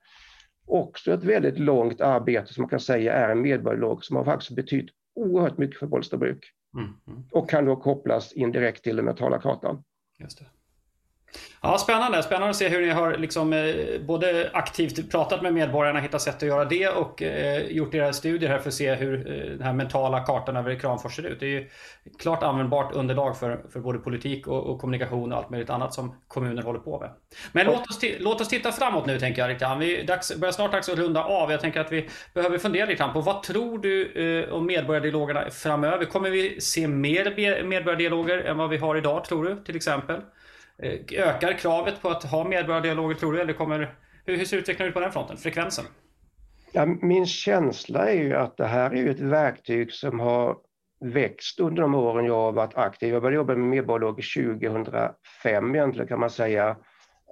Också 0.67 1.13
ett 1.13 1.23
väldigt 1.23 1.59
långt 1.59 2.01
arbete 2.01 2.53
som 2.53 2.61
man 2.61 2.69
kan 2.69 2.79
säga 2.79 3.13
är 3.13 3.29
en 3.29 3.41
medborgarlåg 3.41 4.05
som 4.05 4.15
har 4.15 4.25
faktiskt 4.25 4.55
betytt 4.55 4.89
oerhört 5.15 5.57
mycket 5.57 5.79
för 5.79 5.87
Bollstabruk. 5.87 6.45
Mm, 6.77 6.93
mm. 7.07 7.23
Och 7.31 7.49
kan 7.49 7.65
då 7.65 7.75
kopplas 7.75 8.33
indirekt 8.33 8.83
till 8.83 8.95
den 8.95 9.05
mentala 9.05 9.41
kartan. 9.41 9.83
Just 10.19 10.39
det. 10.39 10.45
Ja, 11.65 11.77
spännande. 11.77 12.23
Spännande 12.23 12.49
att 12.49 12.55
se 12.55 12.69
hur 12.69 12.81
ni 12.81 12.89
har 12.89 13.17
liksom, 13.17 13.53
eh, 13.53 13.75
både 14.01 14.49
aktivt 14.53 15.11
pratat 15.11 15.41
med 15.41 15.53
medborgarna, 15.53 15.99
hittat 15.99 16.21
sätt 16.21 16.35
att 16.35 16.41
göra 16.41 16.65
det 16.65 16.87
och 16.87 17.21
eh, 17.21 17.65
gjort 17.67 17.95
era 17.95 18.13
studier 18.13 18.49
här 18.49 18.59
för 18.59 18.67
att 18.67 18.73
se 18.73 18.95
hur 18.95 19.31
eh, 19.31 19.51
den 19.51 19.61
här 19.61 19.73
mentala 19.73 20.19
kartan 20.19 20.57
över 20.57 20.79
Kramfors 20.79 21.15
ser 21.15 21.23
ut. 21.23 21.39
Det 21.39 21.45
är 21.45 21.49
ju 21.49 21.69
klart 22.19 22.43
användbart 22.43 22.93
underlag 22.93 23.39
för, 23.39 23.65
för 23.73 23.79
både 23.79 23.99
politik 23.99 24.47
och, 24.47 24.63
och, 24.63 24.81
kommunikation 24.81 25.31
och 25.31 25.37
allt 25.37 25.49
möjligt 25.49 25.69
annat 25.69 25.93
som 25.93 26.15
kommuner 26.27 26.61
håller 26.61 26.79
på 26.79 26.99
med. 26.99 27.09
Men 27.51 27.65
låt 27.65 27.89
oss, 27.89 27.99
låt 28.19 28.41
oss 28.41 28.47
titta 28.47 28.71
framåt 28.71 29.05
nu 29.05 29.19
tänker 29.19 29.41
jag 29.41 29.49
lite 29.49 29.65
grann. 29.65 29.79
Vi 29.79 30.03
dags, 30.03 30.35
börjar 30.35 30.51
snart 30.51 30.71
dags 30.71 30.89
att 30.89 30.97
runda 30.97 31.23
av. 31.23 31.51
Jag 31.51 31.61
tänker 31.61 31.79
att 31.79 31.91
vi 31.91 32.09
behöver 32.33 32.57
fundera 32.57 32.85
lite 32.85 32.97
grann 32.97 33.13
på 33.13 33.21
vad 33.21 33.43
tror 33.43 33.77
du 33.77 34.11
eh, 34.11 34.53
om 34.53 34.65
medborgardialogerna 34.65 35.49
framöver? 35.49 36.05
Kommer 36.05 36.29
vi 36.29 36.61
se 36.61 36.87
mer 36.87 37.63
medborgardialoger 37.63 38.37
än 38.37 38.57
vad 38.57 38.69
vi 38.69 38.77
har 38.77 38.95
idag 38.95 39.25
tror 39.25 39.43
du 39.45 39.63
till 39.63 39.75
exempel? 39.75 40.21
Eh, 40.83 40.99
ökar 41.11 41.57
kravet 41.57 42.01
på 42.01 42.09
att 42.09 42.23
ha 42.23 42.43
medborgardialoger 42.43 43.15
tror 43.15 43.33
du? 43.33 43.41
Eller 43.41 43.53
kommer, 43.53 43.95
hur, 44.25 44.37
hur 44.37 44.45
ser 44.45 44.57
utvecklingen 44.57 44.87
ut 44.87 44.93
på 44.93 44.99
den 44.99 45.11
fronten? 45.11 45.37
Frekvensen? 45.37 45.85
Ja, 46.71 46.85
min 46.85 47.25
känsla 47.25 48.09
är 48.09 48.23
ju 48.23 48.35
att 48.35 48.57
det 48.57 48.65
här 48.65 48.95
är 48.95 49.09
ett 49.09 49.19
verktyg 49.19 49.93
som 49.93 50.19
har 50.19 50.57
växt 50.99 51.59
under 51.59 51.81
de 51.81 51.95
åren 51.95 52.25
jag 52.25 52.35
har 52.35 52.51
varit 52.51 52.77
aktiv. 52.77 53.13
Jag 53.13 53.21
började 53.21 53.35
jobba 53.35 53.55
med 53.55 53.67
medborgardialoger 53.67 54.57
2005 54.83 55.75
egentligen 55.75 56.07
kan 56.07 56.19
man 56.19 56.29
säga. 56.29 56.77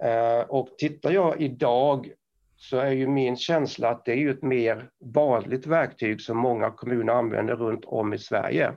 Eh, 0.04 0.50
och 0.50 0.70
tittar 0.78 1.12
jag 1.12 1.41
idag 1.41 2.12
så 2.58 2.78
är 2.78 2.91
ju 2.91 3.08
min 3.08 3.38
känsla 3.38 3.89
att 3.89 4.06
det 4.06 4.14
är 4.14 4.30
ett 4.30 4.44
mer 4.44 4.89
vanligt 5.16 5.68
verktyg 5.68 6.22
som 6.22 6.38
många 6.38 6.72
kommuner 6.72 7.14
använder 7.14 7.56
runt 7.56 7.86
om 7.86 8.14
i 8.14 8.18
Sverige. 8.18 8.74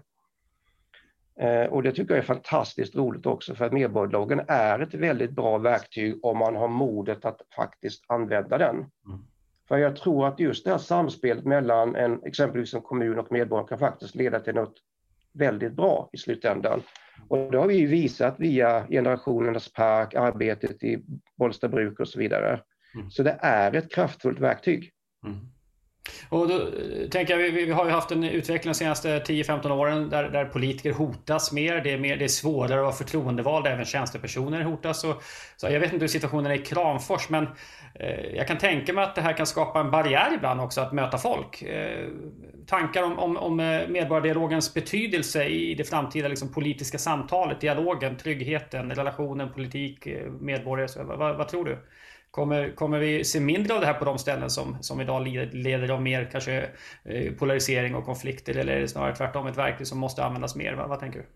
Eh, 1.40 1.64
och 1.64 1.82
det 1.82 1.92
tycker 1.92 2.14
jag 2.14 2.22
är 2.22 2.26
fantastiskt 2.26 2.96
roligt 2.96 3.26
också 3.26 3.54
för 3.54 3.64
att 3.64 3.72
medborgarloggen 3.72 4.40
är 4.48 4.78
ett 4.78 4.94
väldigt 4.94 5.30
bra 5.30 5.58
verktyg 5.58 6.24
om 6.24 6.38
man 6.38 6.56
har 6.56 6.68
modet 6.68 7.24
att 7.24 7.40
faktiskt 7.56 8.04
använda 8.08 8.58
den. 8.58 8.76
Mm. 8.76 9.26
För 9.68 9.76
jag 9.78 9.96
tror 9.96 10.26
att 10.26 10.40
just 10.40 10.64
det 10.64 10.70
här 10.70 10.78
samspelet 10.78 11.44
mellan 11.44 11.96
en, 11.96 12.22
exempelvis 12.24 12.74
en 12.74 12.80
kommun 12.80 13.18
och 13.18 13.32
medborgare 13.32 13.68
kan 13.68 13.78
faktiskt 13.78 14.14
leda 14.14 14.40
till 14.40 14.54
något 14.54 14.74
väldigt 15.32 15.72
bra 15.72 16.08
i 16.12 16.18
slutändan. 16.18 16.82
Och 17.28 17.52
det 17.52 17.58
har 17.58 17.66
vi 17.66 17.86
visat 17.86 18.34
via 18.38 18.86
Generationernas 18.86 19.72
park, 19.72 20.14
arbetet 20.14 20.82
i 20.82 21.04
Bollstabruk 21.36 22.00
och 22.00 22.08
så 22.08 22.18
vidare. 22.18 22.60
Mm. 22.94 23.10
Så 23.10 23.22
det 23.22 23.38
är 23.40 23.76
ett 23.76 23.92
kraftfullt 23.92 24.40
verktyg. 24.40 24.92
Mm. 25.24 25.38
Och 26.28 26.48
då 26.48 26.54
eh, 26.54 27.08
tänker 27.10 27.38
jag, 27.38 27.52
vi, 27.52 27.64
vi, 27.64 27.72
har 27.72 27.84
ju 27.84 27.90
haft 27.90 28.10
en 28.10 28.24
utveckling 28.24 28.72
de 28.72 28.78
senaste 28.78 29.18
10-15 29.18 29.70
åren 29.70 30.08
där, 30.10 30.28
där, 30.28 30.44
politiker 30.44 30.92
hotas 30.92 31.52
mer. 31.52 31.80
Det 31.80 31.92
är, 31.92 31.98
mer. 31.98 32.16
det 32.16 32.24
är 32.24 32.28
svårare 32.28 32.78
att 32.78 32.84
vara 32.84 32.92
förtroendevald, 32.92 33.66
även 33.66 33.84
tjänstepersoner 33.84 34.62
hotas. 34.62 35.04
Och, 35.04 35.22
så 35.56 35.66
jag 35.66 35.80
vet 35.80 35.92
inte 35.92 36.02
hur 36.02 36.08
situationen 36.08 36.52
är 36.52 36.54
i 36.54 36.58
Kramfors, 36.58 37.28
men 37.28 37.48
eh, 37.94 38.36
jag 38.36 38.46
kan 38.48 38.58
tänka 38.58 38.92
mig 38.92 39.04
att 39.04 39.14
det 39.14 39.22
här 39.22 39.32
kan 39.32 39.46
skapa 39.46 39.80
en 39.80 39.90
barriär 39.90 40.34
ibland 40.34 40.60
också 40.60 40.80
att 40.80 40.92
möta 40.92 41.18
folk. 41.18 41.62
Eh, 41.62 42.08
tankar 42.66 43.02
om, 43.02 43.18
om, 43.18 43.36
om 43.36 43.60
eh, 43.60 43.88
medborgardialogens 43.88 44.74
betydelse 44.74 45.44
i 45.44 45.74
det 45.74 45.84
framtida 45.84 46.28
liksom, 46.28 46.52
politiska 46.52 46.98
samtalet, 46.98 47.60
dialogen, 47.60 48.16
tryggheten, 48.16 48.90
relationen, 48.90 49.52
politik, 49.52 50.06
eh, 50.06 50.30
medborgare. 50.30 50.88
Så, 50.88 51.04
vad, 51.04 51.36
vad 51.36 51.48
tror 51.48 51.64
du? 51.64 51.78
Kommer, 52.36 52.70
kommer 52.70 52.98
vi 52.98 53.24
se 53.24 53.40
mindre 53.40 53.74
av 53.74 53.80
det 53.80 53.86
här 53.86 53.94
på 53.94 54.04
de 54.04 54.18
ställen 54.18 54.50
som, 54.50 54.76
som 54.80 55.00
idag 55.00 55.26
leder 55.52 55.88
av 55.88 56.02
mer 56.02 56.28
kanske 56.32 56.68
eh, 57.04 57.32
polarisering 57.32 57.94
och 57.94 58.04
konflikter 58.04 58.56
eller 58.56 58.72
är 58.76 58.80
det 58.80 58.88
snarare 58.88 59.16
tvärtom 59.16 59.46
ett 59.46 59.58
verktyg 59.58 59.86
som 59.86 59.98
måste 59.98 60.24
användas 60.24 60.56
mer? 60.56 60.74
Vad, 60.74 60.88
vad 60.88 61.00
tänker 61.00 61.18
du? 61.18 61.26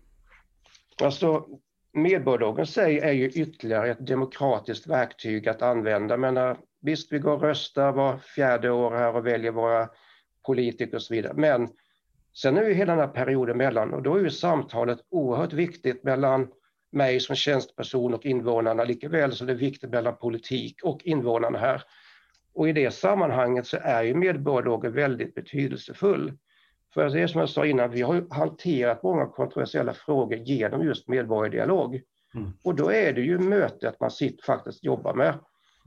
Alltså, 1.05 1.45
medborgardagen 1.93 2.65
sig 2.65 2.99
är 2.99 3.11
ju 3.11 3.29
ytterligare 3.29 3.91
ett 3.91 4.07
demokratiskt 4.07 4.87
verktyg 4.87 5.49
att 5.49 5.61
använda. 5.61 6.17
Men 6.17 6.37
eh, 6.37 6.55
visst, 6.81 7.11
vi 7.11 7.19
går 7.19 7.31
och 7.31 7.41
röstar 7.41 7.91
var 7.91 8.17
fjärde 8.17 8.71
år 8.71 8.91
här 8.91 9.15
och 9.15 9.27
väljer 9.27 9.51
våra 9.51 9.89
politiker 10.45 10.95
och 10.95 11.01
så 11.01 11.13
vidare. 11.13 11.33
Men 11.35 11.69
sen 12.33 12.57
är 12.57 12.63
ju 12.63 12.73
hela 12.73 12.95
den 12.95 13.07
här 13.07 13.13
perioden 13.15 13.57
mellan 13.57 13.93
och 13.93 14.01
då 14.01 14.15
är 14.15 14.19
ju 14.19 14.29
samtalet 14.29 14.99
oerhört 15.09 15.53
viktigt 15.53 16.03
mellan 16.03 16.47
mig 16.91 17.19
som 17.19 17.35
tjänsteperson 17.35 18.13
och 18.13 18.25
invånarna 18.25 18.83
likaväl 18.83 19.31
som 19.31 19.47
det 19.47 19.53
är 19.53 19.57
viktigt 19.57 19.89
mellan 19.89 20.15
politik 20.15 20.83
och 20.83 21.03
invånarna 21.03 21.59
här. 21.59 21.83
Och 22.53 22.69
i 22.69 22.73
det 22.73 22.91
sammanhanget 22.91 23.67
så 23.67 23.77
är 23.81 24.03
ju 24.03 24.15
medborgardialogen 24.15 24.93
väldigt 24.93 25.35
betydelsefull. 25.35 26.37
För 26.93 27.09
det 27.09 27.21
är 27.21 27.27
som 27.27 27.39
jag 27.39 27.49
sa 27.49 27.65
innan, 27.65 27.91
vi 27.91 28.01
har 28.01 28.25
hanterat 28.29 29.03
många 29.03 29.25
kontroversiella 29.25 29.93
frågor 29.93 30.37
genom 30.37 30.85
just 30.85 31.07
medborgardialog. 31.07 32.01
Mm. 32.35 32.51
Och 32.63 32.75
då 32.75 32.91
är 32.91 33.13
det 33.13 33.21
ju 33.21 33.39
mötet 33.39 33.99
man 33.99 34.11
sitter 34.11 34.43
faktiskt 34.43 34.83
jobbar 34.83 35.13
med. 35.13 35.39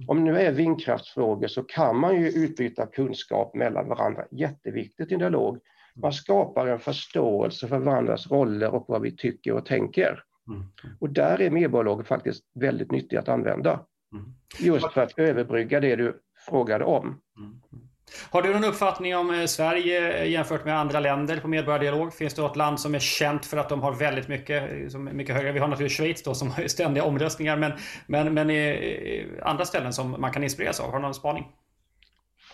Om 0.09 0.24
det 0.24 0.32
nu 0.32 0.38
är 0.38 0.52
vindkraftsfrågor 0.52 1.46
så 1.46 1.62
kan 1.62 1.96
man 1.96 2.20
ju 2.20 2.28
utbyta 2.28 2.86
kunskap 2.86 3.55
mellan 3.55 3.88
varandra. 3.88 4.24
Jätteviktigt 4.30 5.11
i 5.11 5.14
en 5.14 5.20
dialog. 5.20 5.59
Man 5.94 6.12
skapar 6.12 6.66
en 6.66 6.78
förståelse 6.78 7.68
för 7.68 7.78
varandras 7.78 8.30
roller 8.30 8.74
och 8.74 8.84
vad 8.88 9.02
vi 9.02 9.16
tycker 9.16 9.52
och 9.52 9.66
tänker. 9.66 10.22
Mm. 10.49 10.64
Och 11.01 11.11
där 11.11 11.40
är 11.40 11.51
medborgarlagen 11.51 12.05
faktiskt 12.05 12.45
väldigt 12.55 12.90
nyttig 12.90 13.16
att 13.16 13.28
använda. 13.28 13.80
Mm. 14.12 14.34
Just 14.59 14.92
för 14.92 15.03
att 15.03 15.18
överbrygga 15.18 15.80
det 15.80 15.97
du 15.97 16.20
frågade 16.49 16.84
om. 16.84 17.20
Mm. 17.38 17.61
Har 18.30 18.42
du 18.42 18.53
någon 18.53 18.64
uppfattning 18.64 19.16
om 19.16 19.30
eh, 19.30 19.47
Sverige 19.47 20.24
jämfört 20.24 20.64
med 20.64 20.78
andra 20.78 21.01
länder 21.01 21.40
på 21.40 21.49
medborgardialog? 21.49 22.14
Finns 22.14 22.34
det 22.34 22.42
något 22.42 22.57
land 22.57 22.80
som 22.80 22.95
är 22.95 22.99
känt 22.99 23.47
för 23.47 23.57
att 23.57 23.68
de 23.68 23.82
har 23.82 23.92
väldigt 23.92 24.28
mycket, 24.28 24.95
eh, 24.95 24.99
mycket 24.99 25.34
högre? 25.34 25.53
Vi 25.53 25.59
har 25.59 25.68
naturligtvis 25.68 25.97
Schweiz 25.97 26.22
då 26.22 26.34
som 26.34 26.51
har 26.51 26.62
ständiga 26.68 27.05
omröstningar, 27.05 27.57
men, 27.57 27.72
men, 28.07 28.34
men 28.34 28.51
andra 29.42 29.64
ställen 29.64 29.92
som 29.92 30.20
man 30.20 30.32
kan 30.32 30.45
inspireras 30.45 30.80
av? 30.80 30.90
Har 30.90 30.99
du 30.99 31.03
någon 31.03 31.14
spaning? 31.14 31.45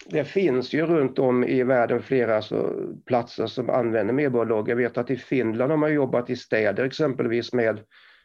Det 0.07 0.25
finns 0.25 0.73
ju 0.73 0.87
runt 0.87 1.19
om 1.19 1.45
i 1.45 1.63
världen 1.63 2.03
flera 2.03 2.43
platser 3.07 3.47
som 3.47 3.71
använder 3.71 4.15
medborgarlag. 4.15 4.69
Jag 4.69 4.77
vet 4.77 4.99
att 4.99 5.11
i 5.11 5.17
Finland 5.17 5.71
har 5.71 5.77
man 5.77 5.95
jobbat 5.95 6.31
i 6.31 6.37
städer 6.37 6.85
exempelvis 6.85 7.53
med 7.53 7.81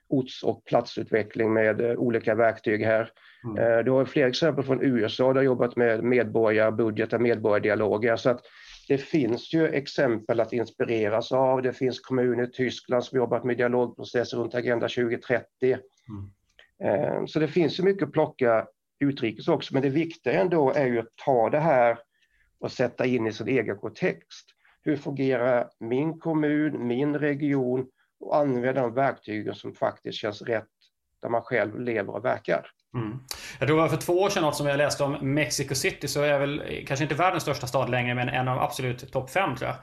orts 0.08 0.44
och 0.44 0.66
platsutveckling 0.66 1.54
med 1.54 1.82
uh, 1.82 1.92
olika 1.98 2.36
verktyg 2.36 2.84
här. 2.84 3.10
Mm. 3.44 3.64
Uh, 3.64 3.84
du 3.84 3.92
har 3.92 4.06
fler 4.06 4.28
exempel 4.28 4.66
från 4.66 4.82
USA 4.82 5.34
där 5.34 5.42
jobbat 5.42 5.76
med 5.76 6.04
medborgarbudgetar, 6.04 7.20
medborgardialoger. 7.20 8.16
Så 8.16 8.30
att 8.30 8.42
det 8.88 8.98
finns 8.98 9.54
ju 9.54 9.68
exempel 9.68 10.40
att 10.40 10.54
inspireras 10.54 11.32
av. 11.32 11.62
Det 11.62 11.74
finns 11.74 12.00
kommuner 12.00 12.44
i 12.44 12.52
Tyskland 12.52 13.04
som 13.04 13.18
jobbat 13.18 13.44
med 13.44 13.58
dialogprocesser 13.58 14.38
runt 14.38 14.56
Agenda 14.56 14.88
2030. 14.88 15.46
Mm. 15.64 15.80
Uh, 16.84 17.26
så 17.26 17.40
det 17.40 17.48
finns 17.48 17.80
ju 17.80 17.84
mycket 17.84 18.04
att 18.04 18.14
plocka 18.14 18.68
utrikes 19.00 19.48
också, 19.48 19.74
men 19.74 19.84
det 19.84 19.90
viktiga 19.90 20.42
ändå 20.42 20.72
är 20.72 20.86
ju 20.86 21.00
att 21.00 21.16
ta 21.26 21.50
det 21.50 21.60
här 21.60 21.98
och 22.60 22.72
sätta 22.72 23.06
in 23.06 23.28
i 23.28 23.34
sin 23.34 23.48
egen 23.48 23.78
kontext. 23.78 24.46
Hur 24.82 24.98
fungerar 24.98 25.70
min 25.80 26.20
kommun, 26.20 26.88
min 26.88 27.16
region 27.16 27.88
och 28.20 28.38
använda 28.38 28.82
de 28.82 28.94
verktygen 28.94 29.56
som 29.56 29.74
faktiskt 29.74 30.18
känns 30.18 30.42
rätt 30.42 30.70
där 31.22 31.30
man 31.30 31.42
själv 31.42 31.80
lever 31.80 32.16
och 32.16 32.26
verkar. 32.26 32.72
Mm. 32.96 33.20
Jag 33.60 33.68
tror 33.68 33.78
det 33.78 33.82
var 33.82 33.90
för 33.90 33.98
två 33.98 34.14
år 34.14 34.30
sedan 34.30 34.44
något 34.44 34.56
som 34.56 34.68
jag 34.68 34.78
läste 34.78 35.04
om 35.04 35.18
Mexico 35.22 35.76
City 35.76 36.08
så 36.08 36.22
är 36.22 36.40
väl 36.40 36.64
kanske 36.88 37.04
inte 37.04 37.16
världens 37.16 37.44
största 37.44 37.68
stad 37.68 37.90
längre 37.90 38.16
men 38.16 38.30
en 38.30 38.48
av 38.48 38.60
absolut 38.60 39.12
topp 39.12 39.30
fem 39.30 39.56
tror 39.56 39.70
jag. 39.70 39.78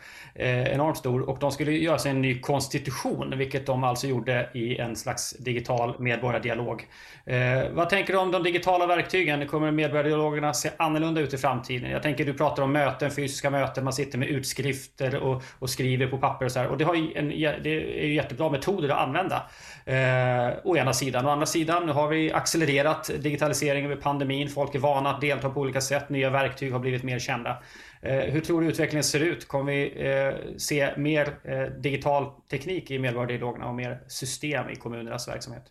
Eh, 0.46 0.72
enormt 0.72 0.96
stor 0.96 1.28
och 1.28 1.38
de 1.40 1.52
skulle 1.52 1.72
göra 1.72 1.98
sig 1.98 2.10
en 2.10 2.22
ny 2.22 2.40
konstitution 2.40 3.34
vilket 3.36 3.66
de 3.66 3.84
alltså 3.84 4.06
gjorde 4.06 4.48
i 4.54 4.78
en 4.78 4.96
slags 4.96 5.30
digital 5.30 5.94
medborgardialog. 5.98 6.86
Eh, 7.26 7.70
vad 7.72 7.88
tänker 7.88 8.12
du 8.12 8.18
om 8.18 8.30
de 8.30 8.42
digitala 8.42 8.86
verktygen? 8.86 9.46
Kommer 9.46 9.70
medborgardialogerna 9.70 10.54
se 10.54 10.70
annorlunda 10.76 11.20
ut 11.20 11.34
i 11.34 11.38
framtiden? 11.38 11.90
Jag 11.90 12.02
tänker 12.02 12.24
du 12.24 12.34
pratar 12.34 12.62
om 12.62 12.72
möten, 12.72 13.10
fysiska 13.10 13.50
möten, 13.50 13.84
man 13.84 13.92
sitter 13.92 14.18
med 14.18 14.28
utskrifter 14.28 15.16
och, 15.16 15.42
och 15.58 15.70
skriver 15.70 16.06
på 16.06 16.18
papper 16.18 16.44
och 16.44 16.52
så 16.52 16.58
här. 16.58 16.68
Och 16.68 16.78
det, 16.78 16.84
har 16.84 16.94
en, 16.94 17.28
det 17.62 18.02
är 18.02 18.06
ju 18.06 18.14
jättebra 18.14 18.50
metoder 18.50 18.88
att 18.88 18.98
använda. 18.98 19.42
Eh, 19.84 20.54
å 20.64 20.76
ena 20.76 20.92
sidan. 20.92 21.26
Å 21.26 21.30
andra 21.30 21.46
sidan 21.46 21.86
nu 21.86 21.92
har 21.92 22.08
vi 22.08 22.32
accelererat 22.32 23.01
digitaliseringen 23.08 23.90
över 23.90 24.02
pandemin. 24.02 24.48
Folk 24.48 24.74
är 24.74 24.78
vana 24.78 25.10
att 25.10 25.20
delta 25.20 25.50
på 25.50 25.60
olika 25.60 25.80
sätt. 25.80 26.08
Nya 26.08 26.30
verktyg 26.30 26.72
har 26.72 26.78
blivit 26.78 27.02
mer 27.02 27.18
kända. 27.18 27.62
Eh, 28.02 28.18
hur 28.18 28.40
tror 28.40 28.60
du 28.60 28.66
utvecklingen 28.66 29.04
ser 29.04 29.20
ut? 29.20 29.48
Kommer 29.48 29.72
vi 29.72 30.08
eh, 30.10 30.56
se 30.56 30.96
mer 30.96 31.38
eh, 31.44 31.64
digital 31.64 32.30
teknik 32.50 32.90
i 32.90 32.98
medborgardialogerna 32.98 33.68
och 33.68 33.74
mer 33.74 34.04
system 34.08 34.70
i 34.70 34.76
kommunernas 34.76 35.28
verksamhet? 35.28 35.64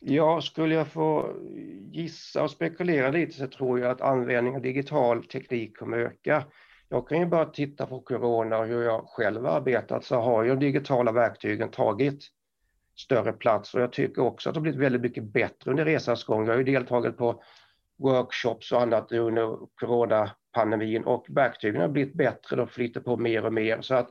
Ja, 0.00 0.40
skulle 0.40 0.74
jag 0.74 0.86
få 0.86 1.32
gissa 1.92 2.42
och 2.42 2.50
spekulera 2.50 3.10
lite 3.10 3.32
så 3.32 3.46
tror 3.46 3.80
jag 3.80 3.90
att 3.90 4.00
användningen 4.00 4.56
av 4.56 4.62
digital 4.62 5.24
teknik 5.24 5.78
kommer 5.78 5.98
öka. 5.98 6.44
Jag 6.88 7.08
kan 7.08 7.18
ju 7.18 7.26
bara 7.26 7.44
titta 7.44 7.86
på 7.86 8.00
corona 8.00 8.58
och 8.58 8.66
hur 8.66 8.82
jag 8.82 9.04
själv 9.06 9.46
arbetat 9.46 10.04
så 10.04 10.16
har 10.16 10.42
ju 10.42 10.48
de 10.48 10.58
digitala 10.58 11.12
verktygen 11.12 11.70
tagit 11.70 12.18
större 13.00 13.32
plats 13.32 13.74
och 13.74 13.80
jag 13.80 13.92
tycker 13.92 14.22
också 14.22 14.48
att 14.48 14.54
det 14.54 14.58
har 14.58 14.62
blivit 14.62 14.80
väldigt 14.80 15.02
mycket 15.02 15.24
bättre 15.24 15.70
under 15.70 15.84
resans 15.84 16.24
gång. 16.24 16.46
Jag 16.46 16.52
har 16.52 16.58
ju 16.58 16.64
deltagit 16.64 17.16
på 17.16 17.42
workshops 17.98 18.72
och 18.72 18.82
annat 18.82 19.12
under 19.12 19.58
coronapandemin 19.74 21.04
och 21.04 21.26
verktygen 21.28 21.80
har 21.80 21.88
blivit 21.88 22.14
bättre, 22.14 22.56
de 22.56 22.68
flyter 22.68 23.00
på 23.00 23.16
mer 23.16 23.44
och 23.44 23.52
mer 23.52 23.80
så 23.80 23.94
att 23.94 24.10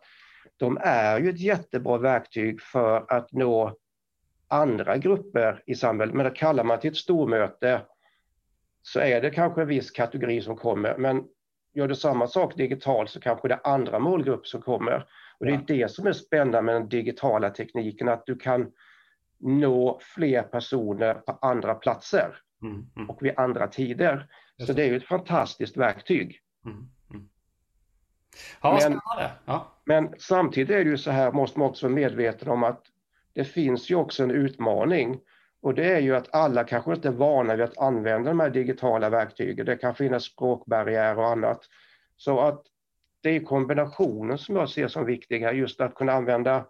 de 0.58 0.78
är 0.82 1.20
ju 1.20 1.30
ett 1.30 1.40
jättebra 1.40 1.98
verktyg 1.98 2.62
för 2.62 3.06
att 3.08 3.32
nå 3.32 3.78
andra 4.48 4.98
grupper 4.98 5.64
i 5.66 5.76
samhället. 5.76 6.16
Men 6.16 6.32
kallar 6.32 6.64
man 6.64 6.80
till 6.80 6.92
ett 6.92 6.98
stormöte 6.98 7.82
så 8.82 9.00
är 9.00 9.22
det 9.22 9.30
kanske 9.30 9.62
en 9.62 9.68
viss 9.68 9.92
kategori 9.92 10.42
som 10.42 10.56
kommer, 10.56 10.98
men 10.98 11.24
gör 11.74 11.88
du 11.88 11.96
samma 11.96 12.28
sak 12.28 12.58
digitalt 12.58 13.10
så 13.10 13.20
kanske 13.20 13.48
det 13.48 13.54
är 13.54 13.74
andra 13.74 14.00
målgrupper 14.00 14.48
som 14.48 14.62
kommer. 14.62 15.06
Och 15.40 15.46
det 15.46 15.52
är 15.52 15.64
det 15.68 15.92
som 15.92 16.08
är 16.08 16.14
spännande 16.14 16.62
med 16.62 16.76
den 16.76 16.90
digitala 16.90 17.50
tekniken, 17.50 18.08
att 18.08 18.26
du 18.26 18.36
kan 18.36 18.72
nå 19.40 20.00
fler 20.02 20.44
personer 20.44 21.14
på 21.14 21.38
andra 21.42 21.76
platser 21.76 22.36
mm, 22.62 22.86
mm. 22.96 23.10
och 23.10 23.24
vid 23.24 23.40
andra 23.40 23.68
tider. 23.68 24.28
Så 24.66 24.74
det 24.74 24.84
är 24.84 24.88
ju 24.88 24.98
ett 24.98 25.08
fantastiskt 25.08 25.78
verktyg. 25.78 26.40
Mm, 26.66 26.78
mm. 27.12 27.30
ja, 28.62 28.80
men, 28.84 29.00
ja. 29.46 29.68
men 29.86 30.16
samtidigt 30.18 30.70
är 30.70 30.84
det 30.84 30.90
ju 30.90 30.98
så 30.98 31.12
här, 31.12 31.32
måste 31.32 31.60
man 31.60 31.70
också 31.70 31.86
vara 31.86 31.96
medveten 31.96 32.50
om 32.50 32.64
att 32.64 32.84
det 33.34 33.44
finns 33.44 33.92
ju 33.92 33.96
också 33.96 34.24
en 34.24 34.32
utmaning 34.32 35.20
och 35.62 35.74
det 35.74 35.92
är 35.92 36.00
ju 36.00 36.16
att 36.16 36.36
alla 36.36 36.64
kanske 36.64 36.94
inte 36.94 37.08
är 37.08 37.12
vana 37.12 37.56
vid 37.56 37.66
att 37.66 37.78
använda 37.78 38.30
de 38.30 38.40
här 38.40 38.50
digitala 38.50 39.10
verktygen. 39.10 39.66
Det 39.66 39.78
kan 39.78 39.96
finnas 39.96 40.24
språkbarriärer 40.24 41.18
och 41.18 41.28
annat. 41.28 41.60
Så 42.18 42.40
att 42.40 42.64
det 43.28 43.36
är 43.36 43.40
kombinationen 43.40 44.38
som 44.38 44.56
jag 44.56 44.70
ser 44.70 44.88
som 44.88 45.06
viktig 45.06 45.40
här, 45.40 45.54
just 45.54 45.82
att 45.82 45.96
kunna 45.96 46.12
använda 46.12 46.66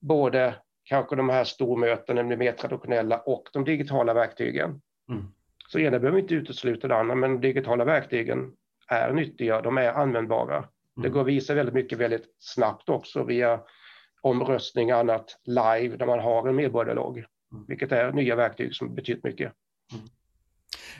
både 0.00 0.54
kanske 0.84 1.16
de 1.16 1.28
här 1.28 1.44
stormötena, 1.44 2.22
de 2.22 2.36
mer 2.36 2.52
traditionella, 2.52 3.18
och 3.18 3.48
de 3.52 3.64
digitala 3.64 4.14
verktygen. 4.14 4.80
Mm. 5.08 5.24
Så 5.68 5.78
ena 5.78 5.98
behöver 5.98 6.18
inte 6.18 6.34
utesluta 6.34 6.88
det 6.88 6.96
andra, 6.96 7.14
men 7.14 7.32
de 7.32 7.48
digitala 7.48 7.84
verktygen 7.84 8.52
är 8.88 9.12
nyttiga, 9.12 9.60
de 9.60 9.78
är 9.78 9.92
användbara. 9.92 10.56
Mm. 10.56 10.68
Det 10.96 11.08
går 11.08 11.20
att 11.20 11.26
visa 11.26 11.54
väldigt 11.54 11.74
mycket 11.74 11.98
väldigt 11.98 12.34
snabbt 12.38 12.88
också 12.88 13.24
via 13.24 13.60
omröstning 14.20 14.94
och 14.94 15.00
annat 15.00 15.40
live 15.44 15.96
där 15.96 16.06
man 16.06 16.20
har 16.20 16.48
en 16.48 16.56
medborgardialog, 16.56 17.18
mm. 17.18 17.64
vilket 17.68 17.92
är 17.92 18.12
nya 18.12 18.36
verktyg 18.36 18.74
som 18.74 18.94
betytt 18.94 19.24
mycket. 19.24 19.52
Mm. 19.92 20.04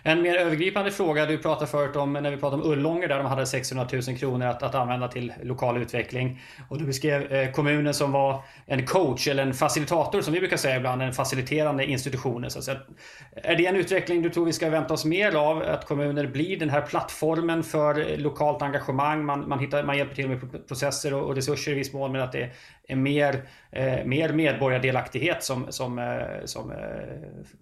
En 0.07 0.23
mer 0.23 0.37
övergripande 0.37 0.91
fråga, 0.91 1.27
du 1.27 1.39
pratade 1.39 1.71
förut 1.71 1.97
om 1.97 2.13
när 2.13 2.31
vi 2.31 2.37
pratade 2.37 2.63
om 2.63 2.73
Ullånger 2.73 3.09
där 3.09 3.17
de 3.17 3.27
hade 3.27 3.47
600 3.47 3.87
000 3.93 4.19
kronor 4.19 4.47
att, 4.47 4.63
att 4.63 4.75
använda 4.75 5.09
till 5.09 5.33
lokal 5.43 5.83
utveckling. 5.83 6.41
Och 6.69 6.79
du 6.79 6.85
beskrev 6.85 7.33
eh, 7.33 7.51
kommunen 7.51 7.95
som 7.95 8.13
var 8.13 8.43
en 8.67 8.87
coach 8.87 9.29
eller 9.29 9.43
en 9.43 9.55
facilitator 9.55 10.21
som 10.21 10.35
vi 10.35 10.41
brukar 10.41 10.57
säga 10.57 10.77
ibland, 10.77 11.03
en 11.03 11.13
faciliterande 11.13 11.85
institution. 11.85 12.51
Så 12.51 12.71
att, 12.71 12.87
är 13.35 13.57
det 13.57 13.67
en 13.67 13.77
utveckling 13.77 14.23
du 14.23 14.31
tror 14.31 14.47
vi 14.47 14.53
ska 14.53 14.71
vänta 14.71 14.95
oss 14.95 15.05
mer 15.05 15.35
av? 15.35 15.63
Att 15.63 15.87
kommuner 15.87 16.27
blir 16.27 16.59
den 16.59 16.71
här 16.71 16.83
plattformen 16.83 17.63
för 17.63 18.17
lokalt 18.17 18.63
engagemang. 18.63 19.25
Man, 19.25 19.49
man, 19.49 19.59
hittar, 19.59 19.83
man 19.83 19.99
hjälper 19.99 20.15
till 20.15 20.29
med 20.29 20.69
processer 20.69 21.15
och, 21.15 21.23
och 21.23 21.35
resurser 21.35 21.73
i 21.73 21.75
viss 21.75 21.93
mån 21.93 22.13
men 22.13 22.21
att 22.21 22.33
det 22.33 22.51
är 22.89 22.97
mer, 22.97 23.49
eh, 23.70 24.05
mer 24.05 24.32
medborgardelaktighet 24.32 25.43
som, 25.43 25.72
som, 25.72 25.99
eh, 25.99 26.45
som 26.45 26.70
eh, 26.70 26.76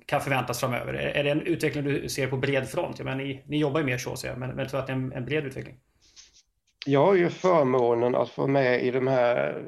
kan 0.06 0.20
förväntas 0.20 0.60
framöver. 0.60 0.94
Är, 0.94 1.08
är 1.08 1.24
det 1.24 1.30
en 1.30 1.40
utveckling 1.40 1.84
du 1.84 2.08
ser 2.08 2.26
på 2.26 2.36
bred 2.36 2.68
front? 2.68 2.98
Jag 2.98 3.04
menar, 3.04 3.18
ni, 3.18 3.42
ni 3.46 3.58
jobbar 3.58 3.80
ju 3.80 3.86
mer 3.86 3.98
så, 3.98 4.16
så 4.16 4.26
jag, 4.26 4.38
men, 4.38 4.48
men 4.48 4.58
jag 4.58 4.68
tror 4.68 4.80
att 4.80 4.86
det 4.86 4.92
är 4.92 4.96
en, 4.96 5.12
en 5.12 5.24
bred 5.24 5.46
utveckling. 5.46 5.76
Jag 6.86 7.06
har 7.06 7.14
ju 7.14 7.28
förmånen 7.28 8.14
att 8.14 8.30
få 8.30 8.46
med 8.46 8.82
i 8.84 8.90
de 8.90 9.06
här 9.06 9.62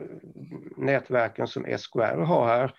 nätverken 0.76 1.46
som 1.46 1.78
SKR 1.78 2.20
har 2.20 2.46
här. 2.46 2.74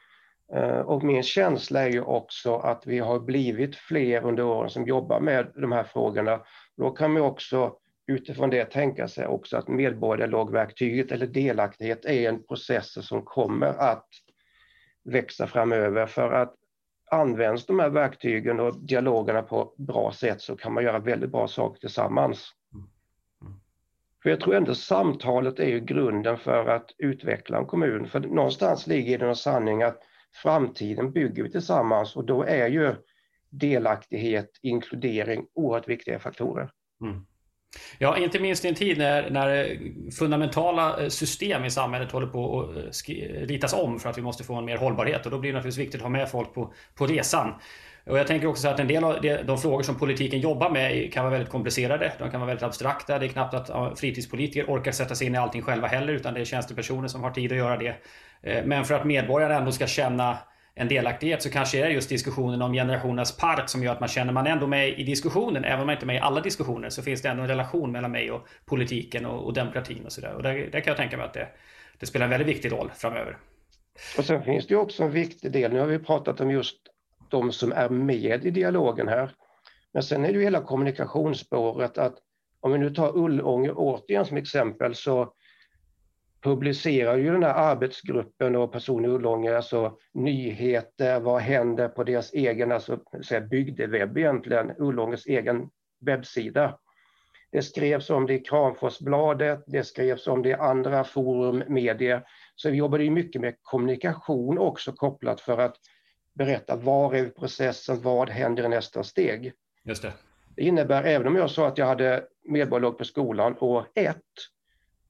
Eh, 0.54 0.80
och 0.80 1.04
min 1.04 1.24
känsla 1.24 1.82
är 1.82 1.90
ju 1.90 2.02
också 2.02 2.56
att 2.56 2.88
vi 2.88 3.00
har 3.00 3.20
blivit 3.20 3.76
fler 3.76 4.26
under 4.26 4.44
åren 4.44 4.70
som 4.70 4.86
jobbar 4.86 5.20
med 5.20 5.52
de 5.56 5.72
här 5.72 5.84
frågorna. 5.84 6.42
Då 6.78 6.92
kan 6.92 7.16
vi 7.16 7.22
också 7.22 7.74
utifrån 8.08 8.50
det 8.50 8.66
tänka 8.66 9.08
sig 9.08 9.28
också 9.28 9.58
att 9.58 9.68
medborgarlagverktyget 9.68 11.12
eller 11.12 11.28
delaktighet 11.28 12.06
är 12.06 12.30
en 12.30 12.44
process 12.44 13.08
som 13.08 13.22
kommer 13.22 13.68
att 13.68 14.08
växa 15.04 15.48
framöver 15.48 16.06
för 16.06 16.32
att 16.32 16.56
används 17.12 17.66
de 17.66 17.80
här 17.80 17.90
verktygen 17.90 18.60
och 18.60 18.80
dialogerna 18.80 19.42
på 19.42 19.74
bra 19.78 20.12
sätt 20.12 20.42
så 20.42 20.56
kan 20.56 20.74
man 20.74 20.84
göra 20.84 21.00
väldigt 21.00 21.32
bra 21.32 21.48
saker 21.48 21.80
tillsammans. 21.80 22.52
För 24.24 24.30
jag 24.30 24.40
tror 24.40 24.56
ändå 24.56 24.76
samtalet 24.76 25.60
är 25.60 25.68
ju 25.68 25.80
grunden 25.80 26.38
för 26.38 26.68
att 26.68 26.92
utveckla 26.98 27.58
en 27.58 27.66
kommun. 27.66 28.08
För 28.08 28.20
någonstans 28.20 28.88
ligger 28.88 29.20
det 29.20 29.28
en 29.28 29.36
sanning 29.36 29.84
att 29.84 30.00
framtiden 30.44 31.12
bygger 31.12 31.44
vi 31.44 31.52
tillsammans 31.52 32.16
och 32.16 32.26
då 32.26 32.44
är 32.44 32.68
ju 32.68 32.96
delaktighet, 33.50 34.50
inkludering 34.62 35.48
oerhört 35.54 35.88
viktiga 35.88 36.20
faktorer. 36.20 36.72
Mm. 37.02 37.26
Ja, 37.98 38.18
inte 38.18 38.40
minst 38.40 38.66
i 38.66 38.68
en 38.68 38.76
tid 38.76 38.98
när, 38.98 39.30
när 39.30 39.78
fundamentala 40.12 41.02
eh, 41.02 41.10
system 41.10 41.66
i 41.66 41.72
samhället 41.72 42.12
håller 42.12 42.28
på 42.28 42.62
att 42.62 43.10
eh, 43.10 43.14
ritas 43.48 43.74
om 43.74 44.00
för 44.00 44.10
att 44.10 44.18
vi 44.18 44.22
måste 44.22 44.44
få 44.44 44.56
en 44.56 44.66
mer 44.66 44.78
hållbarhet. 44.78 45.26
Och 45.26 45.32
då 45.32 45.38
blir 45.40 45.52
det 45.52 45.58
naturligtvis 45.58 45.86
viktigt 45.86 46.02
att 46.02 46.04
ha 46.04 46.10
med 46.10 46.30
folk 46.30 46.54
på, 46.54 46.74
på 46.96 47.08
resan. 47.08 47.54
Och 48.06 48.20
jag 48.20 48.28
tänker 48.28 48.48
också 48.48 48.68
att 48.68 48.80
en 48.80 48.88
del 48.88 49.04
av 49.04 49.22
de 49.46 49.58
frågor 49.58 49.84
som 49.84 49.96
politiken 49.96 50.40
jobbar 50.40 50.70
med 50.70 51.14
kan 51.14 51.24
vara 51.24 51.32
väldigt 51.32 51.52
komplicerade. 51.52 52.14
De 52.20 52.32
kan 52.32 52.40
vara 52.40 52.48
väldigt 52.48 52.64
abstrakta. 52.64 53.20
Det 53.20 53.26
är 53.26 53.30
knappt 53.30 53.54
att 53.54 54.00
fritidspolitiker 54.00 54.66
orkar 54.66 54.92
sätta 54.92 55.16
sig 55.16 55.28
in 55.28 55.36
i 55.36 55.38
allting 55.38 55.62
själva 55.62 55.88
heller, 55.88 56.14
utan 56.14 56.34
det 56.34 56.42
är 56.42 56.46
tjänstepersoner 56.46 57.08
som 57.08 57.24
har 57.24 57.32
tid 57.32 57.52
att 57.52 57.58
göra 57.58 57.78
det. 57.78 57.96
Eh, 58.42 58.66
men 58.66 58.86
för 58.86 58.96
att 58.96 59.06
medborgarna 59.06 59.56
ändå 59.56 59.72
ska 59.72 59.88
känna 59.88 60.38
en 60.76 60.88
delaktighet 60.88 61.44
så 61.44 61.50
kanske 61.50 61.78
det 61.78 61.84
är 61.84 61.90
just 61.90 62.10
diskussionen 62.10 62.62
om 62.62 62.74
generationernas 62.74 63.38
park 63.38 63.70
som 63.70 63.84
gör 63.84 63.92
att 63.92 64.00
man 64.00 64.10
känner 64.10 64.34
man 64.34 64.48
är 64.48 64.52
ändå 64.52 64.68
med 64.68 65.00
i 65.00 65.04
diskussionen. 65.04 65.66
Även 65.66 65.80
om 65.80 65.86
man 65.86 65.94
inte 65.94 66.04
är 66.04 66.08
med 66.08 66.16
i 66.16 66.20
alla 66.20 66.42
diskussioner 66.42 66.90
så 66.90 67.02
finns 67.02 67.22
det 67.22 67.30
ändå 67.30 67.44
en 67.44 67.50
relation 67.50 67.92
mellan 67.92 68.12
mig 68.12 68.32
och 68.32 68.48
politiken 68.66 69.26
och, 69.26 69.46
och 69.46 69.54
demokratin 69.54 70.06
och 70.06 70.12
sådär. 70.12 70.34
Och 70.34 70.44
där, 70.44 70.54
där, 70.54 70.80
kan 70.80 70.92
jag 70.92 70.98
tänka 70.98 71.18
mig 71.18 71.26
att 71.26 71.34
det, 71.34 71.48
det, 72.00 72.06
spelar 72.06 72.26
en 72.26 72.30
väldigt 72.30 72.48
viktig 72.48 72.72
roll 72.72 72.92
framöver. 72.96 73.38
Och 74.18 74.26
sen 74.26 74.44
finns 74.44 74.68
det 74.68 74.74
ju 74.74 74.80
också 74.80 75.04
en 75.04 75.12
viktig 75.12 75.52
del, 75.52 75.74
nu 75.74 75.80
har 75.80 75.88
vi 75.88 76.00
pratat 76.00 76.42
om 76.42 76.52
just 76.52 76.78
de 77.30 77.52
som 77.52 77.72
är 77.72 77.90
med 77.90 78.46
i 78.46 78.52
dialogen 78.52 79.08
här. 79.08 79.32
Men 79.94 80.04
sen 80.04 80.26
är 80.26 80.28
det 80.28 80.34
ju 80.34 80.44
hela 80.44 80.62
kommunikationsspåret 80.62 81.98
att 81.98 82.16
om 82.60 82.72
vi 82.72 82.78
nu 82.78 82.90
tar 82.90 83.18
Ullånger 83.18 83.74
återigen 83.76 84.26
som 84.26 84.38
exempel 84.38 84.96
så 84.96 85.34
publicerar 86.46 87.18
ju 87.18 87.32
den 87.32 87.44
här 87.44 87.54
arbetsgruppen 87.54 88.56
och 88.56 88.72
personer 88.72 89.10
i 89.10 89.12
Ullånger 89.12 89.54
alltså 89.54 89.98
nyheter, 90.14 91.20
vad 91.20 91.42
händer 91.42 91.88
på 91.88 92.04
deras 92.04 92.34
egen 92.34 92.72
alltså, 92.72 93.00
bygdewebb 93.50 94.18
egentligen, 94.18 94.72
Ullångers 94.78 95.28
egen 95.28 95.70
webbsida. 96.06 96.80
Det 97.52 97.62
skrevs 97.62 98.10
om 98.10 98.26
det 98.26 98.34
i 98.34 98.40
Kramforsbladet, 98.40 99.64
det 99.68 99.84
skrevs 99.84 100.28
om 100.28 100.42
det 100.42 100.50
i 100.50 100.54
andra 100.54 101.04
forum, 101.04 101.64
medier. 101.68 102.24
Så 102.56 102.70
vi 102.70 102.78
jobbade 102.78 103.04
ju 103.04 103.10
mycket 103.10 103.42
med 103.42 103.56
kommunikation 103.62 104.58
också 104.58 104.92
kopplat 104.92 105.42
för 105.42 105.58
att 105.58 105.76
berätta 106.34 106.76
var 106.76 107.16
är 107.16 107.30
processen, 107.30 108.02
vad 108.02 108.30
händer 108.30 108.66
i 108.66 108.70
nästa 108.70 109.04
steg. 109.04 109.54
Just 109.84 110.02
det. 110.02 110.14
Det 110.56 110.62
innebär, 110.62 111.04
även 111.04 111.28
om 111.28 111.36
jag 111.36 111.50
sa 111.50 111.68
att 111.68 111.78
jag 111.78 111.86
hade 111.86 112.24
medborgarlag 112.44 112.98
på 112.98 113.04
skolan 113.04 113.56
år 113.60 113.88
ett, 113.96 114.22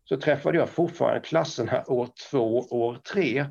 så 0.06 0.18
träffade 0.18 0.58
jag 0.58 0.70
fortfarande 0.70 1.20
klasserna 1.20 1.84
år 1.88 2.10
två, 2.32 2.60
år 2.60 2.96
tre 2.96 3.46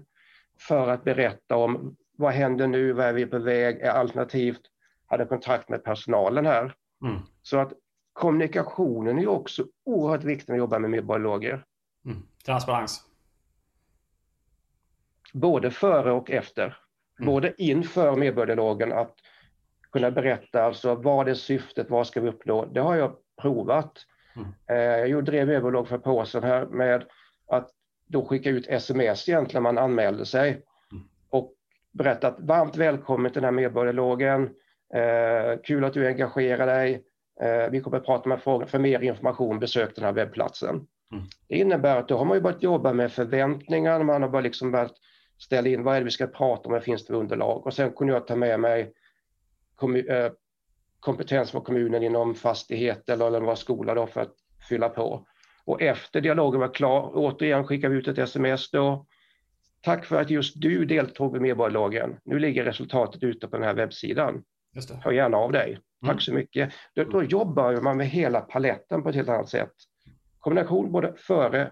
för 0.59 0.88
att 0.88 1.05
berätta 1.05 1.57
om 1.57 1.96
vad 2.16 2.32
händer 2.32 2.66
nu, 2.66 2.92
vad 2.92 3.07
är 3.07 3.12
vi 3.12 3.26
på 3.26 3.38
väg, 3.38 3.80
är 3.80 3.90
alternativt 3.90 4.61
hade 5.07 5.24
kontakt 5.24 5.68
med 5.68 5.84
personalen 5.84 6.46
här. 6.46 6.74
Mm. 7.02 7.20
Så 7.42 7.59
att 7.59 7.72
kommunikationen 8.12 9.18
är 9.18 9.28
också 9.28 9.66
oerhört 9.84 10.24
viktig 10.24 10.48
när 10.48 10.52
man 10.52 10.59
jobbar 10.59 10.78
med 10.78 10.90
medborgarlager. 10.90 11.64
Mm. 12.05 12.22
Transparens. 12.44 13.05
Både 15.32 15.70
före 15.70 16.12
och 16.12 16.30
efter. 16.30 16.76
Mm. 17.18 17.26
Både 17.26 17.55
inför 17.62 18.16
medborgardialogen 18.16 18.92
att 18.92 19.14
kunna 19.92 20.11
berätta 20.11 20.62
alltså 20.62 20.94
vad 20.94 21.28
är 21.28 21.34
syftet, 21.34 21.90
vad 21.90 22.07
ska 22.07 22.20
vi 22.20 22.28
uppnå? 22.28 22.64
Det 22.64 22.80
har 22.80 22.94
jag 22.94 23.16
provat. 23.42 24.07
Mm. 24.37 24.49
Eh, 24.68 25.11
jag 25.11 25.24
drev 25.24 25.51
överlag 25.51 25.89
för 25.89 25.97
ett 25.97 26.03
par 26.03 26.12
år 26.12 26.24
sedan 26.24 26.43
här 26.43 26.66
med 26.66 27.05
att 27.49 27.70
då 28.07 28.24
skicka 28.24 28.51
ut 28.51 28.66
sms 28.68 29.28
egentligen 29.28 29.62
när 29.62 29.72
man 29.72 29.85
anmälde 29.85 30.26
sig 30.26 30.51
mm. 30.51 31.05
och 31.30 31.53
berättat 31.93 32.37
varmt 32.39 32.76
välkommen 32.76 33.32
till 33.32 33.43
den 33.43 33.45
här 33.45 33.62
medborgardialogen. 33.62 34.51
Eh, 34.95 35.61
kul 35.64 35.85
att 35.85 35.93
du 35.93 36.07
engagerar 36.07 36.66
dig. 36.66 37.03
Eh, 37.41 37.70
vi 37.70 37.80
kommer 37.80 37.97
att 37.97 38.07
prata 38.07 38.28
med 38.28 38.43
frågor. 38.43 38.66
För 38.66 38.78
mer 38.78 39.01
information 39.01 39.59
besök 39.59 39.95
den 39.95 40.05
här 40.05 40.12
webbplatsen. 40.12 40.87
Mm. 41.12 41.24
Det 41.49 41.57
innebär 41.57 41.97
att 41.97 42.09
då 42.09 42.16
har 42.16 42.24
man 42.24 42.37
ju 42.37 42.41
börjat 42.41 42.62
jobba 42.62 42.93
med 42.93 43.12
förväntningar. 43.12 44.03
Man 44.03 44.22
har 44.22 44.28
bara 44.28 44.43
liksom 44.43 44.70
börjat 44.70 44.95
ställa 45.39 45.68
in 45.68 45.82
vad 45.82 45.97
är 45.97 46.01
det 46.01 46.05
vi 46.05 46.11
ska 46.11 46.26
prata 46.26 46.66
om, 46.66 46.72
vad 46.72 46.82
finns 46.82 47.03
det 47.03 47.12
för 47.12 47.20
underlag? 47.20 47.66
Och 47.66 47.74
sen 47.74 47.93
kunde 47.93 48.12
jag 48.12 48.26
ta 48.26 48.37
med 48.37 48.61
mig 48.61 48.93
kompetens 51.05 51.50
från 51.50 51.62
kommunen 51.62 52.02
inom 52.02 52.34
fastighet 52.34 53.09
eller 53.09 53.30
det 53.30 53.40
var 53.40 53.55
skola 53.55 53.94
då 53.94 54.07
för 54.07 54.20
att 54.20 54.34
fylla 54.68 54.88
på. 54.88 55.26
Och 55.64 55.82
efter 55.82 56.20
dialogen 56.20 56.61
var 56.61 56.74
klar, 56.74 57.11
återigen 57.14 57.66
skickar 57.66 57.88
vi 57.88 57.96
ut 57.96 58.09
ett 58.09 58.18
sms 58.18 58.70
då. 58.70 59.07
Tack 59.82 60.05
för 60.05 60.20
att 60.20 60.30
just 60.30 60.61
du 60.61 60.84
deltog 60.84 61.36
i 61.36 61.40
medborgarlagen. 61.40 62.16
Nu 62.24 62.38
ligger 62.38 62.64
resultatet 62.64 63.22
ute 63.22 63.48
på 63.48 63.57
den 63.57 63.66
här 63.66 63.74
webbsidan. 63.74 64.42
Just 64.74 64.88
det. 64.88 65.00
Hör 65.05 65.12
gärna 65.12 65.36
av 65.36 65.52
dig. 65.52 65.78
Tack 66.00 66.11
mm. 66.11 66.20
så 66.20 66.32
mycket. 66.32 66.72
Då, 66.94 67.05
då 67.05 67.22
jobbar 67.22 67.80
man 67.80 67.96
med 67.96 68.09
hela 68.09 68.40
paletten 68.40 69.02
på 69.02 69.09
ett 69.09 69.14
helt 69.14 69.28
annat 69.28 69.48
sätt. 69.48 69.72
Kombination 70.38 70.92
både 70.92 71.14
före, 71.16 71.70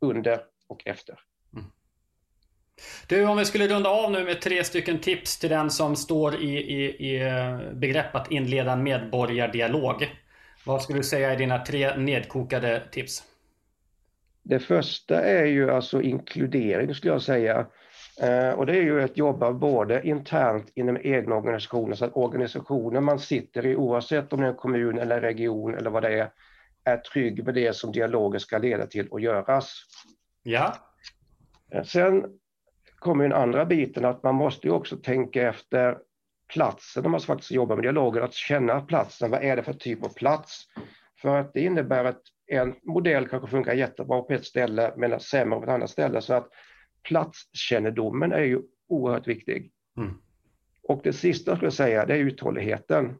under 0.00 0.40
och 0.68 0.86
efter. 0.86 1.18
Du, 3.06 3.26
om 3.26 3.36
vi 3.36 3.44
skulle 3.44 3.68
runda 3.68 3.90
av 3.90 4.10
nu 4.12 4.24
med 4.24 4.40
tre 4.40 4.64
stycken 4.64 4.98
tips 4.98 5.38
till 5.38 5.50
den 5.50 5.70
som 5.70 5.96
står 5.96 6.34
i, 6.34 6.56
i, 6.56 6.84
i 6.84 7.22
eh, 7.22 7.72
begrepp 7.72 8.14
att 8.14 8.30
inleda 8.30 8.72
en 8.72 8.82
medborgardialog. 8.82 10.08
Vad 10.66 10.82
skulle 10.82 10.98
du 10.98 11.04
säga 11.04 11.32
är 11.32 11.36
dina 11.36 11.64
tre 11.64 11.96
nedkokade 11.96 12.82
tips? 12.90 13.22
Det 14.42 14.58
första 14.58 15.20
är 15.20 15.44
ju 15.44 15.70
alltså 15.70 16.02
inkludering 16.02 16.94
skulle 16.94 17.12
jag 17.12 17.22
säga. 17.22 17.66
Eh, 18.22 18.50
och 18.50 18.66
det 18.66 18.76
är 18.76 18.82
ju 18.82 19.02
att 19.02 19.16
jobba 19.16 19.52
både 19.52 20.06
internt 20.06 20.72
inom 20.74 20.98
egna 21.02 21.34
organisationer, 21.34 21.94
så 21.94 22.04
att 22.04 22.16
organisationen 22.16 23.04
man 23.04 23.18
sitter 23.18 23.66
i, 23.66 23.76
oavsett 23.76 24.32
om 24.32 24.40
det 24.40 24.46
är 24.46 24.50
en 24.50 24.56
kommun 24.56 24.98
eller 24.98 25.20
region 25.20 25.74
eller 25.74 25.90
vad 25.90 26.02
det 26.02 26.18
är, 26.18 26.30
är 26.84 26.96
trygg 26.96 27.44
med 27.44 27.54
det 27.54 27.76
som 27.76 27.92
dialogen 27.92 28.40
ska 28.40 28.58
leda 28.58 28.86
till 28.86 29.08
och 29.08 29.20
göras. 29.20 29.82
Ja. 30.42 30.74
Eh, 31.72 31.84
sen 31.84 32.24
kommer 33.06 33.24
den 33.24 33.32
andra 33.32 33.64
biten 33.64 34.04
att 34.04 34.22
man 34.22 34.34
måste 34.34 34.66
ju 34.66 34.72
också 34.72 34.96
tänka 34.96 35.48
efter 35.48 35.98
platsen 36.54 37.02
när 37.02 37.10
man 37.10 37.20
faktiskt 37.20 37.50
jobbar 37.50 37.76
med 37.76 37.84
dialogen, 37.84 38.22
att 38.22 38.34
känna 38.34 38.80
platsen. 38.80 39.30
Vad 39.30 39.42
är 39.42 39.56
det 39.56 39.62
för 39.62 39.72
typ 39.72 40.04
av 40.04 40.08
plats? 40.08 40.64
För 41.20 41.36
att 41.36 41.54
det 41.54 41.60
innebär 41.60 42.04
att 42.04 42.20
en 42.46 42.74
modell 42.82 43.28
kanske 43.28 43.48
funkar 43.48 43.74
jättebra 43.74 44.22
på 44.22 44.32
ett 44.32 44.44
ställe 44.44 44.92
men 44.96 45.20
sämre 45.20 45.58
på 45.58 45.64
ett 45.64 45.70
annat 45.70 45.90
ställe. 45.90 46.20
Så 46.20 46.34
att 46.34 46.48
platskännedomen 47.02 48.32
är 48.32 48.42
ju 48.42 48.62
oerhört 48.88 49.26
viktig. 49.26 49.72
Mm. 49.96 50.14
Och 50.82 51.00
det 51.04 51.12
sista 51.12 51.50
jag 51.50 51.58
skulle 51.58 51.70
säga, 51.70 52.06
det 52.06 52.14
är 52.14 52.18
uthålligheten. 52.18 53.14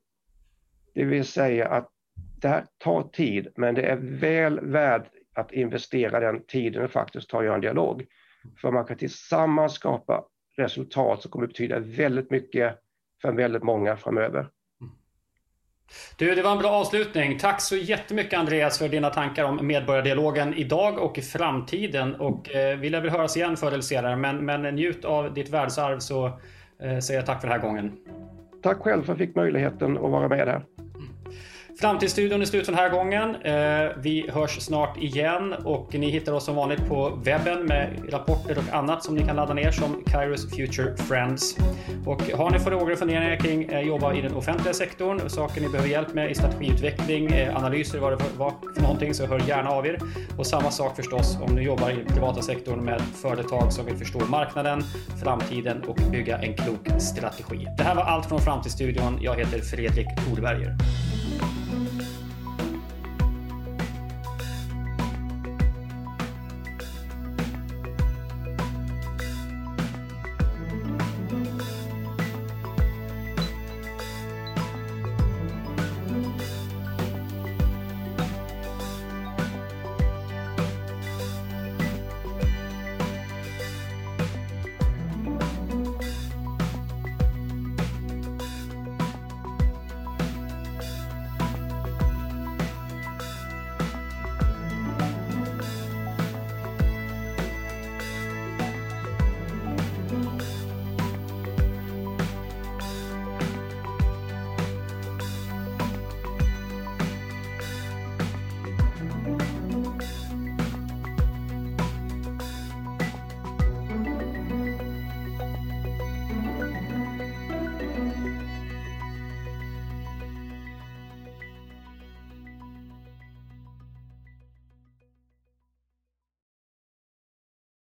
Det 0.94 1.04
vill 1.04 1.24
säga 1.24 1.68
att 1.68 1.88
det 2.40 2.48
här 2.48 2.64
tar 2.78 3.02
tid, 3.02 3.48
men 3.56 3.74
det 3.74 3.82
är 3.82 3.96
väl 3.96 4.60
värt 4.60 5.10
att 5.34 5.52
investera 5.52 6.20
den 6.20 6.46
tiden 6.46 6.82
det 6.82 6.88
faktiskt 6.88 7.30
tar 7.30 7.38
att 7.38 7.44
göra 7.44 7.54
en 7.54 7.60
dialog. 7.60 8.06
För 8.60 8.72
man 8.72 8.84
kan 8.84 8.96
tillsammans 8.96 9.74
skapa 9.74 10.24
resultat 10.56 11.22
som 11.22 11.30
kommer 11.30 11.46
betyda 11.46 11.78
väldigt 11.78 12.30
mycket 12.30 12.78
för 13.22 13.32
väldigt 13.32 13.62
många 13.62 13.96
framöver. 13.96 14.48
Du, 16.16 16.34
det 16.34 16.42
var 16.42 16.52
en 16.52 16.58
bra 16.58 16.70
avslutning. 16.70 17.38
Tack 17.38 17.60
så 17.60 17.76
jättemycket 17.76 18.38
Andreas 18.38 18.78
för 18.78 18.88
dina 18.88 19.10
tankar 19.10 19.44
om 19.44 19.66
medborgardialogen 19.66 20.54
idag 20.54 20.98
och 20.98 21.18
i 21.18 21.22
framtiden. 21.22 22.14
Och 22.14 22.54
eh, 22.54 22.78
vi 22.78 22.90
lär 22.90 23.00
väl 23.00 23.10
höras 23.10 23.36
igen 23.36 23.56
förr 23.56 23.68
eller 23.68 23.80
senare, 23.80 24.16
men, 24.16 24.44
men 24.44 24.74
njut 24.74 25.04
av 25.04 25.34
ditt 25.34 25.48
världsarv 25.48 25.98
så 25.98 26.26
eh, 26.82 26.98
säger 26.98 27.20
jag 27.20 27.26
tack 27.26 27.40
för 27.40 27.48
den 27.48 27.60
här 27.60 27.68
gången. 27.68 27.92
Tack 28.62 28.78
själv 28.78 29.02
för 29.02 29.12
att 29.12 29.18
jag 29.20 29.28
fick 29.28 29.36
möjligheten 29.36 29.96
att 29.96 30.10
vara 30.10 30.28
med 30.28 30.48
här. 30.48 30.64
Framtidsstudion 31.80 32.42
är 32.42 32.46
slut 32.46 32.66
för 32.66 32.72
den 32.72 32.80
här 32.80 32.90
gången. 32.90 33.34
Eh, 33.34 33.96
vi 33.96 34.30
hörs 34.30 34.60
snart 34.60 34.96
igen 34.96 35.52
och 35.52 35.94
ni 35.94 36.10
hittar 36.10 36.32
oss 36.32 36.44
som 36.44 36.54
vanligt 36.54 36.88
på 36.88 37.18
webben 37.24 37.66
med 37.66 38.00
rapporter 38.12 38.58
och 38.58 38.74
annat 38.74 39.04
som 39.04 39.14
ni 39.14 39.26
kan 39.26 39.36
ladda 39.36 39.54
ner 39.54 39.70
som 39.70 40.02
Kairos 40.06 40.50
Future 40.50 40.96
Friends. 40.96 41.56
Och 42.06 42.22
har 42.22 42.50
ni 42.50 42.58
frågor 42.58 42.92
och 42.92 42.98
funderingar 42.98 43.36
kring 43.36 43.74
att 43.74 43.86
jobba 43.86 44.14
i 44.14 44.20
den 44.20 44.34
offentliga 44.34 44.74
sektorn, 44.74 45.30
saker 45.30 45.60
ni 45.60 45.68
behöver 45.68 45.90
hjälp 45.90 46.14
med 46.14 46.30
i 46.30 46.34
strategiutveckling, 46.34 47.26
eh, 47.26 47.56
analyser, 47.56 47.98
vad 47.98 48.12
det 48.12 48.24
var 48.36 48.52
för 48.74 48.82
någonting, 48.82 49.14
så 49.14 49.26
hör 49.26 49.40
gärna 49.48 49.70
av 49.70 49.86
er. 49.86 49.98
Och 50.38 50.46
samma 50.46 50.70
sak 50.70 50.96
förstås 50.96 51.38
om 51.42 51.54
ni 51.54 51.62
jobbar 51.62 51.90
i 51.90 52.04
privata 52.04 52.42
sektorn 52.42 52.84
med 52.84 53.00
företag 53.00 53.72
som 53.72 53.86
vill 53.86 53.96
förstå 53.96 54.18
marknaden, 54.18 54.82
framtiden 55.22 55.82
och 55.82 55.98
bygga 56.10 56.38
en 56.38 56.54
klok 56.54 57.00
strategi. 57.00 57.66
Det 57.76 57.82
här 57.82 57.94
var 57.94 58.02
allt 58.02 58.26
från 58.26 58.40
Framtidsstudion. 58.40 59.18
Jag 59.20 59.34
heter 59.34 59.58
Fredrik 59.58 60.06
Thorberger. 60.16 60.76
Thank 61.06 61.20
you. 61.20 61.25